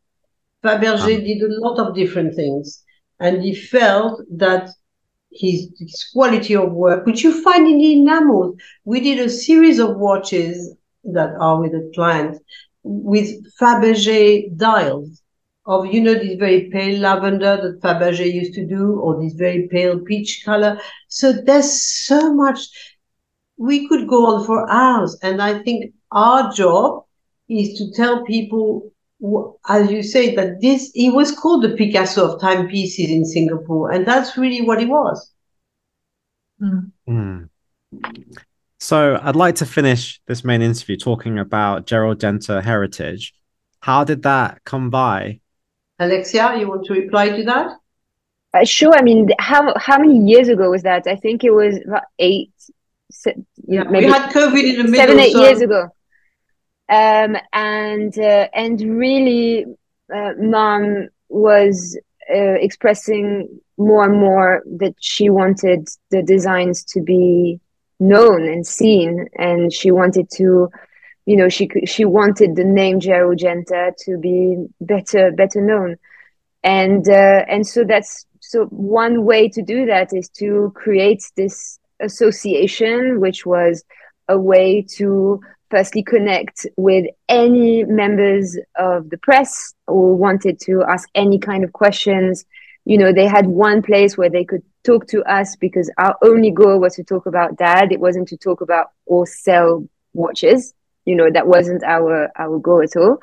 Fabergé 0.63 1.15
Ah. 1.19 1.25
did 1.29 1.43
a 1.43 1.61
lot 1.61 1.79
of 1.79 1.95
different 1.95 2.35
things, 2.35 2.83
and 3.21 3.43
he 3.43 3.55
felt 3.55 4.23
that 4.31 4.71
his, 5.31 5.69
his 5.79 6.09
quality 6.13 6.55
of 6.55 6.73
work, 6.73 7.05
which 7.07 7.25
you 7.25 7.43
find 7.43 7.67
in 7.67 7.79
the 7.79 7.93
enamels, 7.95 8.57
we 8.85 9.01
did 9.01 9.19
a 9.19 9.29
series 9.29 9.79
of 9.79 9.97
watches 9.97 10.75
that 11.05 11.35
are 11.39 11.61
with 11.61 11.73
a 11.75 11.91
client 11.95 12.41
with 12.85 13.29
Fabergé 13.59 14.57
dials 14.57 15.23
of, 15.67 15.87
you 15.87 16.01
know, 16.01 16.15
this 16.15 16.37
very 16.39 16.69
pale 16.71 17.01
lavender 17.01 17.57
that 17.57 17.81
Fabergé 17.81 18.33
used 18.33 18.55
to 18.55 18.67
do, 18.67 19.01
or 19.01 19.21
this 19.21 19.33
very 19.33 19.67
pale 19.71 19.99
peach 19.99 20.43
color. 20.45 20.79
So 21.09 21.33
there's 21.33 21.83
so 21.83 22.35
much 22.35 22.61
we 23.57 23.89
could 23.89 24.07
go 24.07 24.27
on 24.27 24.45
for 24.45 24.71
hours. 24.71 25.17
And 25.23 25.41
I 25.41 25.63
think 25.63 25.95
our 26.13 26.53
job 26.53 27.05
is 27.49 27.79
to 27.79 27.91
tell 27.93 28.25
people, 28.25 28.93
as 29.69 29.91
you 29.91 30.03
say, 30.03 30.35
that 30.35 30.61
this, 30.61 30.91
he 30.95 31.11
was 31.11 31.33
called 31.33 31.65
the 31.65 31.77
Picasso 31.77 32.33
of 32.33 32.41
timepieces 32.41 33.11
in 33.11 33.25
Singapore. 33.25 33.91
And 33.91 34.07
that's 34.07 34.37
really 34.37 34.61
what 34.61 34.81
he 34.81 34.87
was. 34.87 35.33
Mm. 36.61 36.93
Mm. 37.09 37.49
So 38.85 39.19
I'd 39.23 39.35
like 39.35 39.55
to 39.57 39.67
finish 39.67 40.21
this 40.27 40.45
main 40.45 40.61
interview 40.61 40.99
talking 40.99 41.39
about 41.39 41.87
Gerald 41.87 42.21
Genta 42.21 42.61
heritage. 42.61 43.33
How 43.81 44.05
did 44.05 44.25
that 44.25 44.63
come 44.65 44.91
by? 44.91 45.41
Alexia, 45.99 46.59
you 46.59 46.69
want 46.69 46.85
to 46.85 46.93
reply 46.93 47.31
to 47.31 47.45
that? 47.45 47.79
Uh, 48.53 48.65
sure. 48.67 48.95
I 48.95 49.01
mean, 49.01 49.31
how 49.39 49.73
how 49.79 49.99
many 49.99 50.19
years 50.19 50.49
ago 50.49 50.69
was 50.71 50.83
that? 50.83 51.07
I 51.07 51.17
think 51.17 51.45
it 51.45 51.51
was 51.51 51.81
about 51.87 52.03
eight, 52.19 52.53
se- 53.11 53.43
Yeah, 53.67 53.85
maybe 53.85 54.05
we 54.05 54.13
had 54.13 54.31
COVID 54.31 54.65
in 54.69 54.77
the 54.77 54.85
middle. 54.85 55.07
seven, 55.07 55.19
eight 55.19 55.33
so 55.33 55.43
years 55.45 55.63
ago. 55.63 55.89
um, 56.91 57.39
and 57.55 58.19
uh, 58.19 58.49
and 58.53 58.79
really, 58.83 59.65
uh, 60.15 60.33
mom 60.37 61.09
was 61.31 61.99
uh, 62.31 62.59
expressing 62.61 63.49
more 63.79 64.05
and 64.05 64.21
more 64.21 64.63
that 64.77 64.95
she 65.01 65.31
wanted 65.31 65.89
the 66.11 66.23
designs 66.23 66.85
to 66.93 67.01
be 67.01 67.61
known 68.01 68.45
and 68.45 68.67
seen, 68.67 69.27
and 69.39 69.73
she 69.73 69.91
wanted 69.91 70.29
to, 70.37 70.69
you 71.27 71.37
know, 71.37 71.49
she 71.49 71.69
she 71.87 72.05
wanted 72.05 72.57
the 72.57 72.65
name 72.65 73.01
Gerald 73.01 73.39
Genta 73.39 73.93
to 74.05 74.19
be 74.19 74.67
better 74.81 75.31
better 75.33 75.61
known, 75.61 75.97
and 76.63 77.09
uh, 77.09 77.45
and 77.49 77.67
so 77.67 77.85
that's 77.85 78.27
so 78.41 78.67
one 78.67 79.25
way 79.25 79.49
to 79.49 79.63
do 79.63 79.87
that 79.87 80.13
is 80.13 80.29
to 80.31 80.73
create 80.75 81.23
this 81.37 81.79
association, 82.01 83.21
which 83.21 83.47
was 83.47 83.85
a 84.29 84.39
way 84.39 84.83
to 84.97 85.41
firstly 85.71 86.03
connect 86.03 86.67
with 86.77 87.07
any 87.29 87.85
members 87.85 88.57
of 88.79 89.11
the 89.11 89.19
press 89.19 89.75
who 89.87 90.15
wanted 90.15 90.61
to 90.61 90.83
ask 90.89 91.09
any 91.15 91.39
kind 91.39 91.65
of 91.65 91.73
questions. 91.73 92.45
You 92.85 92.99
know, 92.99 93.13
they 93.13 93.27
had 93.27 93.47
one 93.47 93.83
place 93.83 94.17
where 94.17 94.31
they 94.31 94.45
could 94.45 94.63
talk 94.85 95.07
to 95.09 95.23
us 95.25 95.57
because 95.57 95.91
our 95.99 96.17
only 96.23 96.51
goal 96.51 96.79
was 96.79 96.95
to 96.97 97.05
talk 97.05 97.27
about 97.27 97.57
dad. 97.57 97.93
It 97.93 98.01
wasn't 98.01 98.29
to 98.29 98.37
talk 98.37 98.61
about 98.61 98.89
or 99.07 99.27
sell 99.27 99.89
watches. 100.13 100.75
You 101.05 101.17
know, 101.17 101.31
that 101.31 101.47
wasn't 101.47 101.83
our 101.83 102.31
our 102.39 102.59
goal 102.59 102.83
at 102.83 102.97
all. 102.97 103.19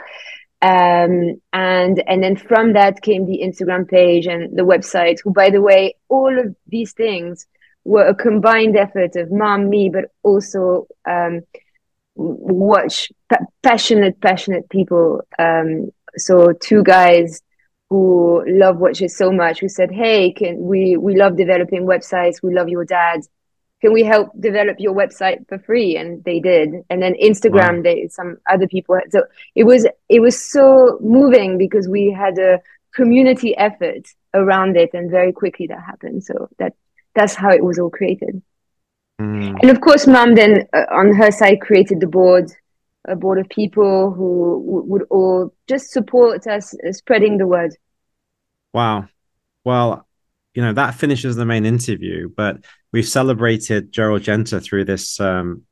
Um, 0.61 1.41
and 1.53 2.03
and 2.07 2.23
then 2.23 2.35
from 2.35 2.73
that 2.73 3.01
came 3.01 3.25
the 3.25 3.41
Instagram 3.43 3.87
page 3.87 4.27
and 4.27 4.55
the 4.55 4.63
website. 4.63 5.19
Who, 5.23 5.31
by 5.31 5.49
the 5.49 5.61
way, 5.61 5.95
all 6.09 6.37
of 6.37 6.55
these 6.67 6.93
things 6.93 7.47
were 7.83 8.05
a 8.07 8.15
combined 8.15 8.77
effort 8.77 9.15
of 9.15 9.31
mom, 9.31 9.69
me, 9.69 9.89
but 9.89 10.05
also 10.23 10.87
um, 11.09 11.41
watch 12.15 13.11
passionate, 13.63 14.21
passionate 14.21 14.69
people. 14.69 15.21
Um, 15.39 15.89
so 16.17 16.53
two 16.53 16.83
guys 16.83 17.41
who 17.91 18.41
love 18.47 18.77
watches 18.77 19.17
so 19.17 19.33
much 19.33 19.59
who 19.59 19.67
said, 19.67 19.91
"Hey, 19.91 20.31
can 20.31 20.53
we 20.61 20.95
we 20.95 21.13
love 21.13 21.35
developing 21.35 21.85
websites. 21.85 22.41
We 22.41 22.53
love 22.53 22.69
your 22.69 22.85
dad. 22.85 23.19
Can 23.81 23.91
we 23.91 24.03
help 24.03 24.29
develop 24.39 24.77
your 24.79 24.95
website 24.95 25.45
for 25.49 25.59
free?" 25.59 25.97
And 25.97 26.23
they 26.23 26.39
did. 26.39 26.69
And 26.89 27.01
then 27.03 27.15
Instagram, 27.21 27.75
wow. 27.77 27.81
they 27.83 28.07
some 28.07 28.37
other 28.49 28.65
people. 28.65 28.97
So 29.09 29.23
it 29.55 29.65
was 29.65 29.85
it 30.07 30.21
was 30.21 30.41
so 30.41 30.99
moving 31.01 31.57
because 31.57 31.89
we 31.89 32.11
had 32.11 32.37
a 32.39 32.61
community 32.95 33.57
effort 33.57 34.07
around 34.33 34.77
it, 34.77 34.91
and 34.93 35.11
very 35.11 35.33
quickly 35.33 35.67
that 35.67 35.81
happened. 35.81 36.23
So 36.23 36.47
that 36.59 36.73
that's 37.13 37.35
how 37.35 37.49
it 37.49 37.61
was 37.61 37.77
all 37.77 37.89
created. 37.89 38.41
Mm. 39.19 39.57
And 39.61 39.69
of 39.69 39.81
course, 39.81 40.07
mom 40.07 40.35
then 40.35 40.65
uh, 40.71 40.85
on 40.91 41.13
her 41.13 41.29
side 41.29 41.59
created 41.59 41.99
the 41.99 42.07
board, 42.07 42.53
a 43.07 43.15
board 43.15 43.39
of 43.39 43.49
people 43.49 44.11
who 44.11 44.63
w- 44.65 44.85
would 44.87 45.03
all 45.09 45.53
just 45.67 45.91
support 45.91 46.45
us 46.47 46.73
uh, 46.87 46.91
spreading 46.91 47.37
the 47.37 47.47
word. 47.47 47.75
Wow. 48.73 49.07
Well, 49.65 50.07
you 50.53 50.61
know, 50.61 50.73
that 50.73 50.95
finishes 50.95 51.35
the 51.35 51.45
main 51.45 51.65
interview, 51.65 52.29
but 52.29 52.57
we've 52.91 53.07
celebrated 53.07 53.91
Gerald 53.91 54.23
Genta 54.23 54.59
through 54.59 54.85
this 54.85 55.19
um 55.19 55.63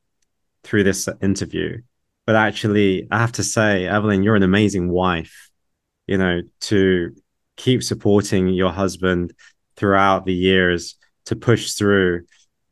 through 0.64 0.84
this 0.84 1.08
interview. 1.22 1.82
But 2.26 2.36
actually, 2.36 3.08
I 3.10 3.18
have 3.18 3.32
to 3.32 3.42
say, 3.42 3.86
Evelyne, 3.86 4.22
you're 4.22 4.36
an 4.36 4.42
amazing 4.42 4.90
wife, 4.90 5.50
you 6.06 6.18
know, 6.18 6.42
to 6.62 7.14
keep 7.56 7.82
supporting 7.82 8.48
your 8.48 8.70
husband 8.70 9.34
throughout 9.76 10.26
the 10.26 10.34
years 10.34 10.96
to 11.26 11.36
push 11.36 11.72
through 11.72 12.24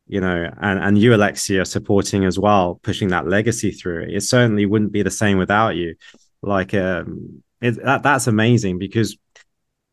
you 0.09 0.19
know 0.19 0.49
and 0.61 0.79
and 0.79 0.97
you 0.97 1.13
alexia 1.13 1.65
supporting 1.65 2.25
as 2.25 2.37
well 2.37 2.79
pushing 2.83 3.09
that 3.09 3.27
legacy 3.27 3.71
through. 3.71 4.07
It 4.09 4.21
certainly 4.21 4.65
wouldn't 4.65 4.91
be 4.91 5.03
the 5.03 5.11
same 5.11 5.37
without 5.37 5.75
you. 5.75 5.95
Like 6.41 6.73
um 6.73 7.43
it, 7.61 7.81
that 7.83 8.03
that's 8.03 8.27
amazing 8.27 8.79
because 8.79 9.17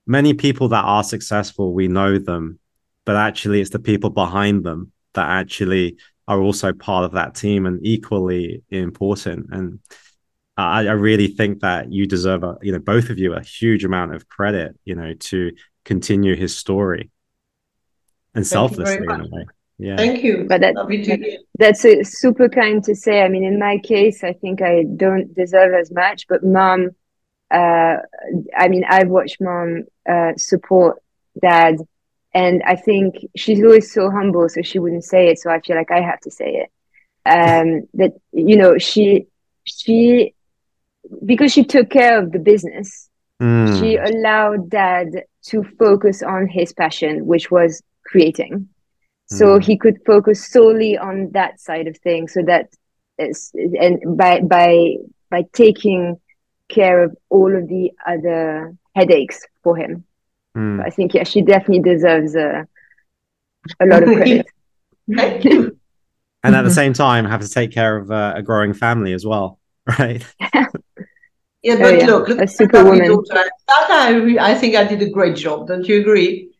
many 0.06 0.34
people 0.34 0.68
that 0.68 0.84
are 0.84 1.04
successful 1.04 1.72
we 1.72 1.88
know 1.88 2.18
them 2.18 2.58
but 3.04 3.16
actually 3.16 3.60
it's 3.60 3.70
the 3.70 3.78
people 3.78 4.10
behind 4.10 4.64
them 4.64 4.92
that 5.14 5.28
actually 5.28 5.96
are 6.28 6.40
also 6.40 6.72
part 6.72 7.04
of 7.04 7.12
that 7.12 7.34
team 7.34 7.66
and 7.66 7.84
equally 7.84 8.62
important. 8.70 9.46
And 9.50 9.80
I, 10.56 10.88
I 10.88 10.92
really 10.92 11.28
think 11.28 11.60
that 11.60 11.92
you 11.92 12.06
deserve 12.06 12.42
a 12.42 12.56
you 12.62 12.72
know 12.72 12.78
both 12.78 13.10
of 13.10 13.18
you 13.18 13.34
a 13.34 13.42
huge 13.42 13.84
amount 13.84 14.14
of 14.14 14.28
credit 14.28 14.76
you 14.84 14.94
know 14.94 15.14
to 15.14 15.52
continue 15.84 16.34
his 16.34 16.56
story. 16.56 17.10
And 18.34 18.46
selflessly 18.46 18.96
in 18.96 19.20
a 19.20 19.28
way. 19.28 19.46
Yeah. 19.78 19.96
Thank 19.96 20.24
you. 20.24 20.46
But 20.48 20.62
that, 20.62 20.74
that's 21.58 21.84
a 21.84 22.02
super 22.02 22.48
kind 22.48 22.82
to 22.84 22.94
say. 22.94 23.22
I 23.22 23.28
mean, 23.28 23.44
in 23.44 23.58
my 23.58 23.78
case, 23.78 24.24
I 24.24 24.32
think 24.32 24.62
I 24.62 24.84
don't 24.84 25.34
deserve 25.34 25.74
as 25.74 25.90
much, 25.90 26.26
but 26.28 26.42
mom, 26.42 26.90
uh, 27.50 27.96
I 28.56 28.68
mean, 28.68 28.84
I've 28.88 29.08
watched 29.08 29.40
mom 29.40 29.84
uh, 30.08 30.32
support 30.36 31.02
dad, 31.40 31.76
and 32.32 32.62
I 32.64 32.76
think 32.76 33.16
she's 33.36 33.62
always 33.62 33.92
so 33.92 34.10
humble, 34.10 34.48
so 34.48 34.62
she 34.62 34.78
wouldn't 34.78 35.04
say 35.04 35.28
it. 35.28 35.38
So 35.38 35.50
I 35.50 35.60
feel 35.60 35.76
like 35.76 35.90
I 35.90 36.00
have 36.00 36.20
to 36.20 36.30
say 36.30 36.64
it. 36.64 36.72
Um, 37.28 37.88
that 37.94 38.12
you 38.32 38.56
know, 38.56 38.78
she 38.78 39.26
she 39.64 40.34
because 41.24 41.52
she 41.52 41.64
took 41.64 41.90
care 41.90 42.18
of 42.18 42.32
the 42.32 42.38
business, 42.38 43.10
mm. 43.40 43.78
she 43.78 43.96
allowed 43.96 44.70
dad 44.70 45.08
to 45.48 45.62
focus 45.78 46.22
on 46.22 46.48
his 46.48 46.72
passion, 46.72 47.26
which 47.26 47.50
was 47.50 47.82
creating 48.06 48.68
so 49.26 49.58
mm. 49.58 49.62
he 49.62 49.76
could 49.76 49.98
focus 50.06 50.46
solely 50.46 50.96
on 50.96 51.30
that 51.32 51.60
side 51.60 51.86
of 51.86 51.96
things 51.98 52.32
so 52.32 52.42
that 52.42 52.68
is, 53.18 53.50
and 53.80 54.16
by 54.16 54.40
by 54.40 54.94
by 55.30 55.44
taking 55.52 56.18
care 56.68 57.02
of 57.04 57.16
all 57.28 57.54
of 57.56 57.68
the 57.68 57.90
other 58.06 58.74
headaches 58.94 59.44
for 59.62 59.76
him. 59.76 60.04
Mm. 60.56 60.84
i 60.84 60.90
think 60.90 61.12
yeah 61.14 61.24
she 61.24 61.42
definitely 61.42 61.80
deserves 61.80 62.34
a, 62.34 62.66
a 63.80 63.86
lot 63.86 64.02
of 64.02 64.08
credit. 64.16 64.46
And 66.42 66.54
at 66.54 66.62
the 66.62 66.70
same 66.70 66.92
time 66.92 67.24
have 67.24 67.42
to 67.42 67.48
take 67.48 67.72
care 67.72 67.96
of 67.96 68.10
uh, 68.10 68.34
a 68.36 68.42
growing 68.42 68.72
family 68.72 69.12
as 69.12 69.26
well 69.26 69.58
right? 69.98 70.24
Yeah 71.62 71.76
but 71.76 71.94
oh, 71.94 71.96
yeah. 71.96 72.06
look 72.06 72.28
look 72.28 72.40
a 72.40 72.46
superwoman. 72.46 73.08
that 73.28 73.50
I, 73.70 74.36
I 74.52 74.54
think 74.54 74.76
i 74.76 74.84
did 74.84 75.02
a 75.02 75.10
great 75.10 75.34
job 75.34 75.66
don't 75.66 75.88
you 75.88 76.00
agree 76.00 76.50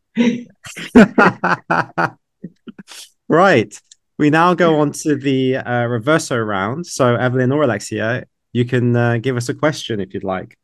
right. 3.29 3.73
We 4.19 4.31
now 4.31 4.55
go 4.55 4.81
on 4.81 4.93
to 4.93 5.17
the 5.17 5.57
uh, 5.57 5.85
reverso 5.89 6.45
round. 6.45 6.87
So, 6.87 7.17
Evelyne 7.17 7.53
or 7.53 7.63
Alexia, 7.63 8.25
you 8.53 8.65
can 8.65 8.97
uh, 8.97 9.19
give 9.19 9.37
us 9.37 9.49
a 9.49 9.55
question 9.55 10.01
if 10.01 10.15
you'd 10.15 10.25
like. 10.25 10.57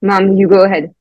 Mom, 0.00 0.36
you 0.36 0.48
go 0.48 0.64
ahead. 0.64 0.94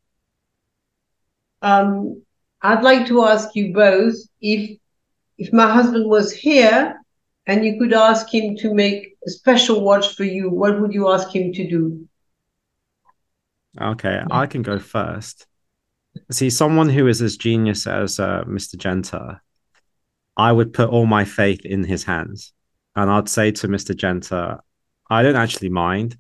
Um, 1.61 2.21
I'd 2.61 2.83
like 2.83 3.07
to 3.07 3.25
ask 3.25 3.55
you 3.55 3.73
both 3.73 4.15
if 4.41 4.77
if 5.37 5.53
my 5.53 5.71
husband 5.71 6.09
was 6.09 6.33
here 6.33 6.99
and 7.47 7.63
you 7.65 7.79
could 7.79 7.93
ask 7.93 8.31
him 8.33 8.57
to 8.57 8.73
make 8.73 9.15
a 9.25 9.29
special 9.29 9.81
watch 9.81 10.15
for 10.15 10.25
you, 10.25 10.49
what 10.49 10.79
would 10.81 10.93
you 10.93 11.09
ask 11.09 11.33
him 11.33 11.53
to 11.53 11.67
do? 11.67 12.07
Okay, 13.79 14.21
I 14.29 14.45
can 14.45 14.61
go 14.61 14.77
first. 14.77 15.47
See, 16.31 16.49
someone 16.49 16.89
who 16.89 17.07
is 17.07 17.21
as 17.21 17.37
genius 17.37 17.87
as 17.87 18.19
uh, 18.19 18.43
Mr. 18.45 18.75
Genta, 18.75 19.39
I 20.39 20.53
would 20.53 20.71
put 20.71 20.89
all 20.89 21.05
my 21.05 21.25
faith 21.25 21.65
in 21.65 21.83
his 21.83 22.05
hands. 22.05 22.53
And 22.95 23.11
I'd 23.11 23.27
say 23.27 23.51
to 23.51 23.67
Mr. 23.67 23.93
Genta, 23.93 24.61
I 25.09 25.21
don't 25.21 25.35
actually 25.35 25.67
mind. 25.67 26.17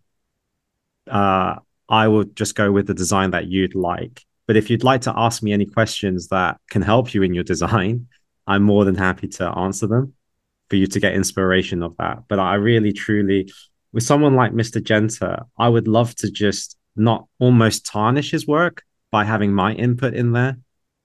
Uh, 1.09 1.55
I 1.87 2.05
would 2.05 2.35
just 2.35 2.53
go 2.53 2.69
with 2.69 2.87
the 2.87 2.93
design 2.93 3.31
that 3.31 3.47
you'd 3.47 3.75
like. 3.75 4.25
But 4.45 4.57
if 4.57 4.69
you'd 4.69 4.83
like 4.83 5.01
to 5.01 5.13
ask 5.15 5.41
me 5.41 5.53
any 5.53 5.65
questions 5.65 6.27
that 6.27 6.59
can 6.69 6.81
help 6.81 7.13
you 7.13 7.23
in 7.23 7.33
your 7.33 7.45
design, 7.45 8.07
I'm 8.47 8.63
more 8.63 8.83
than 8.83 8.95
happy 8.95 9.29
to 9.29 9.47
answer 9.57 9.87
them 9.87 10.13
for 10.69 10.75
you 10.75 10.87
to 10.87 10.99
get 10.99 11.13
inspiration 11.13 11.81
of 11.81 11.95
that. 11.97 12.23
But 12.27 12.39
I 12.39 12.55
really, 12.55 12.91
truly, 12.91 13.49
with 13.93 14.03
someone 14.03 14.35
like 14.35 14.51
Mr. 14.51 14.83
Genta, 14.83 15.45
I 15.57 15.69
would 15.69 15.87
love 15.87 16.13
to 16.15 16.29
just 16.29 16.77
not 16.95 17.27
almost 17.39 17.85
tarnish 17.85 18.31
his 18.31 18.45
work, 18.45 18.83
by 19.11 19.23
having 19.23 19.53
my 19.53 19.73
input 19.73 20.13
in 20.13 20.31
there 20.33 20.57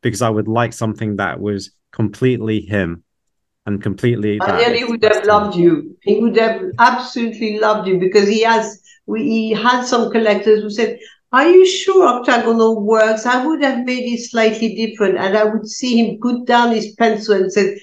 because 0.02 0.22
I 0.22 0.30
would 0.30 0.48
like 0.48 0.72
something 0.72 1.16
that 1.16 1.40
was 1.40 1.72
completely 1.92 2.60
him 2.60 3.03
and 3.66 3.82
completely. 3.82 4.38
And 4.40 4.74
he 4.74 4.84
would 4.84 5.02
have 5.02 5.24
loved 5.24 5.56
you. 5.56 5.96
He 6.02 6.20
would 6.20 6.36
have 6.36 6.62
absolutely 6.78 7.58
loved 7.58 7.88
you 7.88 7.98
because 7.98 8.28
he 8.28 8.42
has. 8.42 8.82
We 9.06 9.22
he 9.22 9.50
had 9.52 9.84
some 9.84 10.10
collectors 10.10 10.62
who 10.62 10.70
said, 10.70 10.98
"Are 11.32 11.48
you 11.48 11.66
sure 11.66 12.06
octagonal 12.06 12.80
works? 12.82 13.26
I 13.26 13.44
would 13.46 13.62
have 13.62 13.84
made 13.84 14.04
it 14.12 14.30
slightly 14.30 14.74
different." 14.74 15.18
And 15.18 15.36
I 15.36 15.44
would 15.44 15.68
see 15.68 15.98
him 15.98 16.18
put 16.20 16.46
down 16.46 16.74
his 16.74 16.94
pencil 16.94 17.34
and 17.34 17.52
said, 17.52 17.76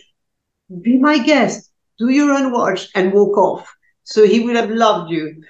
"Be 0.81 0.97
my 0.97 1.17
guest. 1.17 1.71
Do 1.97 2.09
your 2.09 2.31
own 2.31 2.51
watch 2.51 2.89
and 2.95 3.13
walk 3.13 3.37
off." 3.37 3.75
So 4.03 4.25
he 4.25 4.39
would 4.41 4.55
have 4.55 4.69
loved 4.69 5.11
you. 5.11 5.43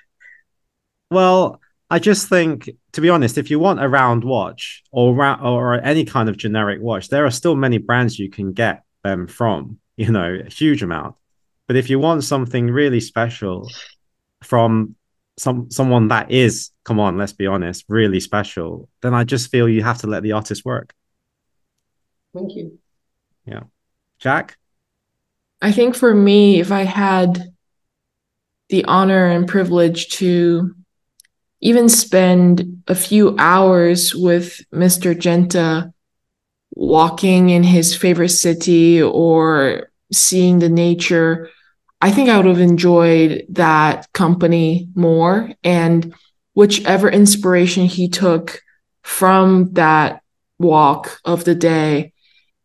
Well, 1.10 1.60
I 1.90 2.00
just 2.00 2.30
think, 2.30 2.70
to 2.94 3.02
be 3.02 3.10
honest, 3.10 3.38
if 3.38 3.52
you 3.52 3.60
want 3.60 3.84
a 3.84 3.90
round 3.90 4.24
watch 4.24 4.84
or 4.92 5.14
or 5.42 5.82
any 5.82 6.06
kind 6.06 6.30
of 6.30 6.38
generic 6.38 6.82
watch, 6.82 7.10
there 7.10 7.26
are 7.26 7.32
still 7.32 7.56
many 7.56 7.78
brands 7.78 8.18
you 8.18 8.30
can 8.30 8.54
get 8.54 8.84
them 9.04 9.28
from. 9.28 9.78
You 10.02 10.12
know, 10.12 10.40
a 10.44 10.50
huge 10.50 10.82
amount. 10.82 11.16
But 11.68 11.76
if 11.76 11.88
you 11.88 12.00
want 12.00 12.24
something 12.24 12.72
really 12.72 13.00
special 13.00 13.70
from 14.42 14.96
some 15.38 15.70
someone 15.70 16.08
that 16.08 16.32
is, 16.32 16.72
come 16.86 17.00
on, 17.00 17.20
let's 17.20 17.34
be 17.34 17.46
honest, 17.46 17.86
really 17.88 18.20
special, 18.20 18.90
then 19.04 19.14
I 19.14 19.26
just 19.26 19.52
feel 19.52 19.70
you 19.70 19.84
have 19.84 20.00
to 20.00 20.08
let 20.08 20.24
the 20.24 20.32
artist 20.32 20.66
work. 20.66 20.96
Thank 22.34 22.56
you. 22.56 22.80
Yeah. 23.46 23.66
Jack? 24.18 24.58
I 25.62 25.72
think 25.72 25.96
for 25.96 26.16
me, 26.16 26.60
if 26.60 26.72
I 26.72 26.82
had 26.82 27.54
the 28.70 28.84
honor 28.86 29.28
and 29.28 29.48
privilege 29.48 30.10
to 30.18 30.74
even 31.60 31.90
spend 31.90 32.82
a 32.88 32.96
few 32.96 33.36
hours 33.38 34.16
with 34.16 34.62
Mr. 34.74 35.14
Genta 35.14 35.94
walking 36.72 37.50
in 37.50 37.64
his 37.64 37.96
favorite 37.96 38.30
city 38.30 39.00
or 39.02 39.91
seeing 40.12 40.60
the 40.60 40.70
nature, 40.70 41.50
I 42.02 42.12
think 42.12 42.30
I 42.30 42.38
would 42.38 42.48
have 42.48 42.60
enjoyed 42.60 43.46
that 43.50 44.12
company 44.14 44.90
more. 44.96 45.52
And 45.64 46.14
whichever 46.54 47.10
inspiration 47.10 47.86
he 47.86 48.10
took 48.10 48.62
from 49.04 49.74
that 49.74 50.22
walk 50.60 51.20
of 51.26 51.44
the 51.44 51.56
day 51.56 52.14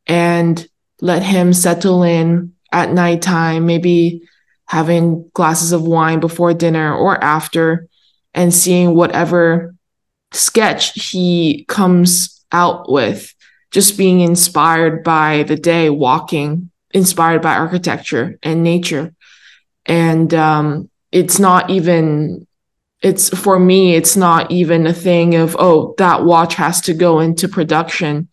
and 0.07 0.67
let 1.01 1.23
him 1.23 1.53
settle 1.53 2.03
in 2.03 2.55
at 2.73 2.93
nighttime, 2.93 3.67
maybe 3.67 4.23
having 4.67 5.29
glasses 5.35 5.73
of 5.73 5.87
wine 5.87 6.21
before 6.21 6.53
dinner 6.53 6.95
or 6.95 7.23
after, 7.23 7.89
and 8.35 8.53
seeing 8.53 8.95
whatever 8.95 9.75
sketch 10.33 10.93
he 11.11 11.65
comes 11.69 12.45
out 12.53 12.91
with, 12.91 13.35
just 13.71 13.97
being 13.97 14.21
inspired 14.21 15.05
by 15.05 15.43
the 15.45 15.57
day, 15.57 15.91
walking, 15.91 16.71
inspired 16.97 17.43
by 17.43 17.55
architecture 17.55 18.39
and 18.43 18.63
nature. 18.63 19.15
And 19.85 20.33
um, 20.33 20.89
it's 21.13 21.39
not 21.39 21.69
even, 21.69 22.47
it's 23.03 23.29
for 23.39 23.61
me, 23.61 23.95
it's 23.95 24.17
not 24.17 24.51
even 24.51 24.87
a 24.87 24.95
thing 24.95 25.35
of, 25.35 25.55
oh, 25.59 25.95
that 25.99 26.25
watch 26.25 26.55
has 26.55 26.81
to 26.83 26.95
go 26.95 27.21
into 27.21 27.49
production 27.49 28.29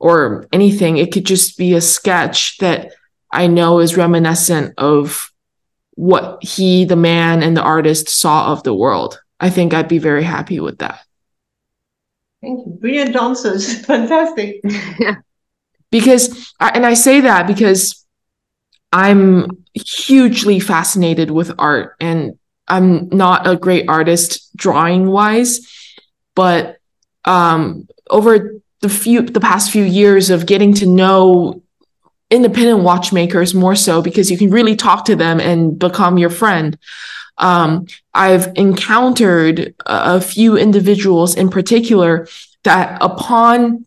or 0.00 0.48
anything. 0.50 0.96
It 0.96 1.12
could 1.12 1.26
just 1.26 1.58
be 1.58 1.74
a 1.74 1.80
sketch 1.82 2.56
that 2.58 2.92
I 3.30 3.46
know 3.46 3.80
is 3.80 3.98
reminiscent 3.98 4.74
of 4.78 5.30
what 5.90 6.42
he, 6.42 6.86
the 6.86 6.96
man, 6.96 7.42
and 7.42 7.54
the 7.54 7.62
artist 7.62 8.08
saw 8.08 8.50
of 8.50 8.62
the 8.62 8.74
world. 8.74 9.20
I 9.38 9.50
think 9.50 9.74
I'd 9.74 9.88
be 9.88 9.98
very 9.98 10.24
happy 10.24 10.58
with 10.58 10.78
that. 10.78 11.00
Thank 12.40 12.64
you. 12.64 12.72
Brilliant 12.80 13.14
answers. 13.14 13.84
Fantastic. 13.84 14.62
because, 15.90 16.54
and 16.60 16.86
I 16.86 16.94
say 16.94 17.22
that 17.22 17.46
because 17.46 18.04
I'm 18.92 19.64
hugely 19.74 20.60
fascinated 20.60 21.30
with 21.30 21.52
art 21.58 21.96
and 22.00 22.38
I'm 22.68 23.08
not 23.08 23.46
a 23.46 23.56
great 23.56 23.88
artist 23.88 24.56
drawing 24.56 25.08
wise, 25.08 25.68
but 26.34 26.78
um, 27.24 27.88
over 28.08 28.60
the 28.80 28.88
few 28.88 29.22
the 29.22 29.40
past 29.40 29.70
few 29.70 29.84
years 29.84 30.30
of 30.30 30.46
getting 30.46 30.72
to 30.74 30.86
know 30.86 31.62
independent 32.30 32.80
watchmakers 32.80 33.54
more 33.54 33.74
so 33.74 34.00
because 34.00 34.30
you 34.30 34.38
can 34.38 34.50
really 34.50 34.76
talk 34.76 35.04
to 35.04 35.16
them 35.16 35.40
and 35.40 35.78
become 35.78 36.16
your 36.16 36.30
friend. 36.30 36.78
Um, 37.38 37.86
I've 38.14 38.52
encountered 38.56 39.74
a 39.86 40.20
few 40.20 40.56
individuals 40.56 41.34
in 41.34 41.48
particular 41.48 42.28
that 42.64 42.98
upon 43.00 43.86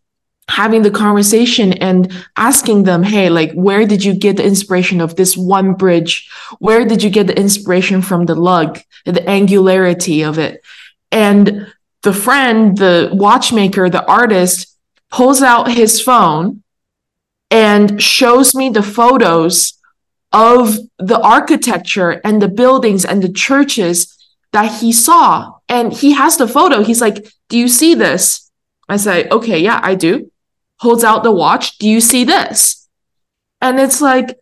having 0.54 0.84
the 0.84 0.92
conversation 0.92 1.74
and 1.74 2.14
asking 2.38 2.84
them, 2.84 3.02
hey, 3.02 3.28
like, 3.28 3.52
where 3.54 3.88
did 3.88 4.04
you 4.04 4.14
get 4.14 4.38
the 4.38 4.46
inspiration 4.46 5.02
of 5.02 5.16
this 5.16 5.36
one 5.36 5.74
bridge? 5.74 6.30
Where 6.60 6.86
did 6.86 7.02
you 7.02 7.10
get 7.10 7.26
the 7.26 7.38
inspiration 7.38 8.04
from 8.04 8.28
the 8.28 8.36
lug, 8.36 8.80
the 9.06 9.28
angularity 9.28 10.24
of 10.24 10.38
it? 10.38 10.62
And 11.12 11.74
the 12.04 12.14
friend, 12.14 12.78
the 12.78 13.10
watchmaker, 13.14 13.90
the 13.90 14.06
artist 14.06 14.78
pulls 15.10 15.42
out 15.42 15.72
his 15.72 16.00
phone 16.00 16.62
and 17.50 18.02
shows 18.02 18.54
me 18.54 18.70
the 18.70 18.84
photos 18.84 19.74
of 20.32 20.78
the 21.00 21.20
architecture 21.20 22.22
and 22.24 22.40
the 22.40 22.48
buildings 22.48 23.06
and 23.06 23.24
the 23.24 23.34
churches 23.34 23.98
that 24.52 24.82
he 24.82 24.92
saw. 24.92 25.54
And 25.68 25.92
he 25.92 26.12
has 26.12 26.38
the 26.38 26.48
photo. 26.48 26.84
He's 26.84 27.02
like, 27.02 27.26
Do 27.50 27.58
you 27.58 27.68
see 27.68 27.96
this? 27.96 28.52
I 28.88 28.98
say, 28.98 29.28
Okay, 29.30 29.60
yeah, 29.60 29.80
I 29.82 29.96
do. 29.96 30.30
Holds 30.84 31.06
out 31.06 31.24
the 31.24 31.32
watch. 31.32 31.78
Do 31.78 31.88
you 31.88 32.02
see 32.02 32.26
this? 32.26 32.90
And 33.62 33.80
it's 33.80 34.02
like, 34.02 34.38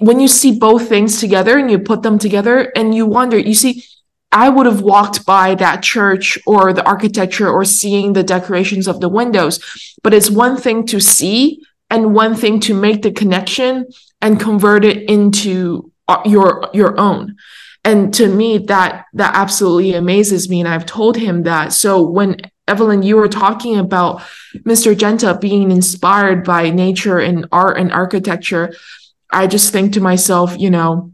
when 0.00 0.20
you 0.20 0.28
see 0.28 0.56
both 0.56 0.88
things 0.88 1.18
together 1.18 1.58
and 1.58 1.68
you 1.68 1.80
put 1.80 2.02
them 2.02 2.18
together 2.18 2.70
and 2.76 2.94
you 2.94 3.04
wonder, 3.04 3.36
you 3.36 3.54
see, 3.54 3.82
I 4.30 4.48
would 4.48 4.66
have 4.66 4.80
walked 4.80 5.26
by 5.26 5.56
that 5.56 5.82
church 5.82 6.38
or 6.46 6.72
the 6.72 6.86
architecture 6.86 7.50
or 7.50 7.64
seeing 7.64 8.12
the 8.12 8.22
decorations 8.22 8.86
of 8.86 9.00
the 9.00 9.08
windows. 9.08 9.58
But 10.04 10.14
it's 10.14 10.30
one 10.30 10.56
thing 10.56 10.86
to 10.86 11.00
see 11.00 11.64
and 11.90 12.14
one 12.14 12.36
thing 12.36 12.60
to 12.60 12.72
make 12.72 13.02
the 13.02 13.10
connection 13.10 13.86
and 14.20 14.38
convert 14.38 14.84
it 14.84 15.10
into 15.10 15.90
uh, 16.06 16.22
your 16.24 16.70
your 16.72 16.98
own. 16.98 17.34
And 17.82 18.14
to 18.14 18.28
me, 18.28 18.58
that 18.58 19.06
that 19.14 19.34
absolutely 19.34 19.94
amazes 19.94 20.48
me. 20.48 20.60
And 20.60 20.68
I've 20.68 20.86
told 20.86 21.16
him 21.16 21.42
that. 21.42 21.72
So 21.72 22.00
when 22.00 22.36
Evelyne, 22.68 23.02
you 23.02 23.16
were 23.16 23.28
talking 23.28 23.78
about 23.78 24.22
Mr. 24.58 24.96
Genta 24.96 25.36
being 25.40 25.70
inspired 25.70 26.44
by 26.44 26.70
nature 26.70 27.18
and 27.18 27.46
art 27.50 27.78
and 27.78 27.92
architecture. 27.92 28.72
I 29.32 29.46
just 29.46 29.72
think 29.72 29.94
to 29.94 30.00
myself, 30.00 30.58
you 30.58 30.70
know, 30.70 31.12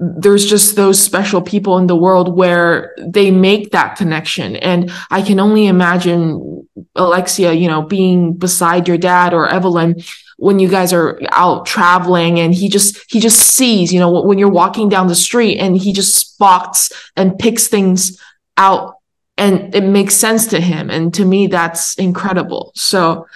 there's 0.00 0.46
just 0.46 0.76
those 0.76 1.00
special 1.00 1.40
people 1.40 1.78
in 1.78 1.86
the 1.86 1.96
world 1.96 2.36
where 2.36 2.94
they 2.98 3.30
make 3.30 3.70
that 3.70 3.96
connection 3.96 4.56
and 4.56 4.90
i 5.10 5.22
can 5.22 5.38
only 5.38 5.66
imagine 5.66 6.66
alexia 6.96 7.52
you 7.52 7.68
know 7.68 7.82
being 7.82 8.32
beside 8.32 8.88
your 8.88 8.98
dad 8.98 9.32
or 9.32 9.48
evelyne 9.48 9.94
when 10.36 10.58
you 10.58 10.68
guys 10.68 10.92
are 10.92 11.20
out 11.30 11.64
traveling 11.66 12.40
and 12.40 12.54
he 12.54 12.68
just 12.68 12.98
he 13.08 13.20
just 13.20 13.38
sees 13.38 13.92
you 13.92 14.00
know 14.00 14.22
when 14.22 14.38
you're 14.38 14.48
walking 14.48 14.88
down 14.88 15.06
the 15.06 15.14
street 15.14 15.58
and 15.58 15.76
he 15.76 15.92
just 15.92 16.14
spots 16.16 16.90
and 17.16 17.38
picks 17.38 17.68
things 17.68 18.20
out 18.56 18.96
and 19.36 19.74
it 19.74 19.84
makes 19.84 20.14
sense 20.14 20.46
to 20.48 20.60
him 20.60 20.90
and 20.90 21.12
to 21.14 21.24
me 21.24 21.46
that's 21.46 21.94
incredible 21.96 22.72
so 22.74 23.26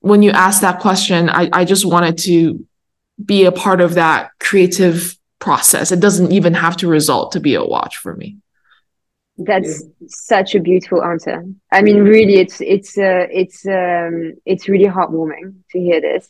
when 0.00 0.22
you 0.22 0.30
ask 0.30 0.60
that 0.60 0.80
question 0.80 1.28
i, 1.30 1.48
I 1.52 1.64
just 1.64 1.84
wanted 1.84 2.18
to 2.18 2.66
be 3.24 3.44
a 3.44 3.52
part 3.52 3.80
of 3.80 3.94
that 3.94 4.30
creative 4.40 5.16
process. 5.38 5.92
It 5.92 6.00
doesn't 6.00 6.32
even 6.32 6.54
have 6.54 6.76
to 6.78 6.88
result 6.88 7.32
to 7.32 7.40
be 7.40 7.54
a 7.54 7.64
watch 7.64 7.98
for 7.98 8.14
me. 8.14 8.38
That's 9.38 9.82
such 10.06 10.54
a 10.54 10.60
beautiful 10.60 11.02
answer. 11.02 11.44
I 11.72 11.82
mean, 11.82 11.98
really, 11.98 12.36
it's 12.36 12.60
it's 12.60 12.96
uh, 12.98 13.26
it's 13.30 13.66
um, 13.66 14.34
it's 14.44 14.68
really 14.68 14.86
heartwarming 14.86 15.54
to 15.70 15.80
hear 15.80 16.00
this. 16.00 16.28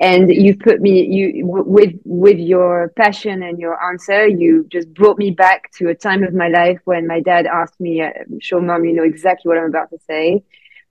And 0.00 0.30
you've 0.30 0.60
put 0.60 0.80
me 0.80 1.04
you 1.06 1.44
with 1.44 1.94
with 2.04 2.38
your 2.38 2.92
passion 2.96 3.42
and 3.42 3.58
your 3.58 3.82
answer. 3.82 4.28
You 4.28 4.66
just 4.70 4.94
brought 4.94 5.18
me 5.18 5.32
back 5.32 5.72
to 5.78 5.88
a 5.88 5.94
time 5.94 6.22
of 6.22 6.32
my 6.34 6.48
life 6.48 6.78
when 6.84 7.06
my 7.06 7.20
dad 7.20 7.46
asked 7.46 7.80
me. 7.80 8.02
Uh, 8.02 8.10
I'm 8.30 8.40
sure, 8.40 8.60
mom, 8.60 8.84
you 8.84 8.92
know 8.92 9.02
exactly 9.02 9.48
what 9.48 9.58
I'm 9.58 9.66
about 9.66 9.90
to 9.90 9.98
say. 10.06 10.44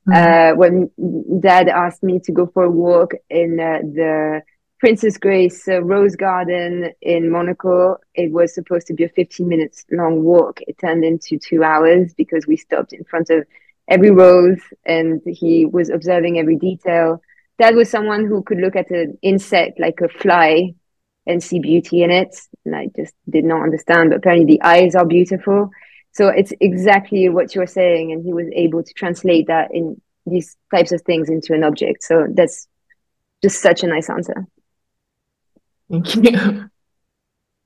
Mm-hmm. 0.07 0.53
Uh, 0.53 0.55
when 0.57 1.39
dad 1.39 1.69
asked 1.69 2.03
me 2.03 2.19
to 2.19 2.31
go 2.31 2.47
for 2.47 2.65
a 2.65 2.69
walk 2.69 3.13
in 3.29 3.59
uh, 3.59 3.79
the 3.81 4.41
Princess 4.79 5.17
Grace 5.17 5.67
uh, 5.67 5.81
Rose 5.81 6.15
Garden 6.15 6.91
in 7.01 7.31
Monaco. 7.31 7.97
It 8.13 8.31
was 8.31 8.53
supposed 8.53 8.87
to 8.87 8.93
be 8.93 9.05
a 9.05 9.09
15 9.09 9.47
minutes 9.47 9.85
long 9.91 10.23
walk. 10.23 10.59
It 10.67 10.77
turned 10.77 11.03
into 11.03 11.39
two 11.39 11.63
hours 11.63 12.13
because 12.13 12.45
we 12.45 12.57
stopped 12.57 12.93
in 12.93 13.03
front 13.05 13.31
of 13.31 13.47
every 13.87 14.11
rose 14.11 14.61
and 14.85 15.21
he 15.25 15.65
was 15.65 15.89
observing 15.89 16.37
every 16.37 16.57
detail. 16.57 17.21
That 17.59 17.73
was 17.73 17.89
someone 17.89 18.25
who 18.25 18.43
could 18.43 18.59
look 18.59 18.75
at 18.75 18.91
an 18.91 19.17
insect 19.21 19.79
like 19.79 19.99
a 20.01 20.09
fly 20.09 20.75
and 21.25 21.43
see 21.43 21.59
beauty 21.59 22.03
in 22.03 22.11
it. 22.11 22.39
And 22.65 22.75
I 22.75 22.87
just 22.95 23.13
did 23.29 23.45
not 23.45 23.63
understand, 23.63 24.11
but 24.11 24.17
apparently 24.17 24.45
the 24.45 24.61
eyes 24.61 24.95
are 24.95 25.05
beautiful. 25.05 25.71
So 26.11 26.29
it's 26.29 26.53
exactly 26.59 27.29
what 27.29 27.55
you're 27.55 27.67
saying. 27.67 28.11
And 28.11 28.23
he 28.23 28.33
was 28.33 28.47
able 28.53 28.83
to 28.83 28.93
translate 28.93 29.47
that 29.47 29.73
in 29.73 29.99
these 30.25 30.55
types 30.73 30.91
of 30.91 31.01
things 31.01 31.29
into 31.29 31.53
an 31.53 31.63
object. 31.63 32.03
So 32.03 32.27
that's 32.29 32.67
just 33.41 33.61
such 33.61 33.83
a 33.83 33.87
nice 33.87 34.09
answer. 34.09 34.45
Thank 35.89 36.15
you. 36.15 36.69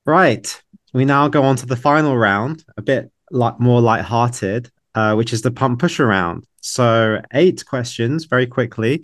Right. 0.06 0.62
We 0.94 1.06
now 1.06 1.28
go 1.28 1.44
on 1.44 1.56
to 1.58 1.66
the 1.66 1.76
final 1.76 2.18
round, 2.18 2.64
a 2.78 2.82
bit 2.82 3.12
like 3.30 3.60
more 3.60 3.82
light-hearted, 3.82 4.72
uh, 4.96 5.16
which 5.16 5.34
is 5.34 5.42
the 5.42 5.52
pump 5.52 5.80
push 5.80 6.00
round. 6.00 6.46
So 6.62 7.22
eight 7.34 7.66
questions 7.66 8.26
very 8.26 8.48
quickly 8.48 9.04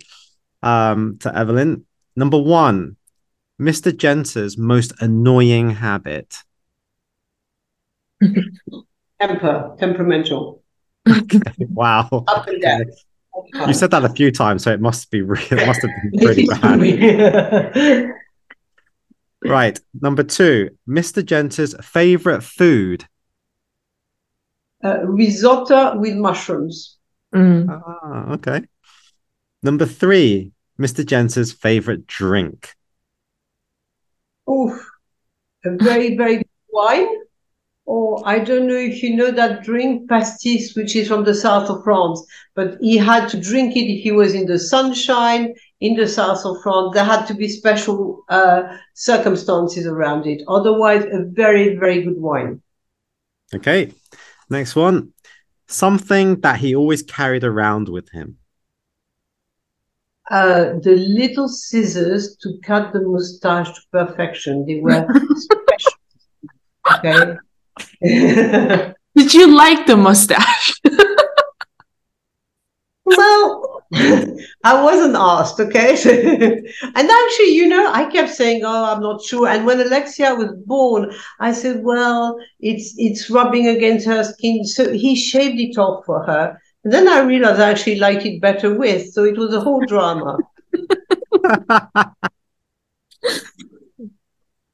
um, 0.62 1.18
to 1.20 1.36
Evelyne. 1.36 1.84
Number 2.16 2.38
one, 2.38 2.96
Mr. 3.60 3.96
Genta's 3.96 4.56
most 4.58 4.92
annoying 5.00 5.70
habit. 5.70 6.36
Temper, 9.20 9.74
temperamental. 9.78 10.62
wow. 11.58 12.08
Up 12.28 12.46
and 12.48 12.62
down. 12.62 12.82
You 13.66 13.72
said 13.72 13.90
that 13.92 14.04
a 14.04 14.08
few 14.10 14.30
times, 14.32 14.62
so 14.64 14.72
it 14.72 14.80
must 14.80 15.10
be 15.10 15.22
real. 15.22 15.42
It 15.50 15.66
must 15.66 15.82
have 15.82 15.90
been 16.02 16.20
pretty 16.20 16.46
bad. 16.60 18.10
Right. 19.44 19.78
Number 20.00 20.22
two, 20.24 20.70
Mr. 20.88 21.24
Genta's 21.24 21.74
favorite 21.82 22.42
food. 22.42 23.04
uh, 24.84 25.00
risotto 25.04 25.98
with 25.98 26.14
mushrooms. 26.14 26.96
Mm. 27.34 27.68
Ah, 27.70 28.32
okay. 28.34 28.62
Number 29.62 29.86
three, 29.86 30.52
Mr. 30.78 31.04
Genta's 31.04 31.52
favorite 31.52 32.06
drink. 32.06 32.74
Oh, 34.46 34.78
a 35.64 35.76
very, 35.76 36.16
very 36.16 36.36
good 36.36 36.46
wine. 36.70 37.08
Or 37.84 38.20
I 38.26 38.38
don't 38.38 38.66
know 38.66 38.76
if 38.76 39.02
you 39.02 39.16
know 39.16 39.30
that 39.30 39.64
drink 39.64 40.10
pastis, 40.10 40.76
which 40.76 40.94
is 40.94 41.08
from 41.08 41.24
the 41.24 41.34
south 41.34 41.70
of 41.70 41.82
France, 41.84 42.22
but 42.54 42.76
he 42.82 42.98
had 42.98 43.28
to 43.30 43.40
drink 43.40 43.76
it 43.76 43.90
if 43.90 44.02
he 44.02 44.12
was 44.12 44.34
in 44.34 44.44
the 44.46 44.58
sunshine 44.58 45.54
in 45.80 45.96
the 45.96 46.06
south 46.06 46.44
of 46.44 46.60
France. 46.62 46.90
There 46.92 47.04
had 47.04 47.24
to 47.26 47.34
be 47.34 47.48
special 47.48 48.24
uh, 48.28 48.76
circumstances 48.92 49.86
around 49.86 50.26
it. 50.26 50.42
Otherwise, 50.46 51.04
a 51.04 51.24
very, 51.24 51.76
very 51.76 52.02
good 52.02 52.20
wine. 52.20 52.60
Okay. 53.54 53.90
Next 54.50 54.76
one. 54.76 55.12
Something 55.66 56.40
that 56.40 56.58
he 56.58 56.74
always 56.74 57.02
carried 57.02 57.44
around 57.44 57.88
with 57.88 58.10
him. 58.10 58.36
Uh, 60.30 60.74
the 60.82 60.94
little 61.08 61.48
scissors 61.48 62.36
to 62.36 62.58
cut 62.62 62.92
the 62.92 63.00
mustache 63.00 63.72
to 63.74 63.80
perfection. 63.90 64.66
They 64.66 64.80
were 64.80 65.06
special. 65.36 65.92
Okay. 66.94 67.36
Did 69.16 69.34
you 69.34 69.56
like 69.56 69.86
the 69.86 69.96
mustache? 69.96 70.72
well, 73.04 73.82
I 74.64 74.82
wasn't 74.82 75.16
asked, 75.16 75.58
okay? 75.60 75.96
and 76.02 77.10
actually, 77.10 77.54
you 77.54 77.66
know, 77.66 77.90
I 77.92 78.08
kept 78.12 78.30
saying, 78.30 78.62
"Oh, 78.64 78.84
I'm 78.84 79.00
not 79.00 79.22
sure." 79.22 79.48
And 79.48 79.64
when 79.64 79.80
Alexia 79.80 80.34
was 80.34 80.52
born, 80.66 81.12
I 81.40 81.52
said, 81.52 81.82
"Well, 81.82 82.38
it's 82.60 82.94
it's 82.98 83.30
rubbing 83.30 83.68
against 83.68 84.06
her 84.06 84.22
skin." 84.24 84.64
So 84.64 84.92
he 84.92 85.16
shaved 85.16 85.58
it 85.58 85.78
off 85.78 86.04
for 86.04 86.22
her. 86.24 86.60
And 86.84 86.92
then 86.92 87.08
I 87.08 87.20
realized 87.20 87.60
I 87.60 87.70
actually 87.70 87.98
liked 87.98 88.24
it 88.24 88.40
better 88.40 88.74
with. 88.74 89.12
So 89.12 89.24
it 89.24 89.36
was 89.36 89.52
a 89.52 89.60
whole 89.60 89.84
drama. 89.84 90.38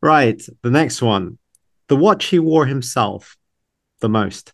right. 0.02 0.42
The 0.62 0.70
next 0.70 1.02
one. 1.02 1.38
The 1.88 1.96
watch 1.96 2.26
he 2.26 2.38
wore 2.38 2.66
himself 2.66 3.36
the 4.00 4.08
most. 4.08 4.52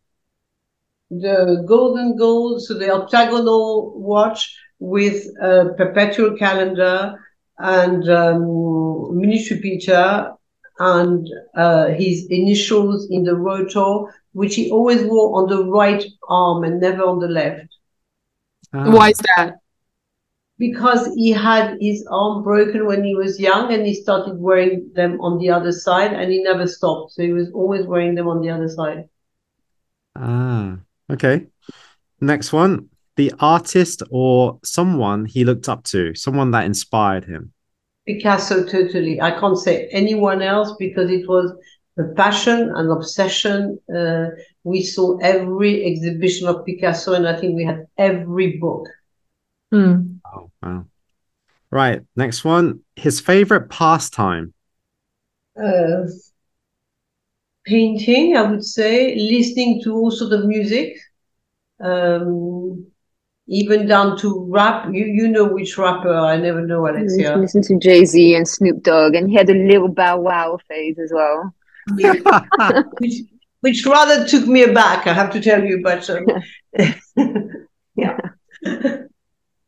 The 1.10 1.64
golden 1.66 2.16
gold, 2.16 2.62
so 2.62 2.74
the 2.74 2.92
octagonal 2.92 3.98
watch 3.98 4.56
with 4.78 5.26
a 5.42 5.74
perpetual 5.76 6.36
calendar 6.36 7.18
and 7.58 8.08
um, 8.08 9.20
minute 9.20 9.50
repeater 9.50 10.32
and 10.80 11.28
uh, 11.54 11.88
his 11.88 12.26
initials 12.30 13.08
in 13.10 13.22
the 13.22 13.36
rotor, 13.36 14.10
which 14.32 14.54
he 14.54 14.70
always 14.70 15.02
wore 15.02 15.40
on 15.40 15.48
the 15.48 15.64
right 15.66 16.02
arm 16.28 16.64
and 16.64 16.80
never 16.80 17.04
on 17.04 17.20
the 17.20 17.28
left. 17.28 17.68
Ah, 18.72 18.90
Why 18.90 19.10
is 19.10 19.20
that? 19.36 19.56
Because 20.58 21.14
he 21.14 21.30
had 21.30 21.76
his 21.80 22.06
arm 22.10 22.42
broken 22.42 22.86
when 22.86 23.04
he 23.04 23.14
was 23.14 23.38
young 23.38 23.72
and 23.72 23.86
he 23.86 23.94
started 23.94 24.38
wearing 24.38 24.90
them 24.94 25.20
on 25.20 25.38
the 25.38 25.50
other 25.50 25.72
side 25.72 26.12
and 26.14 26.32
he 26.32 26.42
never 26.42 26.66
stopped. 26.66 27.12
So 27.12 27.22
he 27.22 27.32
was 27.32 27.50
always 27.52 27.86
wearing 27.86 28.14
them 28.14 28.28
on 28.28 28.40
the 28.40 28.50
other 28.50 28.68
side. 28.68 29.08
Ah, 30.16 30.78
okay. 31.10 31.46
Next 32.20 32.52
one. 32.52 32.88
The 33.16 33.34
artist 33.38 34.02
or 34.10 34.58
someone 34.64 35.26
he 35.26 35.44
looked 35.44 35.68
up 35.68 35.84
to, 35.84 36.14
someone 36.14 36.52
that 36.52 36.64
inspired 36.64 37.24
him. 37.24 37.52
Picasso, 38.14 38.64
totally. 38.64 39.20
I 39.20 39.30
can't 39.38 39.58
say 39.58 39.88
anyone 39.92 40.42
else 40.42 40.72
because 40.78 41.10
it 41.10 41.28
was 41.28 41.52
a 41.98 42.04
passion, 42.14 42.72
an 42.74 42.90
obsession. 42.90 43.78
Uh, 43.94 44.26
we 44.64 44.82
saw 44.82 45.18
every 45.18 45.84
exhibition 45.84 46.48
of 46.48 46.64
Picasso, 46.64 47.14
and 47.14 47.28
I 47.28 47.38
think 47.38 47.54
we 47.54 47.64
had 47.64 47.86
every 47.98 48.58
book. 48.58 48.88
Mm. 49.72 50.18
Oh, 50.34 50.50
wow. 50.62 50.86
Right. 51.70 52.02
Next 52.16 52.44
one. 52.44 52.80
His 52.96 53.20
favorite 53.20 53.70
pastime. 53.70 54.52
Uh, 55.56 56.06
painting, 57.64 58.36
I 58.36 58.42
would 58.42 58.64
say, 58.64 59.14
listening 59.14 59.82
to 59.84 59.94
all 59.94 60.10
sort 60.10 60.32
of 60.32 60.46
music, 60.46 60.96
um, 61.80 62.59
even 63.50 63.86
down 63.86 64.16
to 64.18 64.46
rap. 64.48 64.86
You 64.92 65.04
you 65.04 65.28
know 65.28 65.44
which 65.44 65.76
rapper? 65.76 66.14
I 66.14 66.36
never 66.36 66.64
know, 66.64 66.82
what 66.82 66.94
it's 66.94 67.12
Alexia. 67.14 67.36
Listen 67.36 67.62
to 67.62 67.78
Jay 67.78 68.04
Z 68.04 68.34
and 68.34 68.48
Snoop 68.48 68.82
Dogg, 68.82 69.14
and 69.14 69.28
he 69.28 69.36
had 69.36 69.50
a 69.50 69.54
little 69.54 69.88
Bow 69.88 70.20
Wow 70.20 70.58
phase 70.68 70.98
as 70.98 71.12
well. 71.12 71.52
which 72.98 73.14
which 73.60 73.84
rather 73.84 74.26
took 74.26 74.46
me 74.46 74.62
aback, 74.62 75.06
I 75.06 75.12
have 75.12 75.32
to 75.32 75.40
tell 75.40 75.62
you. 75.62 75.82
But 75.82 76.08
um, 76.08 76.26
yeah. 77.96 78.18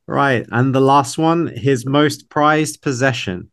right. 0.07 0.47
And 0.51 0.75
the 0.75 0.81
last 0.81 1.19
one. 1.19 1.49
His 1.49 1.85
most 1.85 2.31
prized 2.31 2.81
possession. 2.83 3.51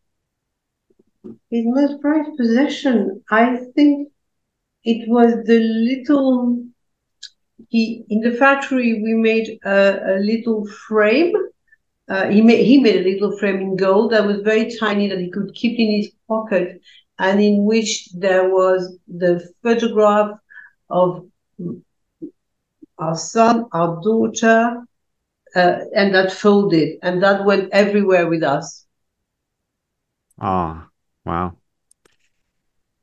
His 1.50 1.66
most 1.66 2.00
prized 2.02 2.38
possession, 2.38 3.24
I 3.32 3.58
think 3.76 4.10
it 4.84 5.10
was 5.10 5.34
the 5.46 5.60
little. 5.60 6.64
He 7.68 8.04
in 8.10 8.22
the 8.22 8.32
factory 8.32 9.02
we 9.02 9.14
made 9.14 9.60
a, 9.66 10.16
a 10.16 10.18
little 10.20 10.66
frame. 10.88 11.34
Uh, 12.10 12.28
he 12.28 12.42
made 12.42 12.64
he 12.66 12.80
made 12.80 12.98
a 12.98 13.10
little 13.10 13.38
frame 13.38 13.58
in 13.58 13.76
gold 13.76 14.12
that 14.12 14.26
was 14.26 14.40
very 14.42 14.72
tiny 14.80 15.08
that 15.08 15.20
he 15.20 15.30
could 15.30 15.54
keep 15.54 15.78
in 15.80 15.92
his 15.98 16.10
pocket, 16.28 16.80
and 17.20 17.42
in 17.42 17.66
which 17.66 18.10
there 18.14 18.50
was 18.50 18.98
the 19.08 19.34
photograph 19.64 20.32
of 20.90 21.26
our 23.00 23.16
son, 23.16 23.66
our 23.72 24.00
daughter, 24.02 24.86
uh, 25.56 25.78
and 25.96 26.14
that 26.14 26.32
folded, 26.32 26.98
and 27.02 27.22
that 27.24 27.46
went 27.46 27.70
everywhere 27.72 28.28
with 28.28 28.44
us. 28.44 28.86
Ah, 30.38 30.90
wow. 31.26 31.59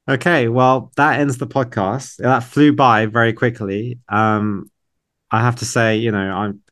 Okay, 0.09 0.47
well, 0.47 0.93
that 0.97 1.19
ends 1.19 1.37
the 1.39 1.49
podcast. 1.49 2.19
That 2.19 2.45
flew 2.45 2.73
by 2.73 3.07
very 3.07 3.33
quickly. 3.33 3.99
Um, 4.09 4.71
I 5.33 5.41
have 5.41 5.57
to 5.57 5.65
say, 5.65 5.97
you 5.97 6.13
know, 6.13 6.19
I'm 6.19 6.63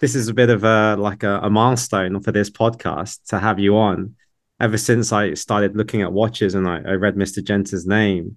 this 0.00 0.14
is 0.14 0.28
a 0.28 0.34
bit 0.34 0.50
of 0.50 0.62
a 0.62 0.96
like 0.96 1.22
a, 1.22 1.40
a 1.40 1.50
milestone 1.50 2.20
for 2.20 2.30
this 2.30 2.50
podcast 2.50 3.18
to 3.28 3.38
have 3.38 3.58
you 3.58 3.76
on. 3.76 4.14
Ever 4.60 4.78
since 4.78 5.12
I 5.12 5.34
started 5.34 5.76
looking 5.76 6.02
at 6.02 6.12
watches 6.12 6.54
and 6.54 6.68
I, 6.68 6.76
I 6.76 6.92
read 6.92 7.16
Mr. 7.16 7.42
Genta's 7.44 7.86
name, 7.86 8.36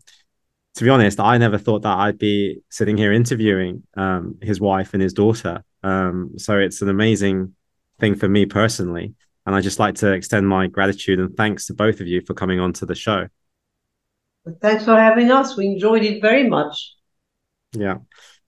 to 0.76 0.84
be 0.84 0.90
honest, 0.90 1.20
I 1.20 1.38
never 1.38 1.58
thought 1.58 1.84
that 1.84 1.98
I'd 1.98 2.18
be 2.18 2.62
sitting 2.70 2.98
here 2.98 3.14
interviewing 3.14 3.84
um, 3.96 4.38
his 4.42 4.60
wife 4.60 4.94
and 4.94 5.04
his 5.04 5.14
daughter. 5.14 5.64
Um, 5.84 6.34
so 6.38 6.58
it's 6.58 6.82
an 6.82 6.90
amazing 6.90 7.54
thing 8.00 8.16
for 8.16 8.28
me 8.28 8.46
personally. 8.46 9.14
And 9.46 9.56
I 9.56 9.62
just 9.62 9.80
like 9.80 9.96
to 9.96 10.12
extend 10.12 10.48
my 10.48 10.68
gratitude 10.68 11.20
and 11.20 11.36
thanks 11.38 11.68
to 11.68 11.74
both 11.74 12.02
of 12.02 12.08
you 12.08 12.22
for 12.22 12.34
coming 12.34 12.60
on 12.60 12.74
to 12.74 12.86
the 12.86 12.96
show. 12.96 13.28
Thanks 14.62 14.86
for 14.86 14.96
having 14.96 15.32
us. 15.32 15.56
We 15.58 15.68
enjoyed 15.68 16.04
it 16.04 16.22
very 16.22 16.48
much. 16.50 16.94
Yeah. 17.74 17.98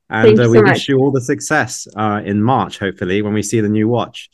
And 0.10 0.40
uh, 0.40 0.50
we 0.50 0.58
so 0.58 0.64
wish 0.64 0.70
much. 0.70 0.90
you 0.90 0.98
all 1.00 1.12
the 1.12 1.22
success 1.22 1.88
uh, 1.96 2.22
in 2.26 2.42
March, 2.44 2.80
hopefully, 2.80 3.22
when 3.22 3.34
we 3.34 3.44
see 3.44 3.62
the 3.62 3.70
new 3.70 3.88
watch. 3.88 4.30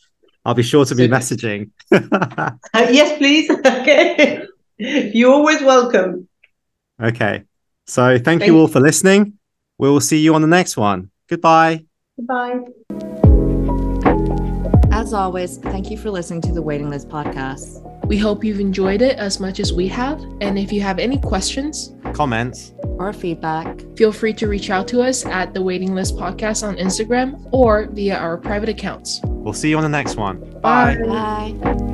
I'll 0.46 0.54
be 0.56 0.64
sure 0.64 0.86
to 0.86 0.96
be 0.96 1.04
Super. 1.04 1.16
messaging. 1.16 1.72
Uh, 2.74 2.88
yes, 2.92 3.18
please. 3.18 3.50
okay. 3.66 4.44
You're 4.78 5.34
always 5.34 5.62
welcome. 5.62 6.28
okay. 7.02 7.44
So 7.88 8.18
thank 8.18 8.42
Thank- 8.42 8.44
you 8.46 8.58
all 8.60 8.68
for 8.68 8.80
listening. 8.80 9.34
We 9.78 9.90
will 9.90 10.02
see 10.02 10.20
you 10.20 10.34
on 10.36 10.42
the 10.42 10.48
next 10.48 10.78
one. 10.78 11.12
Goodbye. 11.30 11.86
Goodbye. 12.18 12.60
As 14.92 15.14
always, 15.14 15.58
thank 15.60 15.92
you 15.92 15.98
for 15.98 16.10
listening 16.10 16.42
to 16.42 16.52
the 16.52 16.62
Waiting 16.62 16.90
List 16.90 17.08
podcast. 17.10 17.84
We 18.08 18.18
hope 18.18 18.44
you've 18.44 18.60
enjoyed 18.60 19.02
it 19.02 19.18
as 19.18 19.40
much 19.40 19.60
as 19.60 19.74
we 19.74 19.88
have. 19.90 20.22
And 20.42 20.58
if 20.58 20.72
you 20.72 20.82
have 20.82 20.98
any 20.98 21.20
questions, 21.20 21.94
Comments. 22.14 22.74
Or 22.98 23.14
feedback. 23.14 23.82
feel 23.96 24.12
free 24.12 24.34
to 24.34 24.48
reach 24.48 24.70
out 24.70 24.88
to 24.90 25.02
us 25.02 25.26
at 25.26 25.54
the 25.54 25.62
Waiting 25.62 25.94
List 25.94 26.16
Podcast 26.16 26.68
on 26.68 26.78
Instagram 26.78 27.48
or 27.52 27.88
via 27.92 28.18
our 28.18 28.38
private 28.38 28.70
accounts. 28.70 29.22
We'll 29.26 29.54
see 29.54 29.70
you 29.70 29.78
on 29.78 29.84
the 29.84 29.90
next 29.90 30.16
one. 30.16 30.40
Bye. 30.62 30.98
Bye. 31.06 31.94